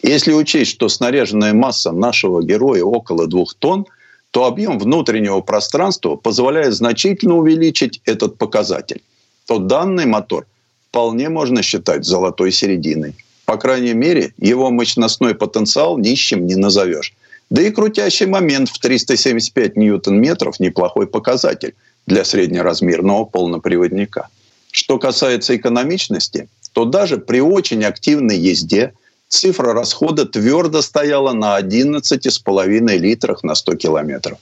Если 0.00 0.32
учесть, 0.32 0.70
что 0.70 0.88
снаряженная 0.88 1.54
масса 1.54 1.90
нашего 1.90 2.40
героя 2.40 2.84
около 2.84 3.26
двух 3.26 3.54
тонн, 3.54 3.84
то 4.30 4.44
объем 4.44 4.78
внутреннего 4.78 5.40
пространства 5.40 6.14
позволяет 6.14 6.72
значительно 6.72 7.34
увеличить 7.34 8.00
этот 8.04 8.38
показатель. 8.38 9.02
То 9.48 9.58
данный 9.58 10.06
мотор 10.06 10.46
вполне 10.90 11.28
можно 11.28 11.62
считать 11.62 12.04
золотой 12.04 12.52
серединой. 12.52 13.16
По 13.44 13.56
крайней 13.56 13.94
мере, 13.94 14.32
его 14.38 14.70
мощностной 14.70 15.34
потенциал 15.34 15.98
нищим 15.98 16.46
не 16.46 16.54
назовешь. 16.54 17.12
Да 17.50 17.62
и 17.62 17.70
крутящий 17.70 18.26
момент 18.26 18.68
в 18.68 18.78
375 18.78 19.76
ньютон-метров– 19.76 20.58
неплохой 20.60 21.06
показатель 21.06 21.74
для 22.06 22.24
среднеразмерного 22.24 23.24
полноприводника. 23.24 24.28
Что 24.72 24.98
касается 24.98 25.56
экономичности, 25.56 26.48
то 26.72 26.84
даже 26.84 27.18
при 27.18 27.40
очень 27.40 27.84
активной 27.84 28.36
езде 28.36 28.92
цифра 29.28 29.72
расхода 29.72 30.26
твердо 30.26 30.82
стояла 30.82 31.32
на 31.32 31.58
11,5 31.58 32.96
литрах 32.98 33.44
на 33.44 33.54
100 33.54 33.76
километров. 33.76 34.38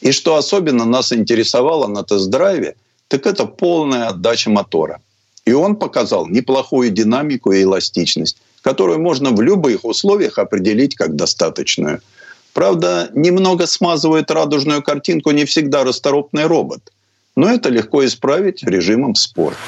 И 0.00 0.12
что 0.12 0.36
особенно 0.36 0.84
нас 0.84 1.12
интересовало 1.12 1.86
на 1.86 2.02
тест-драйве, 2.02 2.76
так 3.08 3.26
это 3.26 3.44
полная 3.46 4.08
отдача 4.08 4.50
мотора. 4.50 5.00
И 5.44 5.52
он 5.52 5.76
показал 5.76 6.26
неплохую 6.26 6.90
динамику 6.90 7.52
и 7.52 7.62
эластичность, 7.62 8.36
которую 8.62 9.00
можно 9.00 9.30
в 9.30 9.40
любых 9.40 9.84
условиях 9.84 10.38
определить 10.38 10.96
как 10.96 11.14
достаточную. 11.14 12.00
Правда, 12.56 13.10
немного 13.12 13.66
смазывает 13.66 14.30
радужную 14.30 14.82
картинку 14.82 15.30
не 15.30 15.44
всегда 15.44 15.84
расторопный 15.84 16.46
робот. 16.46 16.90
Но 17.36 17.50
это 17.50 17.68
легко 17.68 18.02
исправить 18.06 18.62
режимом 18.62 19.14
спорт. 19.14 19.58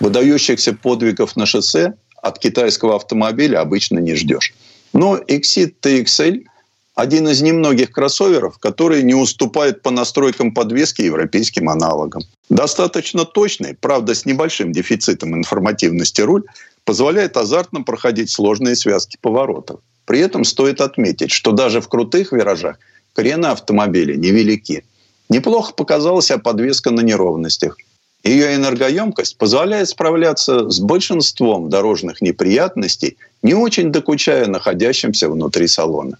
Выдающихся 0.00 0.72
подвигов 0.72 1.36
на 1.36 1.44
шоссе 1.44 1.92
от 2.22 2.38
китайского 2.38 2.96
автомобиля 2.96 3.60
обычно 3.60 3.98
не 3.98 4.14
ждешь. 4.14 4.54
Но 4.94 5.18
Exit 5.18 5.74
TXL– 5.82 6.46
один 6.94 7.28
из 7.28 7.42
немногих 7.42 7.90
кроссоверов, 7.90 8.56
который 8.56 9.02
не 9.02 9.14
уступает 9.14 9.82
по 9.82 9.90
настройкам 9.90 10.54
подвески 10.54 11.02
европейским 11.02 11.68
аналогам. 11.68 12.22
Достаточно 12.48 13.26
точный, 13.26 13.74
правда 13.74 14.14
с 14.14 14.24
небольшим 14.24 14.72
дефицитом 14.72 15.36
информативности 15.36 16.22
руль, 16.22 16.44
позволяет 16.84 17.36
азартно 17.36 17.82
проходить 17.82 18.30
сложные 18.30 18.76
связки 18.76 19.18
поворотов. 19.20 19.80
При 20.08 20.20
этом 20.20 20.44
стоит 20.44 20.80
отметить, 20.80 21.30
что 21.30 21.52
даже 21.52 21.82
в 21.82 21.88
крутых 21.88 22.32
виражах 22.32 22.78
крены 23.12 23.48
автомобиля 23.48 24.16
невелики. 24.16 24.84
Неплохо 25.28 25.74
показалась 25.74 26.28
себя 26.28 26.38
подвеска 26.38 26.90
на 26.90 27.02
неровностях. 27.02 27.76
Ее 28.24 28.54
энергоемкость 28.54 29.36
позволяет 29.36 29.90
справляться 29.90 30.70
с 30.70 30.80
большинством 30.80 31.68
дорожных 31.68 32.22
неприятностей, 32.22 33.18
не 33.42 33.52
очень 33.52 33.92
докучая 33.92 34.46
находящимся 34.46 35.28
внутри 35.28 35.68
салона. 35.68 36.16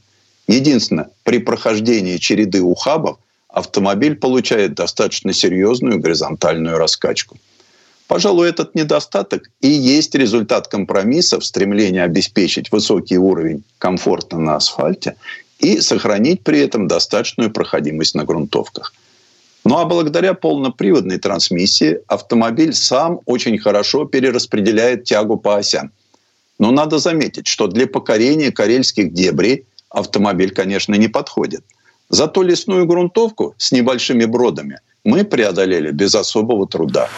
Единственное, 0.47 1.09
при 1.25 1.39
прохождении 1.39 2.19
череды 2.19 2.61
ухабов 2.61 3.17
автомобиль 3.49 4.17
получает 4.17 4.75
достаточно 4.75 5.33
серьезную 5.33 5.99
горизонтальную 5.99 6.77
раскачку. 6.77 7.39
Пожалуй, 8.09 8.49
этот 8.49 8.75
недостаток 8.75 9.51
и 9.61 9.69
есть 9.69 10.15
результат 10.15 10.67
компромисса 10.67 11.39
в 11.39 11.45
стремлении 11.45 12.01
обеспечить 12.01 12.73
высокий 12.73 13.19
уровень 13.19 13.63
комфорта 13.79 14.39
на 14.39 14.57
асфальте 14.57 15.17
и 15.59 15.81
сохранить 15.81 16.43
при 16.43 16.61
этом 16.61 16.89
достаточную 16.89 17.51
проходимость 17.51 18.15
на 18.15 18.25
грунтовках. 18.25 18.95
Ну 19.65 19.77
а 19.77 19.85
благодаря 19.85 20.33
полноприводной 20.33 21.19
трансмиссии 21.19 21.99
автомобиль 22.07 22.73
сам 22.73 23.21
очень 23.27 23.59
хорошо 23.59 24.07
перераспределяет 24.07 25.05
тягу 25.05 25.37
по 25.37 25.59
осям. 25.59 25.91
Но 26.59 26.71
надо 26.71 26.99
заметить, 26.99 27.47
что 27.47 27.67
для 27.67 27.87
покорения 27.87 28.51
карельских 28.51 29.13
дебрей 29.13 29.67
автомобиль, 29.91 30.55
конечно, 30.55 30.95
не 30.95 31.09
подходит. 31.09 31.63
Зато 32.09 32.43
лесную 32.43 32.87
грунтовку 32.87 33.55
с 33.59 33.71
небольшими 33.71 34.25
бродами 34.25 34.81
мы 35.05 35.25
преодолели 35.25 35.91
без 35.91 36.15
особого 36.15 36.67
труда. 36.67 37.11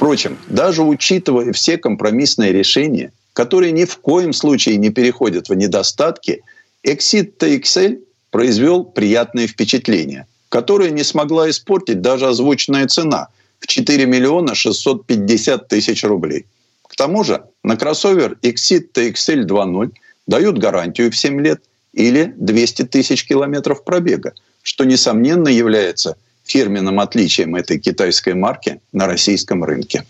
Впрочем, 0.00 0.38
даже 0.48 0.82
учитывая 0.82 1.52
все 1.52 1.76
компромиссные 1.76 2.52
решения, 2.52 3.12
которые 3.34 3.70
ни 3.70 3.84
в 3.84 3.98
коем 3.98 4.32
случае 4.32 4.78
не 4.78 4.88
переходят 4.88 5.50
в 5.50 5.54
недостатки, 5.54 6.40
Exit 6.86 7.36
TXL 7.36 7.98
произвел 8.30 8.84
приятное 8.84 9.46
впечатление, 9.46 10.26
которое 10.48 10.88
не 10.88 11.04
смогла 11.04 11.50
испортить 11.50 12.00
даже 12.00 12.28
озвученная 12.28 12.88
цена 12.88 13.28
в 13.58 13.66
4 13.66 14.06
миллиона 14.06 14.54
650 14.54 15.68
тысяч 15.68 16.02
рублей. 16.02 16.46
К 16.88 16.96
тому 16.96 17.22
же 17.22 17.42
на 17.62 17.76
кроссовер 17.76 18.38
Exit 18.40 18.92
TXL 18.94 19.44
2.0 19.44 19.90
дают 20.26 20.56
гарантию 20.56 21.12
в 21.12 21.16
7 21.18 21.42
лет 21.42 21.60
или 21.92 22.32
200 22.38 22.84
тысяч 22.84 23.26
километров 23.26 23.84
пробега, 23.84 24.32
что, 24.62 24.84
несомненно, 24.84 25.48
является 25.48 26.16
фирменным 26.50 26.98
отличием 27.00 27.54
этой 27.54 27.78
китайской 27.78 28.34
марки 28.34 28.80
на 28.92 29.06
российском 29.06 29.62
рынке. 29.62 30.04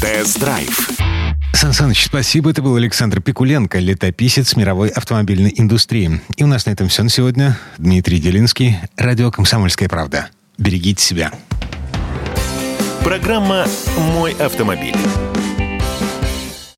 Тест-драйв 0.00 0.90
Сан 1.54 1.72
Саныч, 1.72 2.06
спасибо. 2.06 2.50
Это 2.50 2.60
был 2.60 2.74
Александр 2.74 3.20
Пикуленко, 3.20 3.78
летописец 3.78 4.56
мировой 4.56 4.88
автомобильной 4.88 5.54
индустрии. 5.56 6.20
И 6.36 6.42
у 6.42 6.48
нас 6.48 6.66
на 6.66 6.70
этом 6.70 6.88
все 6.88 7.04
на 7.04 7.08
сегодня. 7.08 7.56
Дмитрий 7.78 8.18
Делинский, 8.18 8.78
радио 8.96 9.30
«Комсомольская 9.30 9.88
правда». 9.88 10.28
Берегите 10.58 11.04
себя. 11.04 11.30
Программа 13.04 13.66
«Мой 13.96 14.32
автомобиль». 14.32 14.96